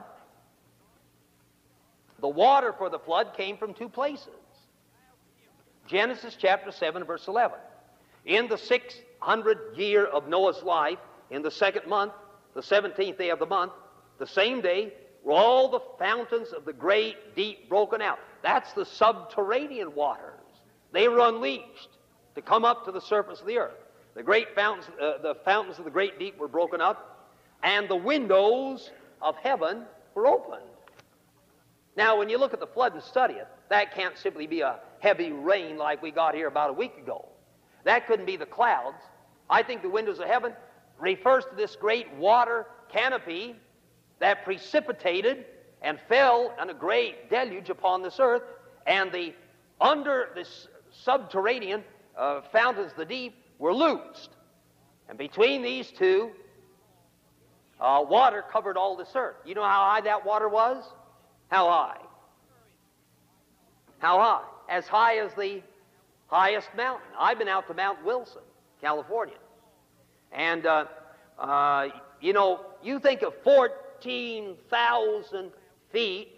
the 2.20 2.28
water 2.28 2.74
for 2.76 2.90
the 2.90 2.98
flood 2.98 3.34
came 3.36 3.56
from 3.56 3.74
two 3.74 3.88
places. 3.88 4.28
Genesis 5.86 6.36
chapter 6.38 6.70
7, 6.70 7.04
verse 7.04 7.26
11. 7.26 7.58
In 8.26 8.48
the 8.48 8.56
600th 8.56 9.76
year 9.76 10.04
of 10.06 10.28
Noah's 10.28 10.62
life, 10.62 10.98
in 11.30 11.42
the 11.42 11.50
second 11.50 11.88
month, 11.88 12.12
the 12.54 12.60
17th 12.60 13.18
day 13.18 13.30
of 13.30 13.38
the 13.38 13.46
month, 13.46 13.72
the 14.18 14.26
same 14.26 14.60
day, 14.60 14.92
were 15.24 15.32
all 15.32 15.68
the 15.70 15.80
fountains 15.98 16.52
of 16.52 16.64
the 16.64 16.72
great 16.72 17.34
deep 17.34 17.68
broken 17.68 18.02
out. 18.02 18.18
That's 18.42 18.72
the 18.74 18.84
subterranean 18.84 19.94
waters. 19.94 20.38
They 20.92 21.08
were 21.08 21.20
unleashed 21.20 21.88
to 22.34 22.42
come 22.42 22.64
up 22.64 22.84
to 22.84 22.92
the 22.92 23.00
surface 23.00 23.40
of 23.40 23.46
the 23.46 23.58
earth. 23.58 23.81
The 24.14 24.22
great 24.22 24.54
fountains, 24.54 24.88
uh, 25.00 25.18
the 25.22 25.36
fountains 25.44 25.78
of 25.78 25.84
the 25.84 25.90
great 25.90 26.18
deep 26.18 26.38
were 26.38 26.48
broken 26.48 26.80
up, 26.80 27.30
and 27.62 27.88
the 27.88 27.96
windows 27.96 28.90
of 29.22 29.36
heaven 29.36 29.84
were 30.14 30.26
opened. 30.26 30.62
Now, 31.96 32.18
when 32.18 32.28
you 32.28 32.38
look 32.38 32.52
at 32.52 32.60
the 32.60 32.66
flood 32.66 32.94
and 32.94 33.02
study 33.02 33.34
it, 33.34 33.48
that 33.68 33.94
can't 33.94 34.16
simply 34.16 34.46
be 34.46 34.60
a 34.60 34.80
heavy 35.00 35.32
rain 35.32 35.76
like 35.76 36.02
we 36.02 36.10
got 36.10 36.34
here 36.34 36.48
about 36.48 36.70
a 36.70 36.72
week 36.74 36.96
ago. 36.98 37.26
That 37.84 38.06
couldn't 38.06 38.26
be 38.26 38.36
the 38.36 38.46
clouds. 38.46 38.98
I 39.48 39.62
think 39.62 39.82
the 39.82 39.90
windows 39.90 40.18
of 40.18 40.26
heaven 40.26 40.52
refers 40.98 41.44
to 41.46 41.54
this 41.56 41.76
great 41.76 42.12
water 42.14 42.66
canopy 42.90 43.56
that 44.20 44.44
precipitated 44.44 45.46
and 45.82 45.98
fell 46.08 46.54
in 46.60 46.70
a 46.70 46.74
great 46.74 47.28
deluge 47.28 47.70
upon 47.70 48.02
this 48.02 48.20
earth, 48.20 48.42
and 48.86 49.10
the 49.10 49.34
under 49.80 50.28
this 50.34 50.68
subterranean 50.92 51.82
uh, 52.16 52.42
fountains 52.52 52.92
the 52.96 53.04
deep 53.04 53.34
were 53.62 53.72
loosed. 53.72 54.28
And 55.08 55.16
between 55.16 55.62
these 55.62 55.90
two, 55.96 56.32
uh, 57.80 58.04
water 58.06 58.44
covered 58.52 58.76
all 58.76 58.96
this 58.96 59.12
earth. 59.14 59.36
You 59.46 59.54
know 59.54 59.62
how 59.62 59.84
high 59.84 60.00
that 60.00 60.26
water 60.26 60.48
was? 60.48 60.82
How 61.48 61.68
high? 61.68 61.98
How 64.00 64.18
high? 64.18 64.42
As 64.68 64.88
high 64.88 65.18
as 65.18 65.32
the 65.34 65.62
highest 66.26 66.70
mountain. 66.76 67.06
I've 67.16 67.38
been 67.38 67.46
out 67.46 67.68
to 67.68 67.74
Mount 67.74 68.04
Wilson, 68.04 68.42
California. 68.80 69.36
And, 70.32 70.66
uh, 70.66 70.86
uh, 71.38 71.90
you 72.20 72.32
know, 72.32 72.62
you 72.82 72.98
think 72.98 73.22
of 73.22 73.32
14,000 73.44 75.52
feet 75.92 76.32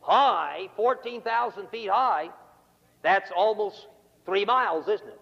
high, 0.00 0.68
14,000 0.74 1.68
feet 1.68 1.90
high, 1.90 2.30
that's 3.02 3.30
almost 3.36 3.86
three 4.26 4.44
miles, 4.44 4.88
isn't 4.88 5.06
it? 5.06 5.19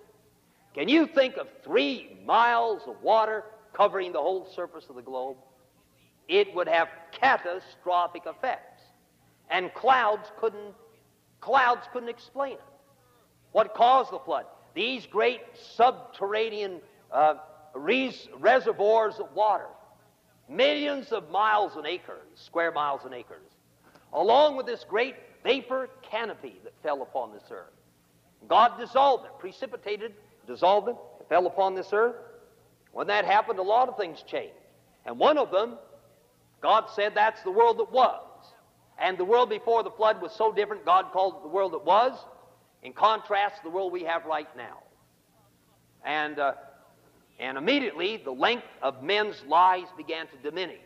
Can 0.78 0.88
you 0.88 1.08
think 1.08 1.36
of 1.38 1.48
three 1.64 2.16
miles 2.24 2.82
of 2.86 3.02
water 3.02 3.42
covering 3.72 4.12
the 4.12 4.20
whole 4.20 4.46
surface 4.54 4.84
of 4.88 4.94
the 4.94 5.02
globe? 5.02 5.36
It 6.28 6.54
would 6.54 6.68
have 6.68 6.86
catastrophic 7.10 8.22
effects. 8.26 8.82
And 9.50 9.74
clouds 9.74 10.30
couldn't, 10.38 10.76
clouds 11.40 11.88
couldn't 11.92 12.08
explain 12.08 12.52
it. 12.52 12.62
What 13.50 13.74
caused 13.74 14.12
the 14.12 14.20
flood? 14.20 14.44
These 14.74 15.04
great 15.04 15.40
subterranean 15.74 16.80
uh, 17.10 17.34
res- 17.74 18.28
reservoirs 18.38 19.16
of 19.18 19.34
water, 19.34 19.66
millions 20.48 21.10
of 21.10 21.28
miles 21.28 21.74
and 21.74 21.88
acres, 21.88 22.22
square 22.36 22.70
miles 22.70 23.00
and 23.04 23.12
acres, 23.12 23.50
along 24.12 24.56
with 24.56 24.66
this 24.66 24.84
great 24.88 25.16
vapor 25.42 25.90
canopy 26.08 26.60
that 26.62 26.72
fell 26.84 27.02
upon 27.02 27.32
this 27.32 27.50
earth. 27.50 27.72
God 28.46 28.78
dissolved 28.78 29.24
it, 29.24 29.32
precipitated, 29.40 30.14
dissolved 30.49 30.88
it, 30.88 30.96
fell 31.28 31.46
upon 31.46 31.76
this 31.76 31.90
earth. 31.92 32.16
When 32.92 33.07
that 33.07 33.24
happened, 33.24 33.61
a 33.61 33.62
lot 33.62 33.88
of 33.88 33.96
things 33.96 34.24
changed. 34.26 34.55
And 35.07 35.18
one 35.18 35.38
of 35.38 35.53
them, 35.53 35.78
God 36.61 36.86
said 36.96 37.12
that's 37.14 37.42
the 37.42 37.51
world 37.53 37.78
that 37.78 37.92
was. 37.92 38.24
And 38.99 39.16
the 39.16 39.24
world 39.24 39.49
before 39.49 39.84
the 39.84 39.92
flood 39.92 40.20
was 40.20 40.32
so 40.32 40.51
different, 40.51 40.84
God 40.84 41.12
called 41.12 41.36
it 41.36 41.42
the 41.42 41.49
world 41.49 41.72
that 41.74 41.84
was, 41.84 42.18
in 42.82 42.92
contrast 42.92 43.59
to 43.59 43.62
the 43.64 43.70
world 43.70 43.92
we 43.92 44.03
have 44.03 44.24
right 44.24 44.49
now. 44.57 44.78
And, 46.05 46.38
uh, 46.38 46.55
and 47.38 47.57
immediately, 47.57 48.16
the 48.16 48.32
length 48.32 48.66
of 48.82 49.03
men's 49.03 49.44
lives 49.46 49.88
began 49.96 50.26
to 50.28 50.36
diminish 50.42 50.80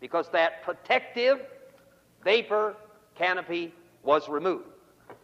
because 0.00 0.28
that 0.32 0.64
protective 0.64 1.38
vapor 2.24 2.74
canopy 3.16 3.72
was 4.02 4.28
removed. 4.28 4.64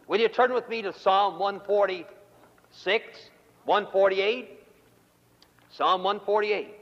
Will 0.06 0.20
you 0.20 0.28
turn 0.28 0.52
with 0.52 0.68
me 0.68 0.82
to 0.82 0.92
Psalm 0.92 1.38
146, 2.72 3.30
148? 3.66 4.60
Psalm 5.70 6.02
148. 6.02 6.78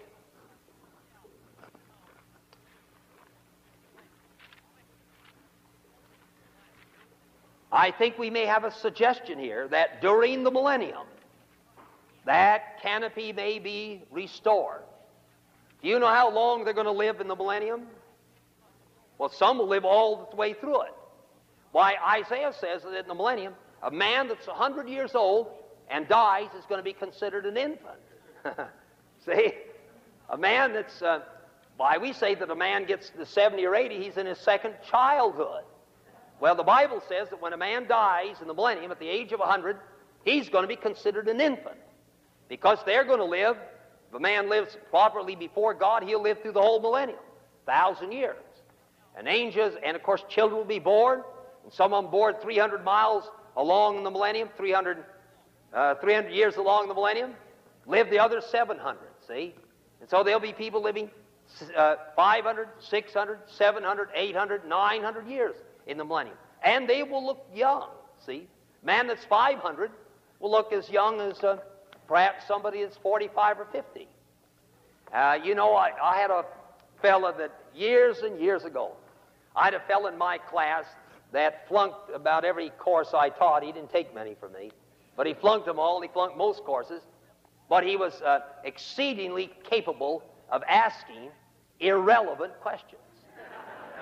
I 7.72 7.90
think 7.90 8.18
we 8.18 8.30
may 8.30 8.46
have 8.46 8.64
a 8.64 8.70
suggestion 8.70 9.38
here 9.38 9.68
that 9.68 10.00
during 10.00 10.44
the 10.44 10.50
millennium, 10.50 11.06
that 12.24 12.80
canopy 12.82 13.32
may 13.32 13.58
be 13.58 14.02
restored. 14.12 14.82
Do 15.82 15.88
you 15.88 15.98
know 15.98 16.08
how 16.08 16.32
long 16.32 16.64
they're 16.64 16.72
going 16.74 16.86
to 16.86 16.92
live 16.92 17.20
in 17.20 17.26
the 17.26 17.36
millennium? 17.36 17.86
Well, 19.18 19.28
some 19.28 19.58
will 19.58 19.68
live 19.68 19.84
all 19.84 20.28
the 20.30 20.36
way 20.36 20.52
through 20.52 20.82
it. 20.82 20.94
Why, 21.72 21.94
Isaiah 22.18 22.52
says 22.58 22.82
that 22.82 22.96
in 22.96 23.08
the 23.08 23.14
millennium, 23.14 23.54
a 23.82 23.90
man 23.90 24.28
that's 24.28 24.46
100 24.46 24.88
years 24.88 25.14
old 25.14 25.48
and 25.90 26.08
dies 26.08 26.48
is 26.56 26.64
going 26.66 26.78
to 26.78 26.84
be 26.84 26.92
considered 26.92 27.46
an 27.46 27.56
infant. 27.56 27.98
See? 29.24 29.52
A 30.30 30.38
man 30.38 30.72
that's, 30.72 31.02
uh, 31.02 31.20
why, 31.76 31.98
we 31.98 32.12
say 32.12 32.34
that 32.36 32.50
a 32.50 32.54
man 32.54 32.86
gets 32.86 33.10
to 33.10 33.26
70 33.26 33.64
or 33.66 33.74
80, 33.74 34.02
he's 34.02 34.16
in 34.16 34.26
his 34.26 34.38
second 34.38 34.74
childhood. 34.88 35.64
Well, 36.38 36.54
the 36.54 36.62
Bible 36.62 37.02
says 37.08 37.28
that 37.30 37.42
when 37.42 37.52
a 37.52 37.56
man 37.56 37.86
dies 37.86 38.36
in 38.40 38.48
the 38.48 38.54
millennium 38.54 38.90
at 38.90 39.00
the 39.00 39.08
age 39.08 39.32
of 39.32 39.40
100, 39.40 39.76
he's 40.24 40.48
going 40.48 40.62
to 40.62 40.68
be 40.68 40.76
considered 40.76 41.28
an 41.28 41.40
infant. 41.40 41.76
Because 42.48 42.78
they're 42.86 43.04
going 43.04 43.18
to 43.18 43.24
live, 43.24 43.56
if 44.08 44.14
a 44.14 44.20
man 44.20 44.48
lives 44.48 44.76
properly 44.90 45.36
before 45.36 45.74
God, 45.74 46.02
he'll 46.02 46.22
live 46.22 46.40
through 46.40 46.52
the 46.52 46.62
whole 46.62 46.80
millennium, 46.80 47.18
thousand 47.66 48.12
years. 48.12 48.36
And 49.16 49.28
angels, 49.28 49.74
and 49.84 49.96
of 49.96 50.02
course, 50.02 50.24
children 50.28 50.58
will 50.58 50.66
be 50.66 50.78
born, 50.78 51.22
and 51.64 51.72
some 51.72 51.92
on 51.92 52.10
board 52.10 52.40
300 52.40 52.84
miles 52.84 53.24
along 53.56 53.98
in 53.98 54.04
the 54.04 54.10
millennium, 54.10 54.48
300, 54.56 55.04
uh, 55.74 55.94
300 55.96 56.32
years 56.32 56.56
along 56.56 56.88
the 56.88 56.94
millennium, 56.94 57.34
live 57.86 58.10
the 58.10 58.18
other 58.18 58.40
700, 58.40 58.98
see? 59.26 59.54
And 60.00 60.08
so 60.08 60.22
there'll 60.22 60.40
be 60.40 60.52
people 60.52 60.82
living 60.82 61.10
uh, 61.76 61.96
500, 62.16 62.68
600, 62.80 63.38
700, 63.46 64.08
800, 64.14 64.64
900 64.66 65.26
years 65.26 65.56
in 65.86 65.98
the 65.98 66.04
millennium. 66.04 66.36
And 66.62 66.88
they 66.88 67.02
will 67.02 67.24
look 67.24 67.46
young, 67.54 67.88
see? 68.24 68.46
Man 68.82 69.06
that's 69.06 69.24
500 69.24 69.90
will 70.40 70.50
look 70.50 70.72
as 70.72 70.88
young 70.88 71.20
as 71.20 71.42
uh, 71.44 71.58
perhaps 72.08 72.46
somebody 72.46 72.82
that's 72.82 72.96
45 72.98 73.60
or 73.60 73.66
50. 73.66 74.08
Uh, 75.12 75.38
you 75.42 75.54
know, 75.54 75.74
I, 75.74 75.90
I 76.02 76.18
had 76.18 76.30
a 76.30 76.44
fella 77.02 77.34
that 77.38 77.52
years 77.74 78.18
and 78.18 78.40
years 78.40 78.64
ago, 78.64 78.92
I 79.56 79.66
had 79.66 79.74
a 79.74 79.80
fella 79.80 80.12
in 80.12 80.18
my 80.18 80.38
class 80.38 80.84
that 81.32 81.66
flunked 81.68 82.10
about 82.14 82.44
every 82.44 82.70
course 82.70 83.08
I 83.14 83.28
taught. 83.28 83.62
He 83.62 83.72
didn't 83.72 83.90
take 83.90 84.14
many 84.14 84.34
from 84.34 84.52
me, 84.52 84.70
but 85.20 85.26
he 85.26 85.34
flunked 85.34 85.66
them 85.66 85.78
all. 85.78 86.00
He 86.00 86.08
flunked 86.08 86.38
most 86.38 86.64
courses, 86.64 87.02
but 87.68 87.84
he 87.84 87.94
was 87.94 88.22
uh, 88.22 88.38
exceedingly 88.64 89.50
capable 89.64 90.22
of 90.50 90.62
asking 90.66 91.28
irrelevant 91.78 92.58
questions. 92.62 93.02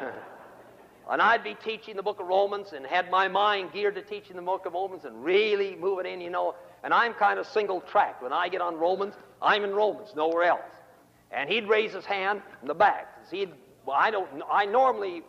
and 1.10 1.20
I'd 1.20 1.42
be 1.42 1.56
teaching 1.56 1.96
the 1.96 2.04
book 2.04 2.20
of 2.20 2.28
Romans 2.28 2.72
and 2.72 2.86
had 2.86 3.10
my 3.10 3.26
mind 3.26 3.72
geared 3.72 3.96
to 3.96 4.02
teaching 4.02 4.36
the 4.36 4.42
book 4.42 4.64
of 4.64 4.74
Romans 4.74 5.06
and 5.06 5.24
really 5.24 5.74
moving 5.74 6.06
in, 6.06 6.20
you 6.20 6.30
know. 6.30 6.54
And 6.84 6.94
I'm 6.94 7.14
kind 7.14 7.40
of 7.40 7.48
single 7.48 7.80
track. 7.80 8.22
When 8.22 8.32
I 8.32 8.48
get 8.48 8.60
on 8.60 8.76
Romans, 8.76 9.14
I'm 9.42 9.64
in 9.64 9.74
Romans, 9.74 10.10
nowhere 10.14 10.44
else. 10.44 10.70
And 11.32 11.50
he'd 11.50 11.68
raise 11.68 11.92
his 11.92 12.04
hand 12.04 12.42
in 12.62 12.68
the 12.68 12.74
back. 12.74 13.28
He'd, 13.28 13.50
well, 13.84 13.96
I 13.98 14.12
don't, 14.12 14.28
I 14.48 14.66
normally, 14.66 15.24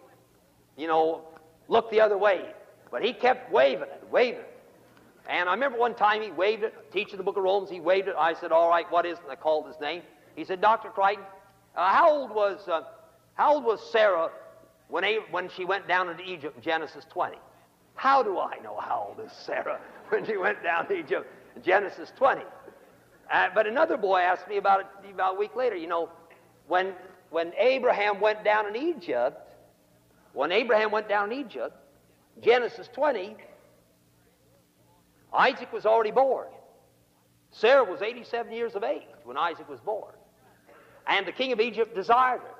you 0.77 0.85
know, 0.85 1.23
look 1.67 1.89
the 1.89 2.01
other 2.01 2.19
way, 2.19 2.45
but 2.91 3.03
he 3.03 3.11
kept 3.11 3.51
waving 3.51 3.89
it, 3.89 4.03
waving 4.11 4.41
it. 4.41 4.48
And 5.27 5.49
I 5.49 5.53
remember 5.53 5.77
one 5.77 5.95
time 5.95 6.21
he 6.21 6.31
waved 6.31 6.63
it, 6.63 6.91
teaching 6.91 7.17
the 7.17 7.23
book 7.23 7.37
of 7.37 7.43
Romans, 7.43 7.69
he 7.69 7.79
waved 7.79 8.07
it. 8.07 8.15
I 8.17 8.33
said, 8.33 8.51
all 8.51 8.69
right, 8.69 8.89
what 8.91 9.05
is 9.05 9.17
it? 9.17 9.23
And 9.23 9.31
I 9.31 9.35
called 9.35 9.67
his 9.67 9.79
name. 9.79 10.01
He 10.35 10.43
said, 10.43 10.61
Dr. 10.61 10.89
Crichton, 10.89 11.25
uh, 11.75 11.89
how 11.89 12.09
old 12.09 12.31
was, 12.31 12.67
uh, 12.67 12.81
how 13.35 13.55
old 13.55 13.63
was 13.63 13.79
Sarah 13.91 14.29
when, 14.87 15.03
when 15.31 15.49
she 15.49 15.65
went 15.65 15.87
down 15.87 16.09
into 16.09 16.23
Egypt 16.23 16.57
in 16.57 16.63
Genesis 16.63 17.05
20. 17.09 17.37
How 17.95 18.23
do 18.23 18.39
I 18.39 18.57
know 18.63 18.77
how 18.79 19.09
old 19.09 19.25
is 19.25 19.31
Sarah 19.33 19.79
when 20.09 20.25
she 20.25 20.37
went 20.37 20.63
down 20.63 20.87
to 20.87 20.93
Egypt 20.93 21.27
in 21.55 21.61
Genesis 21.61 22.11
20? 22.17 22.41
Uh, 23.31 23.49
but 23.53 23.67
another 23.67 23.97
boy 23.97 24.19
asked 24.19 24.47
me 24.47 24.57
about 24.57 24.79
it 24.79 24.87
about 25.11 25.35
a 25.35 25.39
week 25.39 25.55
later. 25.55 25.75
You 25.75 25.87
know, 25.87 26.09
when, 26.67 26.93
when 27.29 27.51
Abraham 27.57 28.19
went 28.19 28.43
down 28.43 28.67
in 28.67 28.75
Egypt, 28.75 29.37
when 30.33 30.51
Abraham 30.51 30.91
went 30.91 31.07
down 31.07 31.31
in 31.31 31.39
Egypt, 31.39 31.75
Genesis 32.41 32.89
20, 32.93 33.35
Isaac 35.33 35.71
was 35.71 35.85
already 35.85 36.11
born. 36.11 36.47
Sarah 37.51 37.83
was 37.83 38.01
87 38.01 38.51
years 38.51 38.75
of 38.75 38.83
age 38.83 39.03
when 39.23 39.37
Isaac 39.37 39.67
was 39.69 39.79
born. 39.79 40.13
And 41.07 41.25
the 41.25 41.31
king 41.31 41.51
of 41.51 41.59
Egypt 41.59 41.95
desired 41.95 42.41
her 42.41 42.55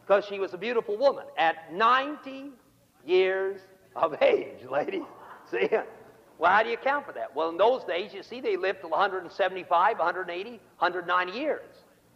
because 0.00 0.24
she 0.26 0.38
was 0.38 0.52
a 0.54 0.58
beautiful 0.58 0.96
woman 0.96 1.24
at 1.38 1.72
90 1.72 2.50
years 3.06 3.60
of 3.96 4.20
age, 4.22 4.64
ladies. 4.70 5.02
See? 5.50 5.68
Well, 6.38 6.50
how 6.50 6.62
do 6.62 6.70
you 6.70 6.74
account 6.74 7.06
for 7.06 7.12
that? 7.12 7.34
Well, 7.34 7.50
in 7.50 7.58
those 7.58 7.84
days, 7.84 8.14
you 8.14 8.22
see, 8.22 8.40
they 8.40 8.56
lived 8.56 8.80
till 8.80 8.90
175, 8.90 9.98
180, 9.98 10.50
190 10.50 11.32
years. 11.38 11.62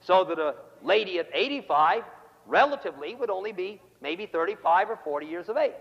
So 0.01 0.25
that 0.25 0.39
a 0.39 0.55
lady 0.83 1.19
at 1.19 1.29
85, 1.33 2.05
relatively, 2.47 3.15
would 3.15 3.31
only 3.31 3.53
be 3.53 3.81
maybe 4.01 4.27
35 4.27 4.91
or 4.91 4.99
40 5.05 5.27
years 5.27 5.49
of 5.49 5.57
age. 5.57 5.73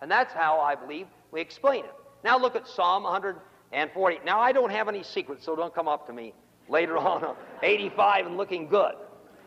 And 0.00 0.10
that's 0.10 0.32
how 0.32 0.60
I 0.60 0.74
believe 0.74 1.06
we 1.32 1.40
explain 1.40 1.84
it. 1.84 1.94
Now 2.24 2.38
look 2.38 2.56
at 2.56 2.66
Psalm 2.68 3.02
140. 3.04 4.20
Now, 4.24 4.40
I 4.40 4.52
don't 4.52 4.70
have 4.70 4.88
any 4.88 5.02
secrets, 5.02 5.44
so 5.44 5.56
don't 5.56 5.74
come 5.74 5.88
up 5.88 6.06
to 6.06 6.12
me 6.12 6.34
later 6.68 6.96
on, 6.98 7.34
85 7.62 8.26
and 8.26 8.36
looking 8.36 8.68
good. 8.68 8.94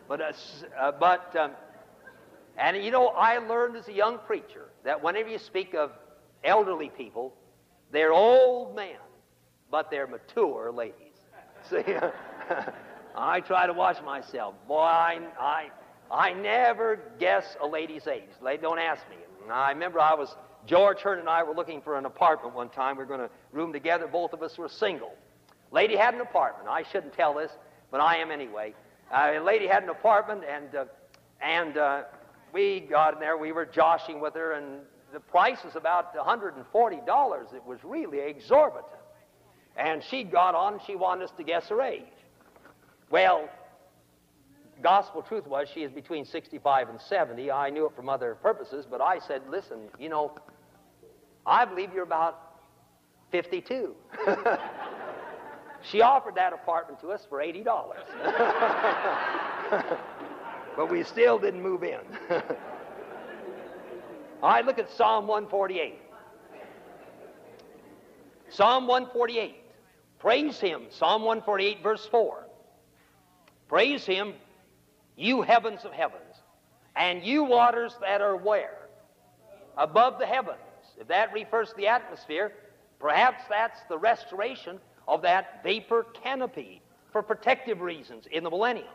But, 0.08 0.20
uh, 0.20 0.32
uh, 0.78 0.92
but 0.92 1.34
um, 1.36 1.50
and 2.56 2.82
you 2.82 2.90
know, 2.90 3.08
I 3.08 3.38
learned 3.38 3.76
as 3.76 3.88
a 3.88 3.92
young 3.92 4.18
preacher 4.18 4.70
that 4.84 5.02
whenever 5.02 5.28
you 5.28 5.38
speak 5.38 5.74
of 5.74 5.92
elderly 6.44 6.90
people, 6.90 7.34
they're 7.92 8.12
old 8.12 8.74
men, 8.74 8.96
but 9.70 9.90
they're 9.90 10.06
mature 10.06 10.72
ladies. 10.72 10.94
See, 11.70 11.82
I 13.16 13.40
try 13.40 13.66
to 13.66 13.72
watch 13.72 14.02
myself. 14.02 14.54
Boy, 14.68 14.78
I, 14.78 15.20
I, 15.38 15.70
I 16.10 16.32
never 16.32 17.00
guess 17.18 17.56
a 17.60 17.66
lady's 17.66 18.06
age. 18.06 18.28
Lady, 18.40 18.62
don't 18.62 18.78
ask 18.78 19.02
me. 19.10 19.16
I 19.50 19.70
remember 19.70 20.00
I 20.00 20.14
was, 20.14 20.34
George 20.66 21.00
Hearn 21.00 21.20
and 21.20 21.28
I 21.28 21.42
were 21.42 21.54
looking 21.54 21.80
for 21.80 21.96
an 21.96 22.06
apartment 22.06 22.54
one 22.54 22.68
time. 22.68 22.96
We 22.96 23.04
were 23.04 23.08
going 23.08 23.20
to 23.20 23.30
room 23.52 23.72
together. 23.72 24.06
Both 24.06 24.32
of 24.32 24.42
us 24.42 24.58
were 24.58 24.68
single. 24.68 25.14
Lady 25.70 25.96
had 25.96 26.14
an 26.14 26.20
apartment. 26.20 26.68
I 26.68 26.82
shouldn't 26.82 27.14
tell 27.14 27.34
this, 27.34 27.52
but 27.90 28.00
I 28.00 28.16
am 28.16 28.30
anyway. 28.30 28.74
Uh, 29.12 29.40
lady 29.44 29.66
had 29.66 29.82
an 29.82 29.88
apartment, 29.88 30.42
and, 30.48 30.74
uh, 30.74 30.84
and 31.40 31.76
uh, 31.76 32.02
we 32.52 32.80
got 32.80 33.14
in 33.14 33.20
there, 33.20 33.36
we 33.36 33.52
were 33.52 33.64
joshing 33.66 34.20
with 34.20 34.34
her, 34.34 34.52
and 34.52 34.80
the 35.12 35.20
price 35.20 35.58
was 35.64 35.76
about 35.76 36.14
$140. 36.14 37.54
It 37.54 37.64
was 37.64 37.78
really 37.84 38.18
exorbitant. 38.20 38.86
And 39.76 40.02
she 40.02 40.24
got 40.24 40.54
on 40.54 40.80
she 40.86 40.96
wanted 40.96 41.24
us 41.24 41.30
to 41.36 41.44
guess 41.44 41.68
her 41.68 41.82
age. 41.82 42.02
Well, 43.10 43.48
gospel 44.82 45.22
truth 45.22 45.46
was 45.46 45.68
she 45.72 45.82
is 45.82 45.92
between 45.92 46.24
65 46.24 46.88
and 46.88 47.00
70. 47.00 47.50
I 47.50 47.70
knew 47.70 47.86
it 47.86 47.96
from 47.96 48.08
other 48.08 48.34
purposes, 48.36 48.86
but 48.88 49.00
I 49.00 49.18
said, 49.18 49.42
listen, 49.48 49.78
you 49.98 50.08
know, 50.08 50.32
I 51.44 51.64
believe 51.64 51.92
you're 51.94 52.02
about 52.02 52.60
52. 53.30 53.94
she 55.82 56.00
offered 56.00 56.34
that 56.34 56.52
apartment 56.52 57.00
to 57.00 57.08
us 57.08 57.26
for 57.28 57.38
$80. 57.38 57.64
but 60.76 60.90
we 60.90 61.02
still 61.04 61.38
didn't 61.38 61.62
move 61.62 61.82
in. 61.82 62.00
All 64.42 64.50
right, 64.50 64.64
look 64.64 64.78
at 64.78 64.90
Psalm 64.90 65.26
148. 65.26 65.98
Psalm 68.50 68.86
148. 68.86 69.56
Praise 70.18 70.60
him. 70.60 70.82
Psalm 70.90 71.22
148, 71.22 71.82
verse 71.82 72.06
4. 72.10 72.46
Praise 73.68 74.04
him, 74.04 74.34
you 75.16 75.42
heavens 75.42 75.84
of 75.84 75.92
heavens, 75.92 76.36
and 76.94 77.22
you 77.22 77.44
waters 77.44 77.96
that 78.00 78.20
are 78.20 78.36
where? 78.36 78.86
above 79.76 80.18
the 80.18 80.26
heavens. 80.26 80.58
If 80.98 81.08
that 81.08 81.32
refers 81.32 81.70
to 81.70 81.76
the 81.76 81.88
atmosphere, 81.88 82.52
perhaps 82.98 83.42
that's 83.48 83.80
the 83.88 83.98
restoration 83.98 84.78
of 85.06 85.22
that 85.22 85.62
vapor 85.62 86.06
canopy 86.22 86.82
for 87.12 87.22
protective 87.22 87.80
reasons 87.80 88.24
in 88.30 88.42
the 88.42 88.50
millennium. 88.50 88.88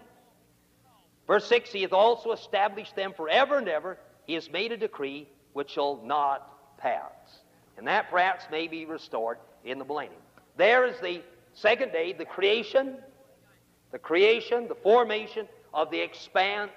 Verse 1.28 1.48
6 1.48 1.72
He 1.72 1.84
hath 1.84 1.94
also 1.94 2.32
established 2.32 2.96
them 2.96 3.14
forever 3.16 3.58
and 3.58 3.70
ever. 3.70 3.98
He 4.26 4.34
has 4.34 4.50
made 4.50 4.72
a 4.72 4.78
decree 4.78 5.28
which 5.54 5.72
shall 5.72 6.02
not 6.04 6.78
pass. 6.78 7.12
And 7.78 7.88
that 7.88 8.10
perhaps 8.10 8.46
may 8.52 8.68
be 8.68 8.86
restored 8.86 9.38
in 9.64 9.80
the 9.80 9.86
millennium. 9.86 10.22
There 10.58 10.86
is 10.86 11.00
the 11.00 11.22
second 11.54 11.92
day, 11.92 12.14
the 12.14 12.26
creation, 12.26 12.98
the 13.92 14.00
creation, 14.00 14.68
the 14.68 14.76
formation 14.76 15.48
of 15.74 15.92
the 15.92 16.00
expanse, 16.00 16.72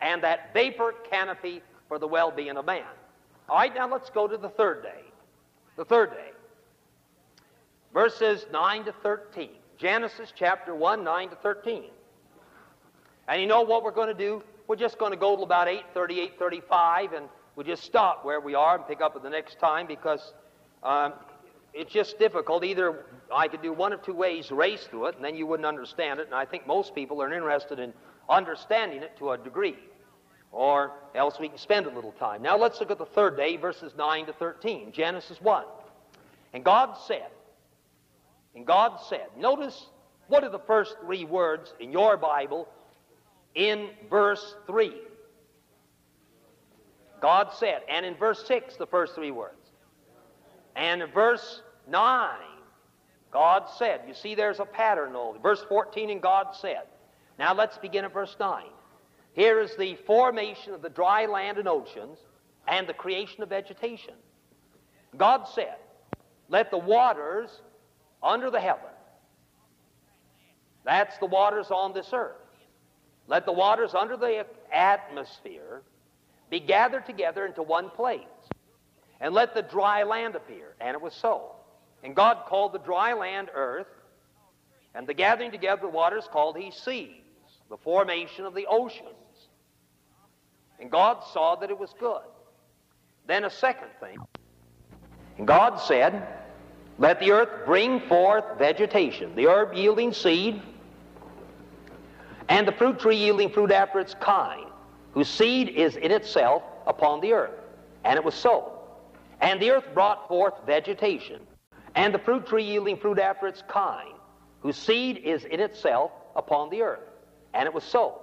and 0.00 0.22
that 0.22 0.52
vapor 0.52 0.94
canopy 1.10 1.62
for 1.88 1.98
the 1.98 2.06
well 2.06 2.30
being 2.30 2.56
of 2.56 2.64
man. 2.64 2.84
All 3.48 3.58
right, 3.58 3.74
now 3.74 3.90
let's 3.90 4.10
go 4.10 4.26
to 4.26 4.36
the 4.36 4.48
third 4.48 4.82
day. 4.82 5.02
The 5.76 5.84
third 5.84 6.10
day. 6.10 6.30
Verses 7.92 8.46
9 8.52 8.84
to 8.84 8.92
13. 9.02 9.50
Genesis 9.76 10.32
chapter 10.34 10.74
1, 10.74 11.04
9 11.04 11.28
to 11.30 11.36
13. 11.36 11.84
And 13.28 13.40
you 13.40 13.46
know 13.46 13.62
what 13.62 13.82
we're 13.82 13.90
going 13.90 14.08
to 14.08 14.14
do? 14.14 14.42
We're 14.68 14.76
just 14.76 14.98
going 14.98 15.12
to 15.12 15.18
go 15.18 15.36
to 15.36 15.42
about 15.42 15.66
8.30, 15.66 16.38
8.35, 16.38 17.16
and 17.16 17.28
we'll 17.56 17.66
just 17.66 17.82
stop 17.82 18.24
where 18.24 18.40
we 18.40 18.54
are 18.54 18.76
and 18.76 18.86
pick 18.86 19.00
up 19.00 19.16
at 19.16 19.22
the 19.22 19.30
next 19.30 19.58
time 19.58 19.86
because 19.86 20.32
um, 20.82 21.12
it's 21.74 21.92
just 21.92 22.18
difficult. 22.18 22.64
Either 22.64 23.04
I 23.34 23.48
could 23.48 23.62
do 23.62 23.72
one 23.72 23.92
of 23.92 24.02
two 24.02 24.14
ways, 24.14 24.50
race 24.50 24.84
through 24.84 25.06
it, 25.06 25.16
and 25.16 25.24
then 25.24 25.36
you 25.36 25.46
wouldn't 25.46 25.66
understand 25.66 26.20
it. 26.20 26.26
And 26.26 26.34
I 26.34 26.44
think 26.44 26.66
most 26.66 26.94
people 26.94 27.22
are 27.22 27.32
interested 27.32 27.78
in 27.78 27.92
understanding 28.32 29.02
it 29.02 29.16
to 29.18 29.32
a 29.32 29.38
degree, 29.38 29.76
or 30.50 30.92
else 31.14 31.38
we 31.38 31.48
can 31.48 31.58
spend 31.58 31.86
a 31.86 31.90
little 31.90 32.12
time. 32.12 32.42
Now 32.42 32.56
let's 32.56 32.80
look 32.80 32.90
at 32.90 32.98
the 32.98 33.06
third 33.06 33.36
day, 33.36 33.56
verses 33.56 33.92
9 33.96 34.26
to 34.26 34.32
13, 34.32 34.92
Genesis 34.92 35.40
1. 35.40 35.64
And 36.54 36.64
God 36.64 36.96
said, 37.06 37.28
and 38.54 38.66
God 38.66 38.98
said, 39.08 39.26
notice 39.38 39.86
what 40.28 40.44
are 40.44 40.50
the 40.50 40.58
first 40.58 40.96
three 41.00 41.24
words 41.24 41.72
in 41.80 41.92
your 41.92 42.16
Bible 42.16 42.68
in 43.54 43.90
verse 44.10 44.54
3? 44.66 44.92
God 47.20 47.52
said, 47.58 47.82
and 47.88 48.04
in 48.04 48.16
verse 48.16 48.44
6, 48.46 48.76
the 48.76 48.86
first 48.86 49.14
three 49.14 49.30
words. 49.30 49.54
And 50.74 51.02
in 51.02 51.10
verse 51.10 51.62
9, 51.88 52.36
God 53.30 53.64
said. 53.78 54.02
You 54.06 54.14
see, 54.14 54.34
there's 54.34 54.60
a 54.60 54.64
pattern, 54.64 55.12
though. 55.12 55.36
Verse 55.42 55.64
14, 55.68 56.10
and 56.10 56.20
God 56.20 56.48
said. 56.60 56.82
Now 57.38 57.54
let's 57.54 57.78
begin 57.78 58.04
at 58.04 58.12
verse 58.12 58.36
9. 58.38 58.64
Here 59.34 59.60
is 59.60 59.74
the 59.76 59.96
formation 60.06 60.74
of 60.74 60.82
the 60.82 60.90
dry 60.90 61.26
land 61.26 61.58
and 61.58 61.68
oceans 61.68 62.18
and 62.68 62.86
the 62.86 62.94
creation 62.94 63.42
of 63.42 63.48
vegetation. 63.48 64.14
God 65.16 65.46
said, 65.54 65.76
Let 66.48 66.70
the 66.70 66.78
waters 66.78 67.50
under 68.22 68.50
the 68.50 68.60
heaven, 68.60 68.90
that's 70.84 71.16
the 71.18 71.26
waters 71.26 71.70
on 71.70 71.92
this 71.92 72.08
earth, 72.12 72.36
let 73.26 73.46
the 73.46 73.52
waters 73.52 73.94
under 73.94 74.16
the 74.16 74.46
atmosphere 74.72 75.82
be 76.50 76.60
gathered 76.60 77.06
together 77.06 77.46
into 77.46 77.62
one 77.62 77.88
place 77.90 78.20
and 79.22 79.32
let 79.32 79.54
the 79.54 79.62
dry 79.62 80.02
land 80.02 80.34
appear. 80.34 80.74
And 80.80 80.94
it 80.94 81.00
was 81.00 81.14
so. 81.14 81.52
And 82.02 82.14
God 82.14 82.44
called 82.46 82.72
the 82.72 82.80
dry 82.80 83.14
land 83.14 83.48
earth, 83.54 83.86
and 84.94 85.06
the 85.06 85.14
gathering 85.14 85.50
together 85.50 85.74
of 85.74 85.80
the 85.80 85.96
waters 85.96 86.28
called 86.30 86.56
he 86.56 86.70
seas, 86.70 87.10
the 87.70 87.76
formation 87.76 88.44
of 88.44 88.54
the 88.54 88.66
oceans. 88.66 89.08
And 90.80 90.90
God 90.90 91.22
saw 91.32 91.56
that 91.56 91.70
it 91.70 91.78
was 91.78 91.94
good. 91.98 92.22
Then 93.26 93.44
a 93.44 93.50
second 93.50 93.88
thing. 94.00 94.18
And 95.38 95.46
God 95.46 95.76
said, 95.76 96.26
Let 96.98 97.20
the 97.20 97.30
earth 97.30 97.64
bring 97.64 98.00
forth 98.00 98.44
vegetation, 98.58 99.34
the 99.34 99.46
herb 99.46 99.74
yielding 99.74 100.12
seed, 100.12 100.60
and 102.48 102.66
the 102.66 102.72
fruit 102.72 102.98
tree 102.98 103.16
yielding 103.16 103.50
fruit 103.50 103.70
after 103.70 104.00
its 104.00 104.14
kind, 104.14 104.66
whose 105.12 105.28
seed 105.28 105.68
is 105.68 105.96
in 105.96 106.10
itself 106.10 106.62
upon 106.86 107.20
the 107.20 107.32
earth. 107.32 107.58
And 108.04 108.16
it 108.16 108.24
was 108.24 108.34
so. 108.34 108.72
And 109.40 109.60
the 109.60 109.70
earth 109.70 109.86
brought 109.94 110.28
forth 110.28 110.54
vegetation, 110.66 111.40
and 111.94 112.12
the 112.12 112.18
fruit 112.18 112.46
tree 112.46 112.64
yielding 112.64 112.96
fruit 112.96 113.18
after 113.18 113.46
its 113.46 113.62
kind, 113.68 114.14
whose 114.62 114.76
seed 114.76 115.18
is 115.18 115.44
in 115.44 115.60
itself 115.60 116.12
upon 116.34 116.70
the 116.70 116.82
earth. 116.82 117.08
And 117.52 117.66
it 117.66 117.74
was 117.74 117.84
so. 117.84 118.20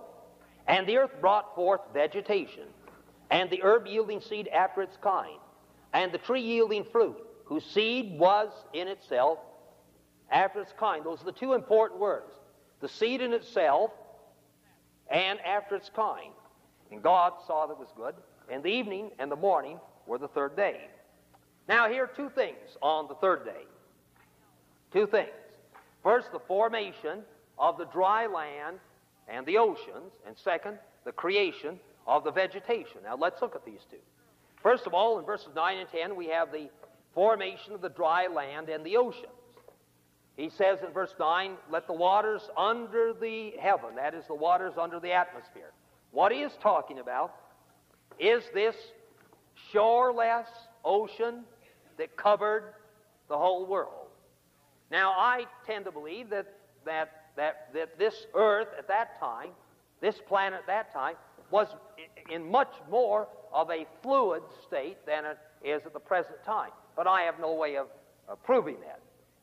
And 0.67 0.87
the 0.87 0.97
earth 0.97 1.11
brought 1.19 1.55
forth 1.55 1.81
vegetation, 1.93 2.65
and 3.29 3.49
the 3.49 3.61
herb 3.63 3.87
yielding 3.87 4.21
seed 4.21 4.47
after 4.47 4.81
its 4.81 4.97
kind, 5.01 5.39
and 5.93 6.11
the 6.11 6.17
tree 6.17 6.41
yielding 6.41 6.85
fruit, 6.85 7.17
whose 7.45 7.65
seed 7.65 8.19
was 8.19 8.49
in 8.73 8.87
itself 8.87 9.39
after 10.31 10.61
its 10.61 10.73
kind. 10.79 11.03
Those 11.03 11.21
are 11.21 11.25
the 11.25 11.31
two 11.31 11.53
important 11.53 11.99
words 11.99 12.31
the 12.81 12.87
seed 12.87 13.21
in 13.21 13.33
itself 13.33 13.91
and 15.09 15.39
after 15.41 15.75
its 15.75 15.89
kind. 15.93 16.31
And 16.91 17.03
God 17.03 17.33
saw 17.45 17.65
that 17.65 17.73
it 17.73 17.79
was 17.79 17.89
good. 17.95 18.15
And 18.49 18.63
the 18.63 18.69
evening 18.69 19.11
and 19.19 19.29
the 19.31 19.35
morning 19.35 19.79
were 20.07 20.17
the 20.17 20.27
third 20.29 20.55
day. 20.55 20.87
Now, 21.67 21.89
here 21.89 22.05
are 22.05 22.07
two 22.07 22.29
things 22.29 22.77
on 22.81 23.07
the 23.07 23.15
third 23.15 23.45
day. 23.45 23.65
Two 24.93 25.07
things. 25.07 25.29
First, 26.09 26.31
the 26.31 26.39
formation 26.39 27.19
of 27.59 27.77
the 27.77 27.85
dry 27.85 28.25
land 28.25 28.79
and 29.27 29.45
the 29.45 29.59
oceans, 29.59 30.11
and 30.25 30.35
second, 30.35 30.79
the 31.05 31.11
creation 31.11 31.79
of 32.07 32.23
the 32.23 32.31
vegetation. 32.31 33.01
Now, 33.03 33.15
let's 33.15 33.43
look 33.43 33.53
at 33.53 33.63
these 33.63 33.85
two. 33.91 33.99
First 34.63 34.87
of 34.87 34.95
all, 34.95 35.19
in 35.19 35.25
verses 35.25 35.49
9 35.55 35.77
and 35.77 35.87
10, 35.87 36.15
we 36.15 36.25
have 36.29 36.51
the 36.51 36.67
formation 37.13 37.73
of 37.73 37.81
the 37.81 37.89
dry 37.89 38.25
land 38.25 38.69
and 38.69 38.83
the 38.83 38.97
oceans. 38.97 39.27
He 40.35 40.49
says 40.49 40.79
in 40.83 40.91
verse 40.93 41.13
9, 41.19 41.51
let 41.71 41.85
the 41.85 41.93
waters 41.93 42.41
under 42.57 43.13
the 43.13 43.53
heaven, 43.59 43.93
that 43.97 44.15
is, 44.15 44.25
the 44.25 44.33
waters 44.33 44.73
under 44.81 44.99
the 44.99 45.11
atmosphere. 45.11 45.73
What 46.09 46.31
he 46.31 46.39
is 46.39 46.53
talking 46.59 46.97
about 46.97 47.35
is 48.17 48.43
this 48.55 48.75
shoreless 49.71 50.47
ocean 50.83 51.43
that 51.99 52.17
covered 52.17 52.73
the 53.27 53.37
whole 53.37 53.67
world. 53.67 53.98
Now, 54.91 55.11
I 55.11 55.45
tend 55.65 55.85
to 55.85 55.91
believe 55.91 56.29
that, 56.29 56.47
that, 56.85 57.25
that, 57.35 57.69
that 57.73 57.99
this 57.99 58.25
earth 58.33 58.69
at 58.77 58.87
that 58.87 59.19
time, 59.19 59.49
this 60.01 60.19
planet 60.27 60.59
at 60.59 60.67
that 60.67 60.93
time, 60.93 61.15
was 61.51 61.67
in 62.29 62.49
much 62.49 62.73
more 62.89 63.27
of 63.53 63.69
a 63.69 63.85
fluid 64.01 64.43
state 64.67 64.97
than 65.05 65.25
it 65.25 65.37
is 65.63 65.85
at 65.85 65.93
the 65.93 65.99
present 65.99 66.43
time. 66.45 66.71
But 66.95 67.07
I 67.07 67.21
have 67.21 67.39
no 67.39 67.53
way 67.53 67.77
of, 67.77 67.87
proving 68.43 68.75
that. 68.81 68.99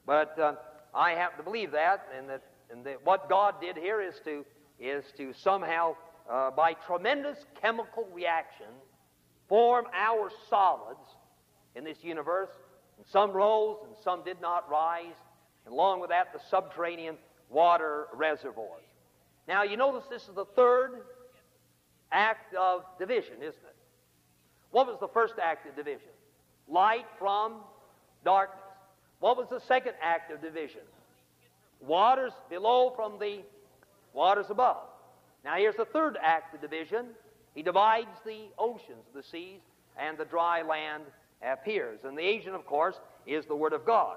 But 0.07 0.39
uh, 0.39 0.55
I 0.95 1.11
happen 1.11 1.39
to 1.39 1.43
believe 1.43 1.73
that, 1.73 2.07
and 2.17 2.29
that, 2.29 2.43
and 2.71 2.85
that 2.85 3.05
what 3.05 3.29
God 3.29 3.61
did 3.61 3.77
here 3.77 4.01
is 4.01 4.15
to, 4.25 4.45
is 4.79 5.05
to 5.17 5.33
somehow, 5.33 5.97
uh, 6.31 6.53
by 6.53 6.75
tremendous 6.75 7.39
chemical 7.61 8.07
reaction, 8.15 8.67
form 9.49 9.87
our 9.93 10.31
solids 10.49 11.17
in 11.75 11.83
this 11.83 11.99
universe. 12.03 12.51
And 12.97 13.07
some 13.07 13.33
rose 13.33 13.79
and 13.85 13.97
some 14.05 14.23
did 14.25 14.41
not 14.41 14.71
rise. 14.71 15.17
And 15.67 15.75
along 15.75 16.01
with 16.01 16.11
that, 16.11 16.33
the 16.33 16.41
subterranean 16.49 17.17
water 17.51 18.07
reservoirs. 18.15 18.83
Now, 19.47 19.63
you 19.65 19.77
notice 19.77 20.05
this 20.09 20.23
is 20.23 20.35
the 20.35 20.45
third 20.45 20.93
act 22.11 22.55
of 22.55 22.83
division, 22.99 23.35
isn't 23.37 23.49
it? 23.49 23.77
What 24.71 24.87
was 24.87 24.99
the 25.01 25.09
first 25.09 25.35
act 25.43 25.67
of 25.69 25.77
division? 25.77 26.09
Light 26.69 27.07
from 27.19 27.57
darkness. 28.25 28.61
What 29.21 29.37
was 29.37 29.49
the 29.49 29.61
second 29.61 29.95
act 30.03 30.31
of 30.33 30.41
division? 30.41 30.81
Waters 31.81 32.33
below 32.49 32.93
from 32.95 33.19
the 33.19 33.41
waters 34.13 34.47
above. 34.51 34.85
Now, 35.45 35.57
here's 35.57 35.77
the 35.77 35.85
third 35.85 36.17
act 36.21 36.55
of 36.55 36.61
division. 36.61 37.07
He 37.55 37.63
divides 37.63 38.19
the 38.25 38.47
oceans, 38.59 39.05
the 39.15 39.23
seas, 39.23 39.61
and 39.99 40.19
the 40.19 40.25
dry 40.25 40.63
land 40.63 41.05
appears. 41.43 42.01
And 42.05 42.17
the 42.17 42.23
agent, 42.23 42.55
of 42.55 42.67
course, 42.67 42.97
is 43.27 43.47
the 43.47 43.57
Word 43.57 43.73
of 43.73 43.87
God. 43.87 44.17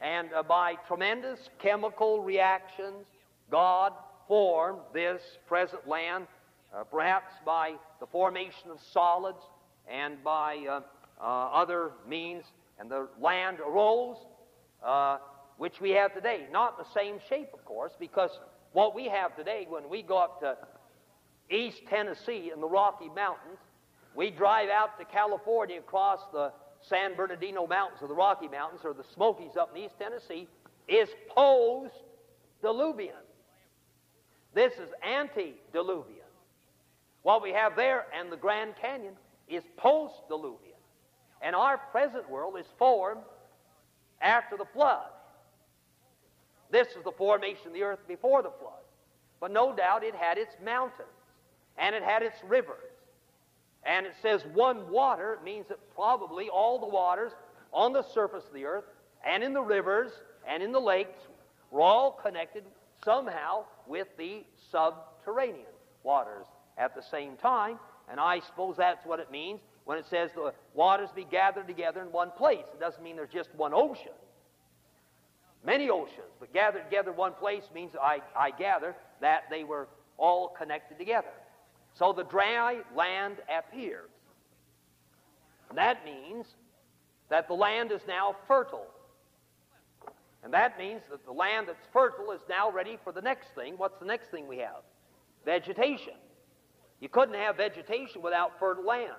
And 0.00 0.32
uh, 0.32 0.42
by 0.42 0.74
tremendous 0.86 1.48
chemical 1.58 2.22
reactions, 2.22 3.06
God 3.50 3.92
formed 4.28 4.80
this 4.92 5.22
present 5.46 5.86
land, 5.88 6.26
uh, 6.74 6.84
perhaps 6.84 7.32
by 7.44 7.74
the 8.00 8.06
formation 8.06 8.70
of 8.70 8.78
solids 8.92 9.42
and 9.90 10.22
by 10.22 10.58
uh, 10.68 10.80
uh 11.20 11.24
other 11.24 11.92
means. 12.06 12.44
And 12.78 12.90
the 12.90 13.08
land 13.20 13.58
arose, 13.60 14.18
uh, 14.84 15.18
which 15.56 15.80
we 15.80 15.90
have 15.92 16.12
today. 16.14 16.46
Not 16.52 16.76
the 16.76 16.84
same 16.94 17.18
shape, 17.28 17.48
of 17.54 17.64
course, 17.64 17.92
because 17.98 18.30
what 18.72 18.94
we 18.94 19.08
have 19.08 19.34
today, 19.34 19.66
when 19.66 19.88
we 19.88 20.02
go 20.02 20.18
up 20.18 20.40
to 20.40 20.56
East 21.48 21.80
Tennessee 21.88 22.50
in 22.52 22.60
the 22.60 22.68
Rocky 22.68 23.08
Mountains, 23.08 23.58
we 24.14 24.30
drive 24.30 24.68
out 24.68 24.98
to 24.98 25.04
California 25.06 25.78
across 25.78 26.20
the 26.32 26.52
San 26.88 27.14
Bernardino 27.16 27.66
Mountains 27.66 28.00
or 28.02 28.08
the 28.08 28.14
Rocky 28.14 28.48
Mountains 28.48 28.82
or 28.84 28.92
the 28.92 29.04
Smokies 29.14 29.56
up 29.56 29.74
in 29.74 29.84
East 29.84 29.94
Tennessee 29.98 30.48
is 30.88 31.08
post 31.28 31.94
diluvian. 32.62 33.12
This 34.54 34.72
is 34.74 34.88
antediluvian. 35.02 36.20
What 37.22 37.42
we 37.42 37.52
have 37.52 37.76
there 37.76 38.06
and 38.18 38.30
the 38.30 38.36
Grand 38.36 38.74
Canyon 38.80 39.14
is 39.48 39.64
post 39.76 40.14
diluvian. 40.30 40.78
And 41.42 41.54
our 41.54 41.78
present 41.78 42.28
world 42.30 42.56
is 42.58 42.66
formed 42.78 43.22
after 44.20 44.56
the 44.56 44.64
flood. 44.64 45.08
This 46.70 46.88
is 46.88 47.04
the 47.04 47.12
formation 47.12 47.68
of 47.68 47.72
the 47.72 47.82
earth 47.82 48.00
before 48.08 48.42
the 48.42 48.50
flood. 48.60 48.72
But 49.40 49.50
no 49.50 49.74
doubt 49.74 50.02
it 50.02 50.14
had 50.14 50.38
its 50.38 50.54
mountains 50.64 51.08
and 51.76 51.94
it 51.94 52.02
had 52.02 52.22
its 52.22 52.38
rivers. 52.48 52.95
And 53.86 54.04
it 54.04 54.14
says 54.20 54.42
one 54.52 54.90
water 54.90 55.38
means 55.44 55.66
that 55.68 55.78
probably 55.94 56.48
all 56.48 56.78
the 56.78 56.86
waters 56.86 57.32
on 57.72 57.92
the 57.92 58.02
surface 58.02 58.44
of 58.46 58.52
the 58.52 58.64
earth 58.64 58.84
and 59.24 59.42
in 59.42 59.52
the 59.52 59.62
rivers 59.62 60.10
and 60.48 60.62
in 60.62 60.72
the 60.72 60.80
lakes 60.80 61.18
were 61.70 61.80
all 61.80 62.12
connected 62.12 62.64
somehow 63.04 63.64
with 63.86 64.08
the 64.18 64.44
subterranean 64.70 65.66
waters 66.02 66.46
at 66.78 66.94
the 66.94 67.02
same 67.02 67.36
time. 67.36 67.78
And 68.10 68.18
I 68.18 68.40
suppose 68.40 68.76
that's 68.76 69.04
what 69.06 69.20
it 69.20 69.30
means 69.30 69.60
when 69.84 69.98
it 69.98 70.06
says 70.08 70.30
the 70.34 70.52
waters 70.74 71.10
be 71.14 71.24
gathered 71.24 71.68
together 71.68 72.00
in 72.02 72.10
one 72.12 72.30
place. 72.32 72.64
It 72.72 72.80
doesn't 72.80 73.02
mean 73.02 73.16
there's 73.16 73.30
just 73.30 73.54
one 73.54 73.72
ocean. 73.74 74.12
Many 75.64 75.90
oceans, 75.90 76.30
but 76.38 76.52
gathered 76.52 76.84
together 76.84 77.12
one 77.12 77.32
place 77.32 77.64
means 77.74 77.92
I, 78.00 78.20
I 78.36 78.50
gather 78.52 78.94
that 79.20 79.44
they 79.50 79.64
were 79.64 79.88
all 80.16 80.48
connected 80.48 80.98
together. 80.98 81.28
So 81.98 82.12
the 82.12 82.24
dry 82.24 82.80
land 82.94 83.36
appears. 83.48 84.10
And 85.68 85.78
that 85.78 86.04
means 86.04 86.46
that 87.30 87.48
the 87.48 87.54
land 87.54 87.90
is 87.90 88.02
now 88.06 88.36
fertile. 88.46 88.86
And 90.44 90.52
that 90.52 90.78
means 90.78 91.02
that 91.10 91.24
the 91.24 91.32
land 91.32 91.68
that's 91.68 91.86
fertile 91.92 92.30
is 92.32 92.40
now 92.48 92.70
ready 92.70 92.98
for 93.02 93.12
the 93.12 93.22
next 93.22 93.48
thing. 93.54 93.74
What's 93.76 93.98
the 93.98 94.04
next 94.04 94.30
thing 94.30 94.46
we 94.46 94.58
have? 94.58 94.82
Vegetation. 95.44 96.14
You 97.00 97.08
couldn't 97.08 97.34
have 97.34 97.56
vegetation 97.56 98.22
without 98.22 98.58
fertile 98.60 98.86
land. 98.86 99.12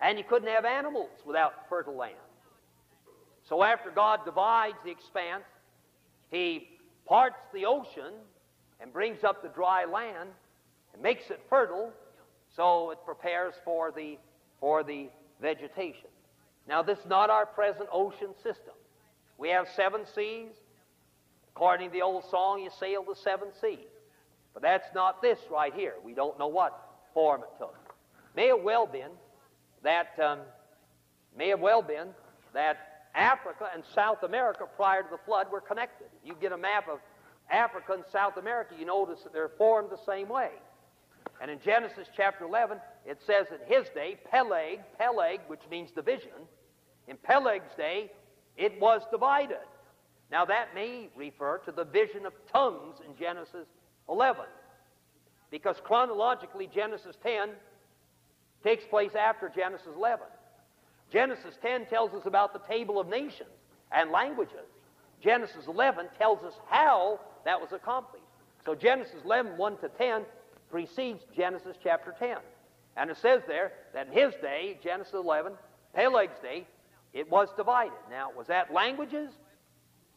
And 0.00 0.18
you 0.18 0.24
couldn't 0.24 0.48
have 0.48 0.64
animals 0.64 1.10
without 1.24 1.68
fertile 1.68 1.96
land. 1.96 2.16
So 3.48 3.62
after 3.62 3.90
God 3.90 4.24
divides 4.24 4.76
the 4.84 4.90
expanse, 4.90 5.44
He 6.30 6.68
parts 7.06 7.40
the 7.52 7.66
ocean 7.66 8.14
and 8.80 8.92
brings 8.92 9.22
up 9.22 9.42
the 9.42 9.48
dry 9.48 9.84
land 9.84 10.30
and 10.92 11.02
makes 11.02 11.30
it 11.30 11.40
fertile 11.48 11.92
so 12.56 12.90
it 12.90 12.98
prepares 13.04 13.54
for 13.64 13.90
the, 13.90 14.18
for 14.60 14.82
the 14.82 15.08
vegetation. 15.40 16.08
Now, 16.68 16.82
this 16.82 16.98
is 16.98 17.06
not 17.06 17.30
our 17.30 17.46
present 17.46 17.88
ocean 17.92 18.34
system. 18.42 18.74
We 19.38 19.48
have 19.50 19.66
seven 19.74 20.02
seas. 20.14 20.52
According 21.54 21.88
to 21.88 21.92
the 21.92 22.02
old 22.02 22.24
song, 22.30 22.62
you 22.62 22.70
sail 22.78 23.04
the 23.06 23.16
seven 23.16 23.48
seas. 23.60 23.78
But 24.54 24.62
that's 24.62 24.86
not 24.94 25.20
this 25.22 25.38
right 25.50 25.72
here. 25.74 25.94
We 26.04 26.14
don't 26.14 26.38
know 26.38 26.46
what 26.46 26.78
form 27.14 27.42
it 27.42 27.58
took. 27.58 27.76
May 28.36 28.48
have 28.48 28.62
well 28.62 28.86
been 28.86 29.10
that 29.82 30.18
um, 30.22 30.40
may 31.36 31.48
have 31.48 31.60
well 31.60 31.82
been 31.82 32.08
that 32.54 33.06
Africa 33.14 33.68
and 33.74 33.82
South 33.94 34.22
America 34.22 34.64
prior 34.76 35.02
to 35.02 35.08
the 35.10 35.18
flood 35.26 35.48
were 35.50 35.60
connected. 35.60 36.06
You 36.24 36.34
get 36.40 36.52
a 36.52 36.56
map 36.56 36.88
of 36.88 36.98
Africa 37.50 37.92
and 37.94 38.04
South 38.10 38.36
America, 38.36 38.74
you 38.78 38.86
notice 38.86 39.22
that 39.24 39.32
they're 39.32 39.50
formed 39.58 39.90
the 39.90 39.98
same 40.06 40.28
way. 40.28 40.50
And 41.42 41.50
in 41.50 41.58
Genesis 41.60 42.06
chapter 42.16 42.44
11, 42.44 42.78
it 43.04 43.18
says 43.26 43.46
that 43.50 43.66
his 43.66 43.88
day, 43.96 44.16
Peleg, 44.30 44.78
Peleg, 44.96 45.40
which 45.48 45.60
means 45.68 45.90
division, 45.90 46.30
in 47.08 47.16
Peleg's 47.16 47.74
day, 47.76 48.12
it 48.56 48.80
was 48.80 49.02
divided. 49.10 49.56
Now 50.30 50.44
that 50.44 50.72
may 50.72 51.08
refer 51.16 51.58
to 51.58 51.72
the 51.72 51.84
vision 51.84 52.26
of 52.26 52.32
tongues 52.52 52.98
in 53.04 53.16
Genesis 53.18 53.66
11. 54.08 54.44
Because 55.50 55.76
chronologically, 55.82 56.70
Genesis 56.72 57.16
10 57.24 57.50
takes 58.62 58.84
place 58.84 59.10
after 59.18 59.48
Genesis 59.48 59.88
11. 59.96 60.24
Genesis 61.12 61.56
10 61.60 61.86
tells 61.86 62.14
us 62.14 62.24
about 62.24 62.52
the 62.52 62.60
table 62.72 63.00
of 63.00 63.08
nations 63.08 63.50
and 63.90 64.12
languages. 64.12 64.70
Genesis 65.20 65.66
11 65.66 66.06
tells 66.18 66.44
us 66.44 66.54
how 66.70 67.18
that 67.44 67.60
was 67.60 67.72
accomplished. 67.72 68.24
So 68.64 68.76
Genesis 68.76 69.22
11, 69.24 69.56
1 69.56 69.76
to 69.78 69.88
10, 69.88 70.22
precedes 70.72 71.22
Genesis 71.36 71.76
chapter 71.80 72.14
10. 72.18 72.38
And 72.96 73.10
it 73.10 73.18
says 73.18 73.42
there 73.46 73.72
that 73.94 74.08
in 74.08 74.12
his 74.12 74.34
day, 74.40 74.78
Genesis 74.82 75.14
11, 75.14 75.52
Peleg's 75.94 76.40
day, 76.42 76.66
it 77.12 77.30
was 77.30 77.50
divided. 77.56 77.92
Now, 78.10 78.30
was 78.36 78.46
that 78.48 78.72
languages? 78.72 79.30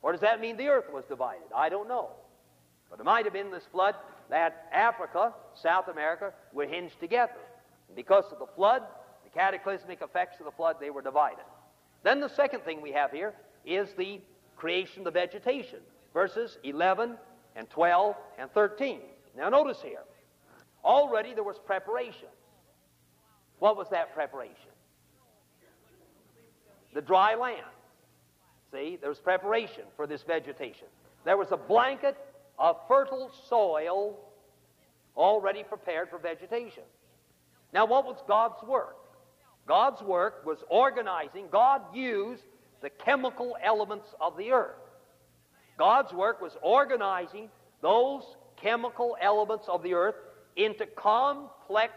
Or 0.02 0.14
does 0.14 0.22
that 0.22 0.40
mean 0.40 0.56
the 0.56 0.70
earth 0.70 0.86
was 0.92 1.04
divided? 1.06 1.44
I 1.54 1.68
don't 1.70 1.90
know. 1.90 2.10
But 2.90 3.00
it 3.00 3.04
might 3.04 3.26
have 3.26 3.34
been 3.34 3.52
this 3.52 3.66
flood 3.72 3.96
that 4.30 4.68
Africa, 4.72 5.34
South 5.62 5.90
America, 5.90 6.34
were 6.54 6.66
hinged 6.66 7.00
together. 7.00 7.34
And 7.88 7.96
because 7.96 8.26
of 8.32 8.40
the 8.40 8.48
flood, 8.56 8.82
the 9.26 9.30
cataclysmic 9.30 10.02
effects 10.02 10.40
of 10.40 10.46
the 10.46 10.52
flood, 10.52 10.78
they 10.80 10.90
were 10.90 11.02
divided. 11.02 11.44
Then 12.04 12.22
the 12.22 12.30
second 12.30 12.62
thing 12.62 12.82
we 12.82 12.94
have 12.94 13.12
here 13.12 13.34
is 13.66 13.90
the 13.98 14.22
creation 14.56 15.00
of 15.00 15.06
the 15.06 15.12
vegetation, 15.12 15.80
verses 16.14 16.58
11 16.64 17.18
and 17.58 17.70
12 17.70 18.16
and 18.38 18.50
13. 18.52 19.00
Now 19.36 19.50
notice 19.50 19.82
here, 19.82 20.00
already 20.86 21.34
there 21.34 21.44
was 21.44 21.58
preparation. 21.66 22.30
What 23.60 23.76
was 23.76 23.88
that 23.90 24.14
preparation? 24.14 24.72
The 26.94 27.02
dry 27.02 27.36
land. 27.36 27.66
See, 28.72 28.98
there 29.00 29.10
was 29.10 29.20
preparation 29.20 29.84
for 29.96 30.08
this 30.08 30.24
vegetation. 30.24 30.88
There 31.26 31.38
was 31.38 31.52
a 31.52 31.58
blanket 31.58 32.16
of 32.60 32.78
fertile 32.88 33.32
soil 33.50 34.18
already 35.18 35.64
prepared 35.64 36.10
for 36.10 36.20
vegetation. 36.20 36.84
Now, 37.74 37.86
what 37.86 38.06
was 38.06 38.18
God's 38.28 38.62
work? 38.64 38.96
God's 39.68 40.02
work 40.02 40.46
was 40.46 40.60
organizing. 40.70 41.48
God 41.52 41.82
used 41.94 42.44
the 42.82 42.90
chemical 42.90 43.58
elements 43.64 44.08
of 44.22 44.38
the 44.38 44.52
earth. 44.52 44.76
God's 45.78 46.14
work 46.14 46.42
was 46.42 46.56
organizing 46.62 47.50
those 47.82 48.24
chemical 48.62 49.18
elements 49.22 49.66
of 49.68 49.84
the 49.84 49.94
earth 49.94 50.16
into 50.56 50.86
complex 50.86 51.94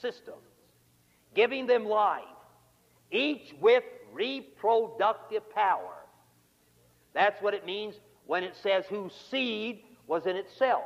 systems, 0.00 0.36
giving 1.34 1.66
them 1.66 1.86
life, 1.86 2.22
each 3.10 3.54
with 3.60 3.84
reproductive 4.12 5.48
power. 5.54 5.94
That's 7.14 7.40
what 7.42 7.54
it 7.54 7.66
means 7.66 7.94
when 8.26 8.44
it 8.44 8.54
says 8.62 8.84
whose 8.88 9.12
seed 9.30 9.82
was 10.06 10.26
in 10.26 10.36
itself 10.36 10.84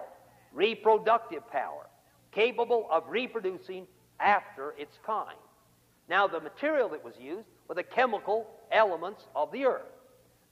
reproductive 0.57 1.47
power, 1.51 1.87
capable 2.33 2.89
of 2.91 3.05
reproducing 3.09 3.87
after 4.19 4.75
its 4.79 4.99
kind. 5.05 5.37
Now, 6.09 6.27
the 6.27 6.41
material 6.41 6.89
that 6.89 7.05
was 7.05 7.15
used 7.21 7.47
were 7.69 7.75
the 7.75 7.83
chemical 7.83 8.49
elements 8.73 9.27
of 9.37 9.53
the 9.53 9.67
earth. 9.67 9.83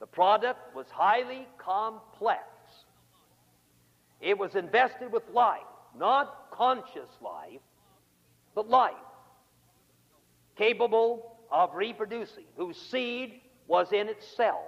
The 0.01 0.07
product 0.07 0.75
was 0.77 0.87
highly 0.91 1.49
complex. 1.59 2.43
It 4.21 4.39
was 4.39 4.55
invested 4.55 5.11
with 5.11 5.23
life, 5.33 5.63
not 5.99 6.51
conscious 6.51 7.11
life, 7.21 7.61
but 8.55 8.69
life, 8.69 8.95
capable 10.57 11.37
of 11.51 11.75
reproducing, 11.75 12.45
whose 12.57 12.77
seed 12.77 13.41
was 13.67 13.93
in 13.93 14.09
itself, 14.09 14.65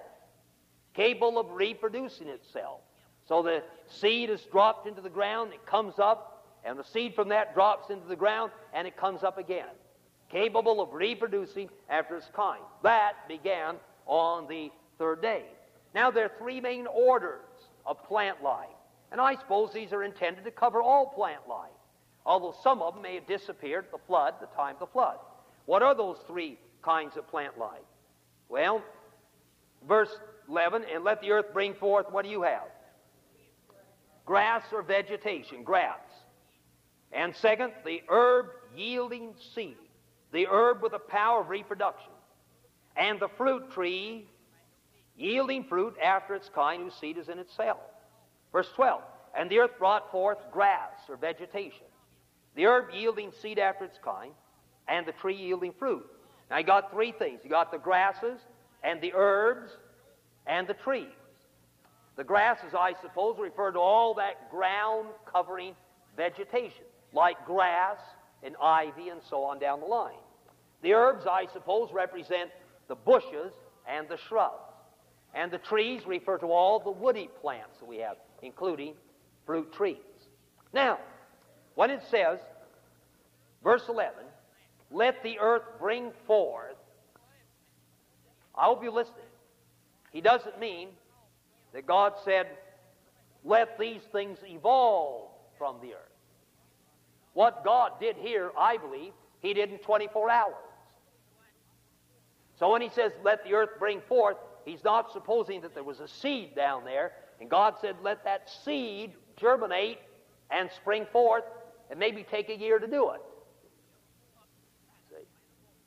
capable 0.95 1.39
of 1.39 1.51
reproducing 1.51 2.29
itself. 2.29 2.81
So 3.29 3.43
the 3.43 3.63
seed 3.89 4.31
is 4.31 4.43
dropped 4.43 4.87
into 4.87 5.01
the 5.01 5.11
ground, 5.11 5.53
it 5.53 5.65
comes 5.67 5.99
up, 5.99 6.45
and 6.65 6.79
the 6.79 6.85
seed 6.85 7.15
from 7.15 7.29
that 7.29 7.55
drops 7.55 7.91
into 7.91 8.07
the 8.07 8.17
ground, 8.17 8.51
and 8.73 8.87
it 8.87 8.97
comes 8.97 9.23
up 9.23 9.39
again, 9.39 9.67
capable 10.31 10.81
of 10.81 10.93
reproducing 10.93 11.69
after 11.89 12.17
its 12.17 12.29
kind. 12.35 12.63
That 12.83 13.15
began 13.29 13.77
on 14.07 14.49
the 14.49 14.71
third 14.99 15.23
day. 15.23 15.45
Now, 15.95 16.11
there 16.11 16.27
are 16.27 16.33
three 16.39 16.61
main 16.61 16.87
orders 16.87 17.41
of 17.85 18.03
plant 18.05 18.43
life, 18.43 18.69
and 19.17 19.23
I 19.23 19.41
suppose 19.41 19.73
these 19.73 19.93
are 19.95 20.05
intended 20.05 20.45
to 20.45 20.51
cover 20.51 20.83
all 20.83 21.07
plant 21.07 21.49
life, 21.49 21.71
although 22.27 22.55
some 22.63 22.83
of 22.83 22.95
them 22.95 23.03
may 23.03 23.15
have 23.15 23.27
disappeared 23.27 23.87
at 23.87 23.93
the 23.93 24.07
flood, 24.07 24.35
the 24.41 24.47
time 24.55 24.75
of 24.75 24.81
the 24.81 24.87
flood. 24.87 25.17
What 25.65 25.83
are 25.83 25.95
those 25.95 26.19
three 26.27 26.59
kinds 26.83 27.17
of 27.17 27.27
plant 27.29 27.59
life? 27.59 27.81
Well, 28.49 28.83
verse 29.89 30.15
11, 30.49 30.85
and 30.93 31.03
let 31.03 31.23
the 31.23 31.31
earth 31.33 31.47
bring 31.53 31.75
forth, 31.75 32.07
what 32.11 32.25
do 32.25 32.31
you 32.31 32.43
have? 32.43 32.69
grass 34.27 34.65
or 34.73 34.83
vegetation, 34.83 35.63
grass. 35.63 36.01
And 37.13 37.35
second, 37.37 37.73
the 37.85 38.03
herb 38.09 38.47
yielding 38.77 39.35
seed, 39.55 39.77
the 40.33 40.47
herb 40.51 40.83
with 40.83 40.93
the 40.93 40.99
power 40.99 41.41
of 41.41 41.49
reproduction. 41.49 42.11
And 42.97 43.21
the 43.21 43.29
fruit 43.39 43.71
tree 43.73 44.29
yielding 45.17 45.65
fruit 45.65 45.95
after 46.05 46.35
its 46.35 46.51
kind, 46.55 46.83
whose 46.83 46.95
seed 46.95 47.17
is 47.17 47.29
in 47.29 47.39
itself. 47.39 47.79
Verse 48.57 48.73
12, 48.75 49.03
and 49.39 49.51
the 49.51 49.59
earth 49.59 49.73
brought 49.79 50.11
forth 50.11 50.39
grass 50.51 50.95
or 51.11 51.17
vegetation, 51.19 51.85
the 52.55 52.65
herb 52.65 52.87
yielding 52.91 53.31
seed 53.43 53.59
after 53.59 53.85
its 53.85 53.99
kind, 54.03 54.33
and 54.89 55.05
the 55.05 55.13
tree 55.13 55.37
yielding 55.37 55.75
fruit. 55.79 56.07
Now 56.49 56.57
you 56.57 56.65
got 56.65 56.91
three 56.91 57.13
things. 57.13 57.41
You 57.45 57.51
got 57.51 57.71
the 57.71 57.77
grasses 57.77 58.41
and 58.83 58.99
the 59.03 59.13
herbs 59.15 59.73
and 60.47 60.67
the 60.67 60.73
trees. 60.73 61.13
The 62.17 62.25
grasses, 62.25 62.73
I 62.73 62.95
suppose, 63.03 63.37
refer 63.39 63.73
to 63.73 63.79
all 63.79 64.15
that 64.15 64.51
ground 64.51 65.09
covering 65.31 65.75
vegetation, 66.17 66.87
like 67.13 67.37
grass 67.45 67.99
and 68.43 68.57
ivy 68.63 69.11
and 69.11 69.21
so 69.29 69.45
on 69.45 69.59
down 69.59 69.81
the 69.81 69.87
line. 69.87 70.15
The 70.81 70.95
herbs, 70.95 71.27
I 71.31 71.45
suppose, 71.53 71.91
represent 71.93 72.49
the 72.89 72.95
bushes 72.95 73.53
and 73.87 74.09
the 74.09 74.17
shrubs. 74.17 74.66
And 75.37 75.51
the 75.51 75.59
trees 75.59 76.07
refer 76.07 76.39
to 76.39 76.47
all 76.47 76.81
the 76.81 76.91
woody 76.91 77.29
plants 77.43 77.79
that 77.79 77.87
we 77.87 77.99
have, 77.99 78.17
including 78.43 78.95
fruit 79.45 79.71
trees. 79.71 79.99
Now, 80.73 80.99
when 81.75 81.91
it 81.91 82.03
says, 82.11 82.41
verse 83.63 83.83
11, 83.87 84.15
let 84.91 85.23
the 85.23 85.39
earth 85.39 85.65
bring 85.79 86.11
forth, 86.27 86.77
I 88.55 88.65
hope 88.65 88.83
you 88.83 88.91
listen. 88.91 89.13
He 90.11 90.23
doesn't 90.23 90.59
mean 90.59 90.89
that 91.75 91.87
God 91.87 92.15
said, 92.25 92.47
let 93.45 93.79
these 93.79 94.01
things 94.13 94.39
evolve 94.43 95.29
from 95.59 95.77
the 95.83 95.93
earth. 95.93 96.01
What 97.35 97.63
God 97.63 98.01
did 98.01 98.17
here, 98.17 98.53
I 98.59 98.79
believe, 98.79 99.13
He 99.43 99.53
did 99.53 99.71
in 99.71 99.79
24 99.79 100.31
hours. 100.31 100.55
So 102.59 102.73
when 102.73 102.81
He 102.81 102.89
says, 102.89 103.13
let 103.23 103.45
the 103.45 103.53
earth 103.53 103.79
bring 103.79 104.01
forth, 104.09 104.39
He's 104.67 104.83
not 104.83 105.13
supposing 105.13 105.61
that 105.61 105.75
there 105.75 105.85
was 105.85 106.01
a 106.01 106.09
seed 106.09 106.57
down 106.57 106.85
there, 106.85 107.13
and 107.41 107.49
God 107.49 107.75
said, 107.81 107.95
let 108.03 108.25
that 108.25 108.51
seed 108.65 109.13
germinate 109.37 109.99
and 110.51 110.69
spring 110.73 111.07
forth, 111.13 111.45
and 111.89 112.01
maybe 112.01 112.27
take 112.29 112.49
a 112.49 112.57
year 112.57 112.81
to 112.81 112.87
do 112.89 113.11
it. 113.11 113.21
See? 115.11 115.25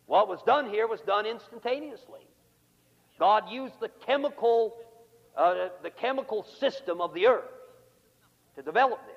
What 0.05 0.29
was 0.29 0.41
done 0.43 0.69
here 0.69 0.87
was 0.87 1.01
done 1.01 1.25
instantaneously. 1.25 2.21
God 3.19 3.49
used 3.49 3.77
the 3.81 3.89
chemical, 4.05 4.77
uh, 5.35 5.67
the 5.83 5.89
chemical 5.89 6.43
system 6.43 7.01
of 7.01 7.13
the 7.13 7.27
earth 7.27 7.51
to 8.55 8.61
develop 8.61 9.05
this. 9.05 9.15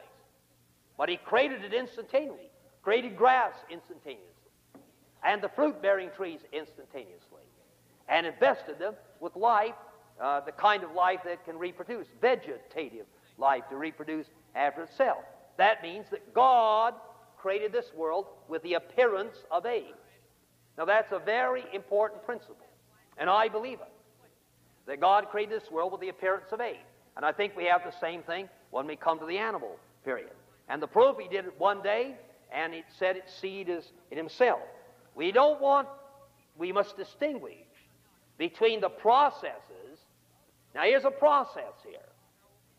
But 0.99 1.09
he 1.09 1.19
created 1.19 1.65
it 1.65 1.73
instantaneously, 1.73 2.51
created 2.83 3.17
grass 3.17 3.55
instantaneously, 3.71 4.27
and 5.25 5.41
the 5.41 5.51
fruit-bearing 5.51 6.11
trees 6.17 6.41
instantaneously, 6.53 7.45
and 8.09 8.27
invested 8.27 8.81
them 8.81 8.95
with 9.23 9.37
life, 9.37 9.75
uh, 10.21 10.41
the 10.41 10.53
kind 10.53 10.83
of 10.83 10.93
life 10.93 11.21
that 11.25 11.45
can 11.45 11.57
reproduce, 11.59 12.07
vegetative 12.21 13.07
life 13.39 13.63
to 13.71 13.77
reproduce 13.77 14.27
after 14.55 14.83
itself. 14.83 15.25
That 15.57 15.83
means 15.83 16.07
that 16.11 16.35
God 16.35 16.95
created 17.39 17.73
this 17.73 17.87
world 17.95 18.27
with 18.49 18.63
the 18.63 18.75
appearance 18.75 19.37
of 19.51 19.65
age. 19.65 19.85
Now, 20.77 20.85
that's 20.85 21.13
a 21.13 21.19
very 21.19 21.65
important 21.73 22.25
principle, 22.25 22.67
and 23.17 23.31
I 23.31 23.49
believe 23.49 23.79
it. 23.81 23.93
That 24.87 25.01
God 25.01 25.29
created 25.31 25.61
this 25.61 25.71
world 25.71 25.93
with 25.93 26.01
the 26.01 26.09
appearance 26.09 26.51
of 26.51 26.61
age. 26.61 26.77
And 27.17 27.25
I 27.25 27.31
think 27.31 27.57
we 27.57 27.67
have 27.67 27.83
the 27.85 27.97
same 28.01 28.23
thing 28.23 28.49
when 28.71 28.87
we 28.87 28.97
come 28.97 29.19
to 29.21 29.27
the 29.27 29.39
animal 29.39 29.77
period. 30.05 30.31
And 30.69 30.83
the 30.83 30.89
proof, 30.89 31.17
he 31.19 31.29
did 31.29 31.45
it 31.45 31.55
one 31.59 31.83
day, 31.83 32.17
and 32.53 32.75
it 32.75 32.85
said 32.99 33.17
its 33.17 33.33
seed 33.39 33.69
is 33.69 33.93
in 34.11 34.17
himself. 34.17 34.61
We 35.15 35.31
don't 35.31 35.61
want, 35.61 35.89
we 36.57 36.73
must 36.73 36.97
distinguish 36.97 37.55
between 38.39 38.81
the 38.81 38.89
processes. 38.89 39.99
Now, 40.75 40.83
here's 40.83 41.05
a 41.05 41.11
process 41.11 41.75
here 41.87 41.99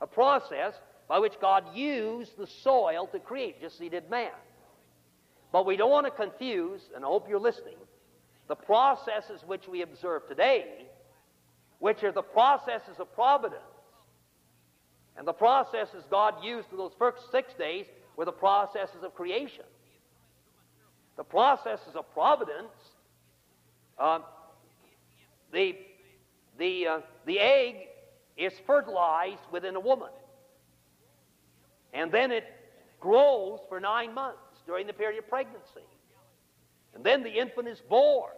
a 0.01 0.07
process 0.07 0.73
by 1.07 1.19
which 1.19 1.33
God 1.39 1.63
used 1.73 2.37
the 2.37 2.47
soil 2.47 3.07
to 3.07 3.19
create, 3.19 3.61
just 3.61 3.75
as 3.75 3.81
He 3.81 3.89
did 3.89 4.09
man. 4.09 4.31
But 5.51 5.65
we 5.65 5.77
don't 5.77 5.91
want 5.91 6.07
to 6.07 6.11
confuse, 6.11 6.81
and 6.95 7.05
I 7.05 7.07
hope 7.07 7.29
you're 7.29 7.39
listening, 7.39 7.77
the 8.47 8.55
processes 8.55 9.41
which 9.45 9.67
we 9.67 9.81
observe 9.81 10.27
today, 10.27 10.87
which 11.79 12.03
are 12.03 12.11
the 12.11 12.21
processes 12.21 12.99
of 12.99 13.13
providence. 13.13 13.61
And 15.15 15.27
the 15.27 15.33
processes 15.33 16.03
God 16.09 16.43
used 16.43 16.67
in 16.71 16.77
those 16.77 16.93
first 16.97 17.31
six 17.31 17.53
days 17.53 17.85
were 18.17 18.25
the 18.25 18.31
processes 18.31 19.03
of 19.03 19.13
creation. 19.13 19.65
The 21.17 21.23
processes 21.23 21.95
of 21.95 22.11
providence, 22.13 22.73
uh, 23.99 24.19
the, 25.53 25.75
the, 26.57 26.87
uh, 26.87 26.99
the 27.25 27.39
egg 27.39 27.75
is 28.35 28.53
fertilized 28.65 29.43
within 29.51 29.75
a 29.75 29.79
woman. 29.79 30.09
And 31.93 32.11
then 32.11 32.31
it 32.31 32.45
grows 32.99 33.59
for 33.69 33.79
nine 33.79 34.13
months 34.13 34.39
during 34.65 34.87
the 34.87 34.93
period 34.93 35.19
of 35.19 35.29
pregnancy. 35.29 35.85
And 36.95 37.03
then 37.03 37.23
the 37.23 37.29
infant 37.29 37.67
is 37.67 37.79
born. 37.87 38.31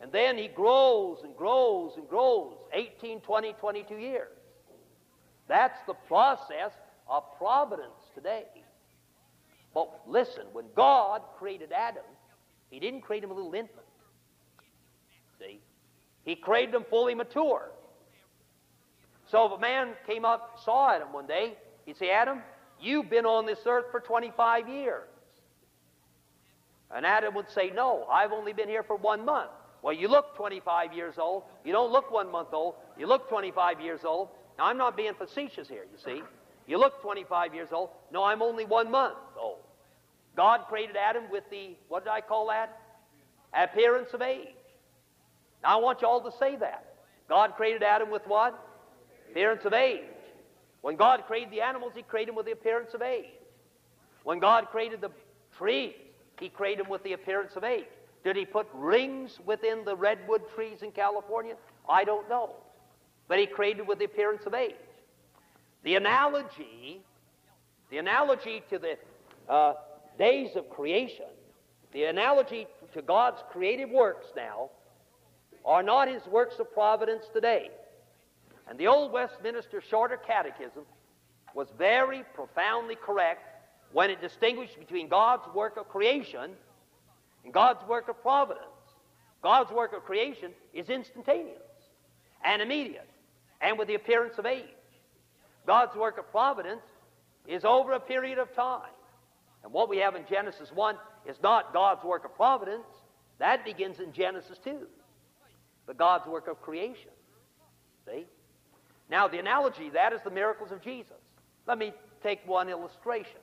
And 0.00 0.12
then 0.12 0.36
he 0.36 0.48
grows 0.48 1.20
and 1.22 1.34
grows 1.36 1.92
and 1.96 2.08
grows 2.08 2.54
18, 2.72 3.20
20, 3.20 3.52
22 3.54 3.94
years. 3.94 4.28
That's 5.48 5.78
the 5.86 5.94
process 5.94 6.72
of 7.08 7.22
providence 7.38 8.10
today. 8.14 8.44
But 9.72 10.00
listen, 10.06 10.44
when 10.52 10.66
God 10.74 11.22
created 11.38 11.72
Adam, 11.72 12.04
he 12.70 12.80
didn't 12.80 13.02
create 13.02 13.22
him 13.22 13.30
a 13.30 13.34
little 13.34 13.54
infant. 13.54 13.86
See? 15.38 15.60
He 16.26 16.34
created 16.34 16.74
them 16.74 16.84
fully 16.90 17.14
mature. 17.14 17.70
So 19.30 19.46
if 19.46 19.52
a 19.52 19.58
man 19.58 19.90
came 20.06 20.24
up, 20.24 20.58
saw 20.62 20.90
Adam 20.90 21.12
one 21.12 21.26
day, 21.26 21.54
he'd 21.86 21.96
say, 21.96 22.10
Adam, 22.10 22.42
you've 22.80 23.08
been 23.08 23.24
on 23.24 23.46
this 23.46 23.60
earth 23.64 23.86
for 23.90 24.00
25 24.00 24.68
years. 24.68 25.08
And 26.94 27.06
Adam 27.06 27.34
would 27.34 27.50
say, 27.50 27.70
No, 27.74 28.06
I've 28.10 28.32
only 28.32 28.52
been 28.52 28.68
here 28.68 28.82
for 28.82 28.96
one 28.96 29.24
month. 29.24 29.50
Well, 29.82 29.92
you 29.92 30.08
look 30.08 30.36
25 30.36 30.92
years 30.92 31.14
old. 31.16 31.44
You 31.64 31.72
don't 31.72 31.92
look 31.92 32.10
one 32.10 32.30
month 32.30 32.48
old. 32.52 32.74
You 32.98 33.06
look 33.06 33.28
25 33.28 33.80
years 33.80 34.00
old. 34.04 34.28
Now, 34.58 34.66
I'm 34.66 34.78
not 34.78 34.96
being 34.96 35.14
facetious 35.14 35.68
here, 35.68 35.86
you 35.92 35.98
see. 36.04 36.22
You 36.66 36.78
look 36.78 37.00
25 37.02 37.54
years 37.54 37.68
old. 37.72 37.90
No, 38.12 38.24
I'm 38.24 38.42
only 38.42 38.64
one 38.64 38.90
month 38.90 39.16
old. 39.40 39.58
God 40.36 40.62
created 40.68 40.96
Adam 40.96 41.24
with 41.30 41.44
the, 41.50 41.76
what 41.88 42.04
did 42.04 42.10
I 42.10 42.20
call 42.20 42.48
that? 42.48 42.80
Appearance 43.54 44.12
of 44.12 44.22
age. 44.22 44.55
Now, 45.66 45.78
I 45.78 45.82
want 45.82 46.00
you 46.00 46.06
all 46.06 46.20
to 46.20 46.36
say 46.38 46.54
that. 46.56 46.94
God 47.28 47.54
created 47.56 47.82
Adam 47.82 48.08
with 48.08 48.22
what? 48.26 48.56
Appearance 49.30 49.64
of 49.64 49.72
age. 49.72 50.04
When 50.80 50.94
God 50.94 51.24
created 51.26 51.50
the 51.50 51.60
animals, 51.60 51.92
He 51.96 52.02
created 52.02 52.28
them 52.28 52.36
with 52.36 52.46
the 52.46 52.52
appearance 52.52 52.94
of 52.94 53.02
age. 53.02 53.26
When 54.22 54.38
God 54.38 54.68
created 54.70 55.00
the 55.00 55.10
trees, 55.58 55.94
He 56.38 56.48
created 56.48 56.84
them 56.84 56.90
with 56.90 57.02
the 57.02 57.14
appearance 57.14 57.56
of 57.56 57.64
age. 57.64 57.86
Did 58.22 58.36
He 58.36 58.44
put 58.44 58.68
rings 58.72 59.40
within 59.44 59.84
the 59.84 59.96
redwood 59.96 60.42
trees 60.54 60.82
in 60.82 60.92
California? 60.92 61.56
I 61.88 62.04
don't 62.04 62.28
know. 62.28 62.50
But 63.26 63.40
He 63.40 63.46
created 63.46 63.88
with 63.88 63.98
the 63.98 64.04
appearance 64.04 64.46
of 64.46 64.54
age. 64.54 64.74
The 65.82 65.96
analogy, 65.96 67.02
the 67.90 67.98
analogy 67.98 68.62
to 68.70 68.78
the 68.78 68.96
uh, 69.52 69.74
days 70.16 70.54
of 70.54 70.70
creation, 70.70 71.26
the 71.92 72.04
analogy 72.04 72.68
to 72.94 73.02
God's 73.02 73.42
creative 73.50 73.90
works 73.90 74.26
now, 74.36 74.70
are 75.66 75.82
not 75.82 76.08
His 76.08 76.24
works 76.26 76.58
of 76.60 76.72
providence 76.72 77.24
today. 77.34 77.70
And 78.68 78.78
the 78.78 78.86
old 78.86 79.12
Westminster 79.12 79.82
Shorter 79.90 80.16
Catechism 80.16 80.84
was 81.54 81.68
very 81.76 82.22
profoundly 82.34 82.96
correct 82.96 83.42
when 83.92 84.10
it 84.10 84.20
distinguished 84.20 84.78
between 84.78 85.08
God's 85.08 85.46
work 85.54 85.76
of 85.76 85.88
creation 85.88 86.52
and 87.44 87.52
God's 87.52 87.86
work 87.88 88.08
of 88.08 88.20
providence. 88.22 88.64
God's 89.42 89.70
work 89.70 89.92
of 89.94 90.04
creation 90.04 90.52
is 90.72 90.88
instantaneous 90.88 91.58
and 92.44 92.62
immediate 92.62 93.08
and 93.60 93.78
with 93.78 93.88
the 93.88 93.94
appearance 93.94 94.38
of 94.38 94.46
age. 94.46 94.64
God's 95.66 95.96
work 95.96 96.18
of 96.18 96.30
providence 96.30 96.82
is 97.46 97.64
over 97.64 97.92
a 97.92 98.00
period 98.00 98.38
of 98.38 98.54
time. 98.54 98.90
And 99.64 99.72
what 99.72 99.88
we 99.88 99.98
have 99.98 100.14
in 100.14 100.24
Genesis 100.28 100.70
1 100.74 100.96
is 101.26 101.36
not 101.42 101.72
God's 101.72 102.04
work 102.04 102.24
of 102.24 102.34
providence. 102.34 102.86
That 103.38 103.64
begins 103.64 104.00
in 104.00 104.12
Genesis 104.12 104.58
2. 104.64 104.86
But 105.86 105.98
God's 105.98 106.26
work 106.26 106.48
of 106.48 106.60
creation. 106.60 107.10
See? 108.06 108.26
Now, 109.08 109.28
the 109.28 109.38
analogy, 109.38 109.90
that 109.90 110.12
is 110.12 110.20
the 110.24 110.30
miracles 110.30 110.72
of 110.72 110.82
Jesus. 110.82 111.12
Let 111.66 111.78
me 111.78 111.92
take 112.22 112.46
one 112.46 112.68
illustration. 112.68 113.40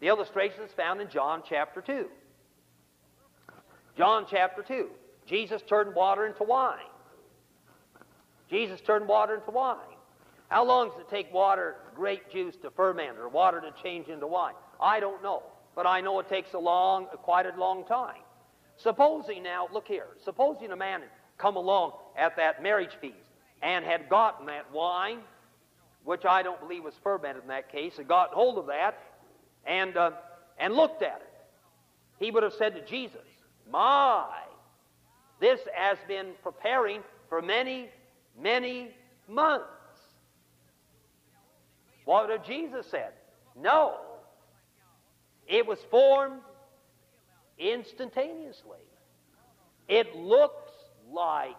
The 0.00 0.08
illustration 0.08 0.62
is 0.62 0.70
found 0.76 1.00
in 1.00 1.08
John 1.08 1.42
chapter 1.48 1.80
2. 1.80 2.06
John 3.96 4.26
chapter 4.30 4.62
2. 4.62 4.88
Jesus 5.26 5.62
turned 5.68 5.94
water 5.94 6.26
into 6.26 6.44
wine. 6.44 6.78
Jesus 8.48 8.80
turned 8.80 9.08
water 9.08 9.34
into 9.34 9.50
wine. 9.50 9.78
How 10.48 10.64
long 10.64 10.90
does 10.90 11.00
it 11.00 11.08
take 11.10 11.32
water, 11.32 11.76
grape 11.94 12.30
juice 12.30 12.54
to 12.62 12.70
ferment 12.70 13.18
or 13.18 13.28
water 13.28 13.60
to 13.60 13.72
change 13.82 14.08
into 14.08 14.26
wine? 14.26 14.54
I 14.80 15.00
don't 15.00 15.22
know. 15.22 15.42
But 15.74 15.86
I 15.86 16.00
know 16.00 16.20
it 16.20 16.28
takes 16.28 16.54
a 16.54 16.58
long, 16.58 17.06
quite 17.22 17.46
a 17.46 17.58
long 17.58 17.84
time. 17.84 18.22
Supposing 18.76 19.42
now, 19.42 19.68
look 19.72 19.88
here, 19.88 20.06
supposing 20.24 20.70
a 20.70 20.76
man 20.76 21.02
come 21.38 21.56
along 21.56 21.92
at 22.16 22.36
that 22.36 22.62
marriage 22.62 22.96
feast 23.00 23.16
and 23.62 23.84
had 23.84 24.08
gotten 24.08 24.46
that 24.46 24.70
wine, 24.72 25.18
which 26.04 26.24
I 26.24 26.42
don't 26.42 26.60
believe 26.60 26.84
was 26.84 26.94
fermented 27.02 27.42
in 27.42 27.48
that 27.48 27.70
case, 27.70 27.96
had 27.96 28.08
gotten 28.08 28.34
hold 28.34 28.58
of 28.58 28.66
that 28.66 28.98
and, 29.66 29.96
uh, 29.96 30.12
and 30.58 30.74
looked 30.74 31.02
at 31.02 31.20
it, 31.20 31.32
he 32.18 32.30
would 32.30 32.42
have 32.42 32.52
said 32.54 32.74
to 32.74 32.84
Jesus, 32.84 33.26
My, 33.70 34.26
this 35.40 35.60
has 35.74 35.98
been 36.08 36.32
preparing 36.42 37.02
for 37.28 37.42
many, 37.42 37.88
many 38.40 38.90
months. 39.28 39.66
What 42.04 42.28
would 42.28 42.44
Jesus 42.44 42.86
said? 42.86 43.12
No. 43.60 43.96
It 45.46 45.66
was 45.66 45.78
formed 45.90 46.40
instantaneously. 47.58 48.78
It 49.88 50.14
looks 50.16 50.65
like 51.12 51.56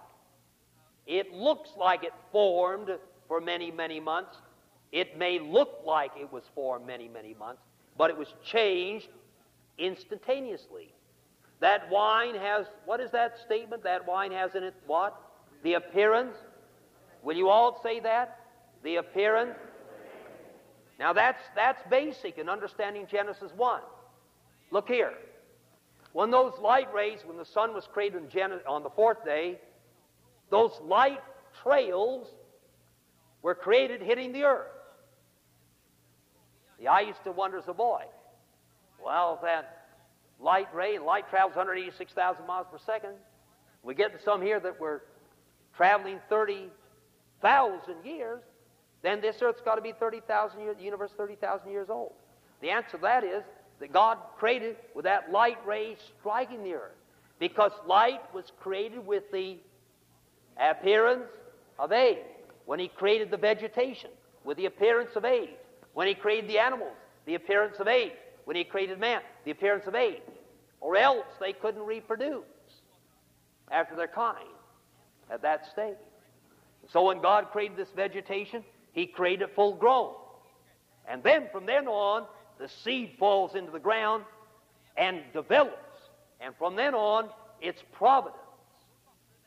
it 1.08 1.34
looks 1.34 1.70
like 1.78 2.04
it 2.04 2.14
formed 2.32 2.90
for 3.28 3.40
many, 3.40 3.72
many 3.72 4.00
months. 4.00 4.36
It 4.92 5.18
may 5.18 5.40
look 5.40 5.80
like 5.86 6.12
it 6.20 6.32
was 6.32 6.44
formed 6.54 6.86
many, 6.86 7.08
many 7.08 7.34
months, 7.34 7.62
but 7.98 8.10
it 8.10 8.18
was 8.18 8.34
changed 8.46 9.08
instantaneously. 9.78 10.94
That 11.60 11.90
wine 11.90 12.36
has, 12.36 12.68
what 12.86 13.00
is 13.00 13.12
that 13.12 13.38
statement? 13.46 13.84
That 13.84 14.06
wine 14.06 14.32
has 14.32 14.54
in 14.56 14.64
it 14.64 14.76
what? 14.86 15.20
The 15.64 15.74
appearance. 15.76 16.36
Will 17.24 17.36
you 17.36 17.50
all 17.50 17.80
say 17.82 18.00
that? 18.02 18.40
The 18.84 18.98
appearance. 18.98 19.58
Now 21.00 21.14
that's, 21.14 21.42
that's 21.56 21.82
basic 21.90 22.38
in 22.38 22.50
understanding 22.50 23.08
Genesis 23.10 23.52
1. 23.56 23.82
Look 24.72 24.88
here. 24.88 25.14
When 26.18 26.32
those 26.32 26.58
light 26.60 26.92
rays, 26.96 27.20
when 27.24 27.38
the 27.38 27.46
sun 27.46 27.76
was 27.76 27.86
created 27.86 28.36
on 28.66 28.82
the 28.82 28.90
fourth 28.90 29.24
day, 29.24 29.60
those 30.50 30.72
light 30.84 31.22
trails 31.62 32.26
were 33.44 33.54
created 33.54 34.02
hitting 34.02 34.32
the 34.32 34.46
earth. 34.46 34.72
The 36.80 36.88
I 36.88 37.02
used 37.02 37.24
to 37.26 37.32
wonder 37.32 37.60
as 37.60 37.68
a 37.68 37.74
boy, 37.76 38.02
well, 39.00 39.38
that 39.44 39.90
light 40.40 40.74
ray, 40.74 40.98
light 40.98 41.30
travels 41.30 41.56
186,000 41.56 42.48
miles 42.48 42.66
per 42.72 42.80
second. 42.84 43.14
We 43.84 43.94
get 43.94 44.20
some 44.26 44.42
here 44.42 44.60
that 44.60 44.80
were 44.80 45.04
traveling 45.76 46.20
30,000 46.30 48.04
years, 48.04 48.42
then 49.04 49.22
this 49.22 49.40
earth's 49.44 49.62
got 49.62 49.76
to 49.76 49.84
be 49.84 49.92
30,000 49.92 50.62
years, 50.62 50.78
the 50.78 50.84
universe 50.84 51.12
30,000 51.16 51.70
years 51.70 51.92
old. 51.92 52.14
The 52.62 52.72
answer 52.72 52.98
to 52.98 53.04
that 53.04 53.24
is 53.24 53.44
that 53.80 53.94
God 53.94 54.18
created 54.38 54.76
with 54.96 55.06
that 55.06 55.32
light 55.32 55.58
ray 55.66 55.98
striking 56.20 56.64
the 56.64 56.74
earth. 56.74 56.92
Because 57.40 57.72
light 57.86 58.22
was 58.34 58.52
created 58.60 59.06
with 59.06 59.24
the 59.32 59.58
appearance 60.60 61.30
of 61.78 61.92
age. 61.92 62.18
When 62.66 62.80
He 62.80 62.88
created 62.88 63.30
the 63.30 63.38
vegetation, 63.38 64.10
with 64.44 64.58
the 64.58 64.66
appearance 64.66 65.12
of 65.16 65.26
age. 65.26 65.50
When 65.94 66.08
He 66.08 66.16
created 66.16 66.50
the 66.50 66.58
animals, 66.58 66.96
the 67.26 67.36
appearance 67.36 67.80
of 67.80 67.88
age. 67.88 68.14
When 68.46 68.56
He 68.56 68.64
created 68.64 69.00
man, 69.00 69.22
the 69.46 69.52
appearance 69.52 69.86
of 69.88 69.94
age. 69.94 70.22
Or 70.80 70.96
else 70.96 71.26
they 71.40 71.54
couldn't 71.54 71.86
reproduce 71.86 72.44
after 73.72 73.96
their 73.96 74.08
kind 74.08 74.48
at 75.30 75.42
that 75.42 75.70
stage. 75.72 75.98
So 76.90 77.04
when 77.06 77.22
God 77.22 77.48
created 77.52 77.78
this 77.78 77.90
vegetation, 77.96 78.64
He 78.94 79.06
created 79.06 79.50
full 79.54 79.76
grown. 79.76 80.14
And 81.08 81.22
then 81.24 81.48
from 81.52 81.66
then 81.66 81.88
on, 81.88 82.26
the 82.60 82.70
seed 82.84 83.14
falls 83.20 83.56
into 83.56 83.72
the 83.72 83.80
ground 83.80 84.24
and 84.98 85.22
develops. 85.34 85.76
And 86.40 86.54
from 86.58 86.76
then 86.76 86.94
on, 86.94 87.30
it's 87.62 87.82
providence. 87.94 88.42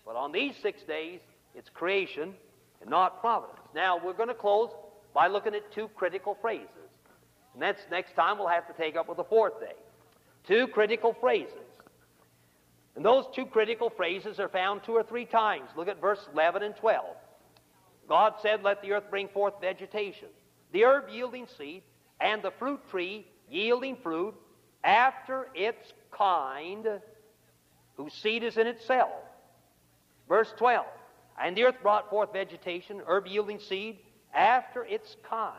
But 0.05 0.17
on 0.17 0.33
these 0.33 0.55
six 0.63 0.83
days, 0.83 1.21
it's 1.55 1.69
creation 1.69 2.35
and 2.81 2.91
not 2.91 3.21
providence. 3.21 3.59
Now, 3.75 4.01
we're 4.03 4.15
going 4.15 4.29
to 4.29 4.35
close 4.35 4.71
by 5.15 5.29
looking 5.29 5.55
at 5.55 5.73
two 5.73 5.89
critical 5.97 6.37
phrases. 6.41 6.69
And 7.55 7.63
that's 7.63 7.81
next 7.91 8.15
time 8.15 8.39
we'll 8.39 8.49
have 8.49 8.67
to 8.69 8.73
take 8.75 8.97
up 8.97 9.09
with 9.09 9.17
the 9.17 9.25
fourth 9.25 9.61
day. 9.61 9.75
Two 10.47 10.69
critical 10.69 11.15
phrases. 11.21 11.53
And 12.97 13.05
those 13.05 13.25
two 13.35 13.47
critical 13.47 13.91
phrases 13.91 14.41
are 14.41 14.49
found 14.49 14.83
two 14.85 14.93
or 14.93 15.03
three 15.03 15.25
times. 15.25 15.69
Look 15.77 15.89
at 15.89 16.01
verse 16.01 16.21
11 16.33 16.63
and 16.63 16.77
12. 16.77 17.05
God 18.09 18.35
said, 18.43 18.63
Let 18.63 18.83
the 18.83 18.93
earth 18.93 19.05
bring 19.11 19.29
forth 19.29 19.55
vegetation, 19.61 20.29
the 20.73 20.85
herb 20.85 21.05
yielding 21.11 21.47
seed, 21.57 21.83
and 22.21 22.43
the 22.43 22.51
fruit 22.59 22.81
tree 22.91 23.27
yielding 23.49 23.97
fruit 23.97 24.35
after 24.85 25.49
its 25.55 25.93
kind, 26.11 26.87
whose 27.97 28.13
seed 28.15 28.43
is 28.43 28.57
in 28.57 28.67
itself. 28.67 29.11
Verse 30.29 30.53
12 30.59 30.87
And 31.43 31.57
the 31.57 31.65
earth 31.65 31.77
brought 31.83 32.11
forth 32.11 32.33
vegetation, 32.33 33.03
herb 33.07 33.27
yielding 33.27 33.59
seed, 33.59 33.99
after 34.35 34.85
its 34.85 35.17
kind, 35.29 35.55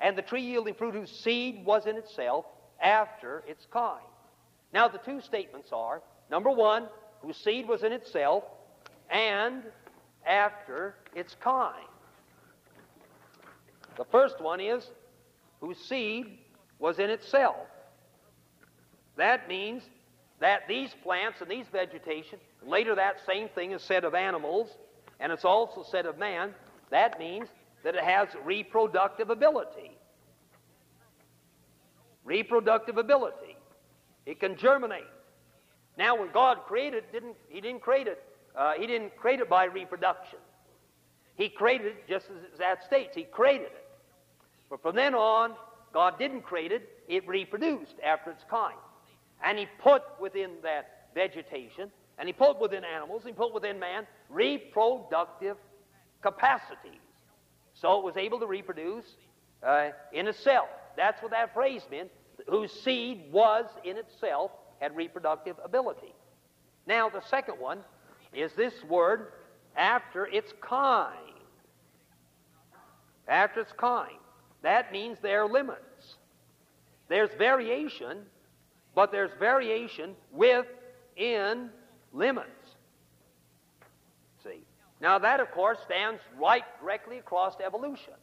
and 0.00 0.16
the 0.16 0.22
tree 0.22 0.42
yielding 0.42 0.74
fruit 0.74 0.94
whose 0.94 1.10
seed 1.10 1.64
was 1.64 1.86
in 1.86 1.96
itself, 1.96 2.44
after 2.80 3.42
its 3.46 3.66
kind. 3.72 4.04
Now, 4.72 4.88
the 4.88 4.98
two 4.98 5.20
statements 5.20 5.70
are 5.72 6.02
number 6.30 6.50
one, 6.50 6.88
whose 7.22 7.36
seed 7.36 7.66
was 7.66 7.82
in 7.82 7.92
itself, 7.92 8.44
and 9.10 9.62
after 10.26 10.94
its 11.14 11.34
kind. 11.40 11.86
The 13.96 14.04
first 14.04 14.40
one 14.40 14.60
is 14.60 14.88
whose 15.60 15.78
seed 15.78 16.38
was 16.78 16.98
in 16.98 17.10
itself. 17.10 17.56
That 19.16 19.48
means 19.48 19.82
that 20.40 20.68
these 20.68 20.90
plants 21.02 21.40
and 21.40 21.50
these 21.50 21.66
vegetation, 21.72 22.38
later 22.64 22.94
that 22.94 23.16
same 23.26 23.48
thing 23.48 23.72
is 23.72 23.82
said 23.82 24.04
of 24.04 24.14
animals, 24.14 24.68
and 25.20 25.32
it's 25.32 25.44
also 25.44 25.82
said 25.82 26.06
of 26.06 26.18
man, 26.18 26.54
that 26.90 27.18
means 27.18 27.48
that 27.82 27.94
it 27.94 28.04
has 28.04 28.28
reproductive 28.44 29.30
ability. 29.30 29.90
Reproductive 32.24 32.98
ability. 32.98 33.56
It 34.26 34.38
can 34.38 34.56
germinate. 34.56 35.04
Now, 35.96 36.16
when 36.16 36.30
God 36.32 36.58
created, 36.66 37.04
didn't 37.12 37.34
He 37.48 37.60
didn't 37.60 37.80
create 37.80 38.06
it. 38.06 38.22
Uh, 38.56 38.72
he 38.78 38.86
didn't 38.86 39.16
create 39.16 39.40
it 39.40 39.48
by 39.48 39.64
reproduction. 39.64 40.38
He 41.36 41.48
created 41.48 41.86
it 41.86 42.08
just 42.08 42.26
as 42.26 42.58
that 42.58 42.84
states. 42.84 43.14
He 43.14 43.22
created 43.22 43.66
it. 43.68 43.87
But 44.70 44.82
from 44.82 44.96
then 44.96 45.14
on, 45.14 45.54
God 45.92 46.18
didn't 46.18 46.42
create 46.42 46.72
it, 46.72 46.88
it 47.08 47.26
reproduced 47.26 47.94
after 48.04 48.30
its 48.30 48.44
kind. 48.50 48.76
And 49.44 49.58
He 49.58 49.66
put 49.80 50.02
within 50.20 50.50
that 50.62 51.08
vegetation, 51.14 51.90
and 52.18 52.28
He 52.28 52.32
put 52.32 52.60
within 52.60 52.84
animals, 52.84 53.22
and 53.24 53.34
He 53.34 53.36
put 53.36 53.54
within 53.54 53.78
man 53.78 54.06
reproductive 54.28 55.56
capacities. 56.22 57.00
So 57.74 57.98
it 57.98 58.04
was 58.04 58.16
able 58.16 58.40
to 58.40 58.46
reproduce 58.46 59.04
uh, 59.62 59.90
in 60.12 60.26
itself. 60.26 60.68
That's 60.96 61.22
what 61.22 61.30
that 61.30 61.54
phrase 61.54 61.82
meant, 61.90 62.10
whose 62.48 62.72
seed 62.72 63.32
was 63.32 63.66
in 63.84 63.96
itself, 63.96 64.50
had 64.80 64.94
reproductive 64.96 65.56
ability. 65.64 66.14
Now, 66.86 67.08
the 67.08 67.22
second 67.28 67.54
one 67.58 67.80
is 68.32 68.52
this 68.54 68.74
word, 68.88 69.32
after 69.76 70.26
its 70.26 70.52
kind. 70.60 71.14
After 73.26 73.60
its 73.60 73.72
kind. 73.72 74.17
That 74.62 74.92
means 74.92 75.18
there 75.22 75.42
are 75.42 75.48
limits. 75.48 76.16
There's 77.08 77.30
variation, 77.38 78.18
but 78.94 79.12
there's 79.12 79.30
variation 79.38 80.14
within 80.32 81.70
limits. 82.12 82.48
See? 84.42 84.62
Now, 85.00 85.18
that, 85.18 85.40
of 85.40 85.50
course, 85.52 85.78
stands 85.84 86.20
right 86.38 86.64
directly 86.80 87.18
across 87.18 87.54
evolution. 87.64 88.14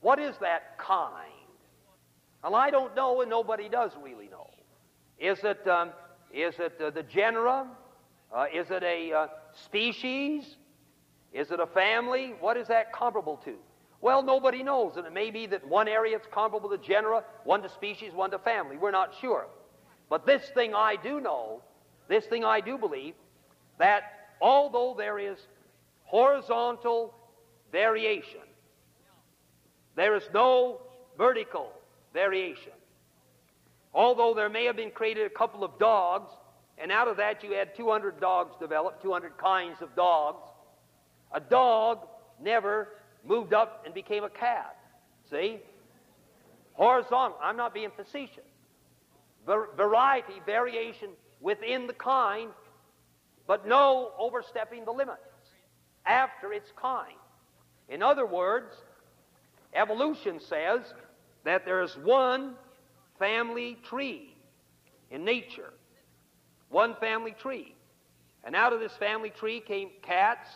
What 0.00 0.18
is 0.18 0.34
that 0.40 0.78
kind? 0.78 1.30
Well, 2.42 2.54
I 2.54 2.70
don't 2.70 2.94
know, 2.94 3.20
and 3.20 3.30
nobody 3.30 3.68
does 3.68 3.90
really 4.02 4.28
know. 4.28 4.48
Is 5.18 5.38
it, 5.42 5.66
um, 5.66 5.90
is 6.32 6.54
it 6.58 6.80
uh, 6.80 6.90
the 6.90 7.02
genera? 7.02 7.66
Uh, 8.34 8.46
is 8.52 8.70
it 8.70 8.82
a 8.82 9.12
uh, 9.12 9.26
species? 9.64 10.56
Is 11.32 11.50
it 11.50 11.60
a 11.60 11.66
family? 11.66 12.34
What 12.40 12.56
is 12.56 12.68
that 12.68 12.92
comparable 12.92 13.36
to? 13.44 13.54
Well, 14.00 14.22
nobody 14.22 14.62
knows, 14.62 14.96
and 14.96 15.06
it 15.06 15.12
may 15.12 15.30
be 15.30 15.46
that 15.46 15.66
one 15.66 15.88
area 15.88 16.16
is 16.16 16.22
comparable 16.30 16.68
to 16.70 16.78
genera, 16.78 17.24
one 17.44 17.62
to 17.62 17.68
species, 17.68 18.12
one 18.12 18.30
to 18.30 18.38
family. 18.38 18.76
We're 18.76 18.90
not 18.90 19.14
sure. 19.20 19.46
But 20.08 20.26
this 20.26 20.48
thing 20.50 20.74
I 20.74 20.96
do 20.96 21.20
know, 21.20 21.62
this 22.08 22.26
thing 22.26 22.44
I 22.44 22.60
do 22.60 22.78
believe, 22.78 23.14
that 23.78 24.02
although 24.40 24.94
there 24.96 25.18
is 25.18 25.38
horizontal 26.04 27.14
variation, 27.72 28.40
there 29.96 30.14
is 30.14 30.28
no 30.32 30.80
vertical 31.16 31.72
variation. 32.12 32.72
Although 33.94 34.34
there 34.34 34.50
may 34.50 34.66
have 34.66 34.76
been 34.76 34.90
created 34.90 35.26
a 35.26 35.30
couple 35.30 35.64
of 35.64 35.78
dogs, 35.78 36.30
and 36.76 36.92
out 36.92 37.08
of 37.08 37.16
that 37.16 37.42
you 37.42 37.52
had 37.52 37.74
200 37.74 38.20
dogs 38.20 38.54
developed, 38.60 39.02
200 39.02 39.38
kinds 39.38 39.80
of 39.80 39.96
dogs, 39.96 40.46
a 41.32 41.40
dog 41.40 42.06
never 42.40 42.88
moved 43.26 43.52
up 43.52 43.82
and 43.84 43.94
became 43.94 44.24
a 44.24 44.30
cat. 44.30 44.76
See? 45.30 45.58
Horizontal. 46.74 47.38
I'm 47.42 47.56
not 47.56 47.74
being 47.74 47.90
facetious. 47.96 48.44
variety, 49.46 50.34
variation 50.44 51.10
within 51.40 51.86
the 51.86 51.92
kind, 51.92 52.50
but 53.46 53.66
no 53.66 54.10
overstepping 54.18 54.84
the 54.84 54.90
limits 54.90 55.20
after 56.04 56.52
its 56.52 56.72
kind. 56.80 57.14
In 57.88 58.02
other 58.02 58.26
words, 58.26 58.74
evolution 59.74 60.40
says 60.40 60.80
that 61.44 61.64
there 61.64 61.82
is 61.82 61.96
one 61.96 62.54
family 63.18 63.78
tree 63.88 64.34
in 65.10 65.24
nature. 65.24 65.72
One 66.68 66.96
family 66.96 67.34
tree. 67.40 67.74
And 68.44 68.56
out 68.56 68.72
of 68.72 68.80
this 68.80 68.92
family 68.98 69.30
tree 69.30 69.60
came 69.60 69.90
cats 70.02 70.48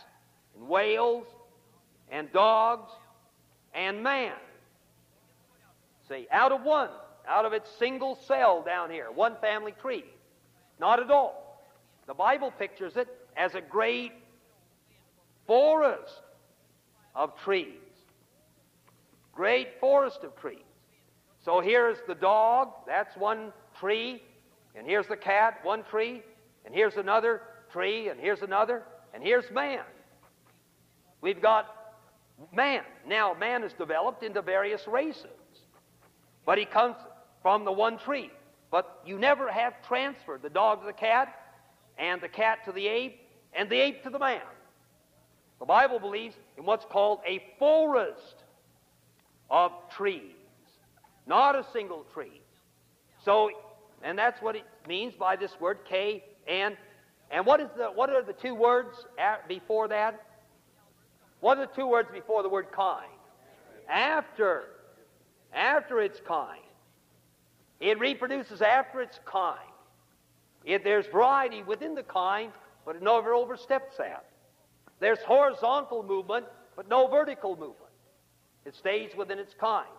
and 0.55 0.67
whales 0.67 1.25
and 2.11 2.31
dogs 2.31 2.91
and 3.73 4.03
man. 4.03 4.33
See, 6.09 6.27
out 6.31 6.51
of 6.51 6.63
one, 6.63 6.89
out 7.27 7.45
of 7.45 7.53
its 7.53 7.69
single 7.79 8.15
cell 8.27 8.61
down 8.61 8.91
here, 8.91 9.09
one 9.09 9.37
family 9.39 9.73
tree. 9.81 10.03
Not 10.79 10.99
at 10.99 11.09
all. 11.09 11.63
The 12.07 12.13
Bible 12.13 12.51
pictures 12.51 12.97
it 12.97 13.07
as 13.37 13.55
a 13.55 13.61
great 13.61 14.11
forest 15.47 16.21
of 17.15 17.31
trees. 17.43 17.67
Great 19.33 19.79
forest 19.79 20.19
of 20.23 20.35
trees. 20.35 20.59
So 21.45 21.61
here's 21.61 21.97
the 22.07 22.15
dog, 22.15 22.69
that's 22.85 23.15
one 23.15 23.53
tree, 23.79 24.21
and 24.75 24.85
here's 24.85 25.07
the 25.07 25.17
cat, 25.17 25.59
one 25.63 25.83
tree, 25.89 26.21
and 26.65 26.75
here's 26.75 26.97
another 26.97 27.41
tree, 27.71 28.09
and 28.09 28.19
here's 28.19 28.41
another, 28.41 28.83
and 29.13 29.23
here's 29.23 29.49
man. 29.51 29.83
We've 31.21 31.41
got 31.41 31.80
man. 32.53 32.83
Now, 33.07 33.33
man 33.33 33.63
is 33.63 33.73
developed 33.73 34.23
into 34.23 34.41
various 34.41 34.87
races, 34.87 35.25
but 36.45 36.57
he 36.57 36.65
comes 36.65 36.95
from 37.41 37.65
the 37.65 37.71
one 37.71 37.97
tree. 37.97 38.31
But 38.69 39.01
you 39.05 39.19
never 39.19 39.51
have 39.51 39.73
transferred 39.87 40.41
the 40.41 40.49
dog 40.49 40.81
to 40.81 40.87
the 40.87 40.93
cat, 40.93 41.35
and 41.97 42.21
the 42.21 42.29
cat 42.29 42.59
to 42.65 42.71
the 42.71 42.87
ape, 42.87 43.19
and 43.53 43.69
the 43.69 43.79
ape 43.79 44.03
to 44.03 44.09
the 44.09 44.19
man. 44.19 44.41
The 45.59 45.65
Bible 45.65 45.99
believes 45.99 46.35
in 46.57 46.65
what's 46.65 46.85
called 46.85 47.19
a 47.27 47.43
forest 47.59 48.43
of 49.49 49.71
trees, 49.95 50.33
not 51.27 51.55
a 51.55 51.65
single 51.71 52.05
tree. 52.13 52.41
So, 53.23 53.51
and 54.03 54.17
that's 54.17 54.41
what 54.41 54.55
it 54.55 54.63
means 54.87 55.13
by 55.13 55.35
this 55.35 55.51
word 55.59 55.79
K 55.87 56.23
and 56.47 56.75
and 57.29 57.45
what 57.45 57.61
is 57.61 57.69
the 57.77 57.85
what 57.85 58.09
are 58.09 58.23
the 58.23 58.33
two 58.33 58.55
words 58.55 59.05
before 59.47 59.87
that? 59.89 60.25
What 61.41 61.57
are 61.57 61.65
the 61.65 61.73
two 61.73 61.87
words 61.87 62.09
before 62.13 62.43
the 62.43 62.49
word 62.49 62.71
kind? 62.71 63.11
After. 63.89 64.63
After 65.53 65.99
its 65.99 66.21
kind. 66.25 66.61
It 67.81 67.99
reproduces 67.99 68.61
after 68.61 69.01
its 69.01 69.19
kind. 69.25 69.57
It, 70.63 70.83
there's 70.83 71.07
variety 71.07 71.63
within 71.63 71.95
the 71.95 72.03
kind, 72.03 72.51
but 72.85 72.95
it 72.95 73.01
never 73.01 73.33
oversteps 73.33 73.97
that. 73.97 74.25
There's 74.99 75.19
horizontal 75.19 76.03
movement, 76.03 76.45
but 76.75 76.87
no 76.87 77.07
vertical 77.07 77.51
movement. 77.51 77.91
It 78.65 78.75
stays 78.75 79.11
within 79.17 79.39
its 79.39 79.55
kind. 79.59 79.89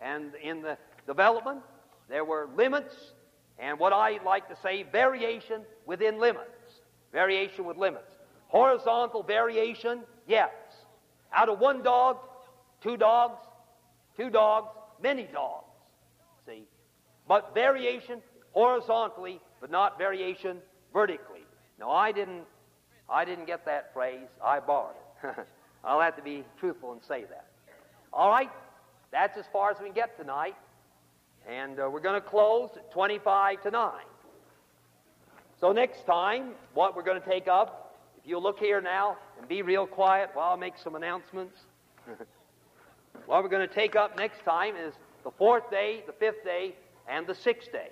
And 0.00 0.32
in 0.42 0.62
the 0.62 0.76
development, 1.06 1.60
there 2.08 2.24
were 2.24 2.48
limits, 2.56 2.94
and 3.58 3.78
what 3.78 3.92
I 3.92 4.18
like 4.24 4.48
to 4.48 4.56
say, 4.60 4.82
variation 4.82 5.62
within 5.86 6.18
limits. 6.18 6.50
Variation 7.12 7.64
with 7.64 7.76
limits. 7.76 8.16
Horizontal 8.48 9.22
variation, 9.22 10.00
yes. 10.26 10.50
Out 11.32 11.48
of 11.48 11.58
one 11.58 11.82
dog, 11.82 12.18
two 12.82 12.96
dogs, 12.96 13.40
two 14.16 14.30
dogs, 14.30 14.68
many 15.02 15.24
dogs. 15.24 15.66
See? 16.46 16.64
But 17.26 17.54
variation 17.54 18.22
horizontally, 18.52 19.40
but 19.60 19.70
not 19.70 19.98
variation 19.98 20.58
vertically. 20.92 21.44
Now 21.78 21.90
I 21.90 22.12
didn't 22.12 22.44
I 23.10 23.24
didn't 23.24 23.46
get 23.46 23.64
that 23.64 23.92
phrase. 23.92 24.28
I 24.44 24.60
borrowed 24.60 24.94
it. 25.22 25.34
I'll 25.84 26.00
have 26.00 26.16
to 26.16 26.22
be 26.22 26.44
truthful 26.58 26.92
and 26.92 27.00
say 27.02 27.24
that. 27.24 27.46
All 28.12 28.30
right, 28.30 28.50
that's 29.10 29.38
as 29.38 29.46
far 29.52 29.70
as 29.70 29.78
we 29.78 29.86
can 29.86 29.94
get 29.94 30.18
tonight. 30.18 30.56
And 31.48 31.80
uh, 31.80 31.88
we're 31.90 32.00
going 32.00 32.20
to 32.20 32.26
close 32.26 32.70
at 32.76 32.90
25 32.90 33.62
to 33.62 33.70
9. 33.70 33.92
So 35.60 35.72
next 35.72 36.04
time, 36.04 36.50
what 36.74 36.94
we're 36.94 37.02
going 37.02 37.20
to 37.20 37.26
take 37.26 37.48
up, 37.48 37.87
you'll 38.28 38.42
look 38.42 38.58
here 38.58 38.80
now 38.80 39.16
and 39.38 39.48
be 39.48 39.62
real 39.62 39.86
quiet 39.86 40.30
while 40.34 40.52
I 40.52 40.56
make 40.56 40.74
some 40.76 40.94
announcements. 40.94 41.58
what 43.26 43.42
we're 43.42 43.48
going 43.48 43.66
to 43.66 43.74
take 43.74 43.96
up 43.96 44.18
next 44.18 44.44
time 44.44 44.74
is 44.76 44.92
the 45.24 45.30
fourth 45.30 45.70
day, 45.70 46.04
the 46.06 46.12
fifth 46.12 46.44
day, 46.44 46.74
and 47.08 47.26
the 47.26 47.34
sixth 47.34 47.72
day. 47.72 47.90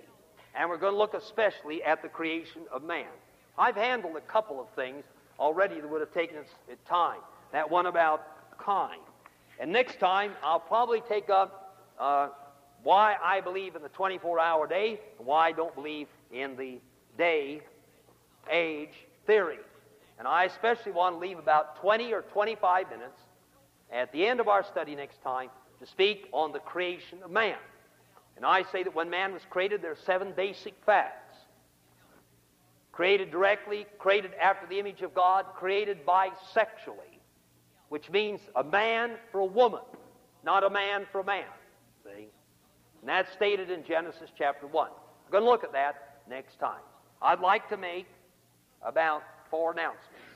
And 0.55 0.69
we're 0.69 0.77
going 0.77 0.93
to 0.93 0.99
look 0.99 1.15
especially 1.15 1.83
at 1.83 2.03
the 2.03 2.09
creation 2.09 2.63
of 2.71 2.83
man. 2.85 3.07
I've 3.59 3.77
handled 3.77 4.17
a 4.17 4.21
couple 4.21 4.61
of 4.61 4.69
things 4.77 5.05
already 5.41 5.81
that 5.81 5.91
would 5.91 6.01
have 6.01 6.13
taken 6.13 6.37
us 6.37 6.47
time. 6.87 7.21
That 7.53 7.71
one 7.71 7.87
about 7.87 8.59
kind. 8.59 9.01
And 9.59 9.73
next 9.73 9.99
time, 9.99 10.33
I'll 10.43 10.61
probably 10.61 11.01
take 11.09 11.31
up 11.31 11.79
uh, 11.99 12.29
why 12.83 13.17
I 13.25 13.41
believe 13.41 13.75
in 13.75 13.83
the 13.83 13.89
24 13.89 14.39
hour 14.39 14.67
day 14.67 15.01
and 15.19 15.27
why 15.27 15.49
I 15.49 15.53
don't 15.53 15.75
believe 15.75 16.09
in 16.31 16.57
the 16.57 16.79
day 17.17 17.63
age 18.51 18.93
theory. 19.27 19.59
And 20.19 20.27
I 20.27 20.45
especially 20.45 20.93
want 20.93 21.17
to 21.17 21.19
leave 21.19 21.39
about 21.39 21.81
20 21.81 22.13
or 22.13 22.23
25 22.23 22.91
minutes 22.91 23.21
at 23.93 24.13
the 24.13 24.27
end 24.27 24.41
of 24.41 24.49
our 24.49 24.65
study 24.65 24.95
next 24.95 25.23
time 25.23 25.51
to 25.81 25.87
speak 25.87 26.29
on 26.33 26.53
the 26.53 26.59
creation 26.59 27.19
of 27.23 27.31
man. 27.31 27.59
And 28.37 28.45
I 28.45 28.65
say 28.71 28.83
that 28.83 28.95
when 28.95 29.11
man 29.11 29.33
was 29.33 29.43
created, 29.49 29.83
there 29.83 29.93
are 29.93 29.99
seven 30.05 30.33
basic 30.37 30.75
facts 30.85 31.37
created 32.97 33.31
directly, 33.31 33.85
created 33.99 34.33
after 34.41 34.67
the 34.67 34.79
image 34.79 35.03
of 35.03 35.13
God, 35.13 35.45
created 35.55 35.99
bisexually, 36.07 37.21
which 37.91 38.09
means 38.09 38.41
a 38.57 38.65
man 38.65 39.11
for 39.31 39.41
a 39.41 39.45
woman, 39.45 39.83
not 40.43 40.65
a 40.65 40.71
man 40.71 41.05
for 41.13 41.21
a 41.21 41.25
man. 41.25 41.45
See? 42.05 42.29
And 43.01 43.09
that's 43.09 43.31
stated 43.35 43.71
in 43.71 43.85
Genesis 43.85 44.31
chapter 44.39 44.67
1. 44.67 44.89
We're 45.27 45.31
going 45.31 45.45
to 45.45 45.51
look 45.51 45.63
at 45.63 45.73
that 45.73 46.23
next 46.27 46.59
time. 46.59 46.81
I'd 47.21 47.41
like 47.41 47.69
to 47.69 47.77
make 47.77 48.07
about 48.83 49.23
four 49.51 49.73
announcements. 49.73 50.16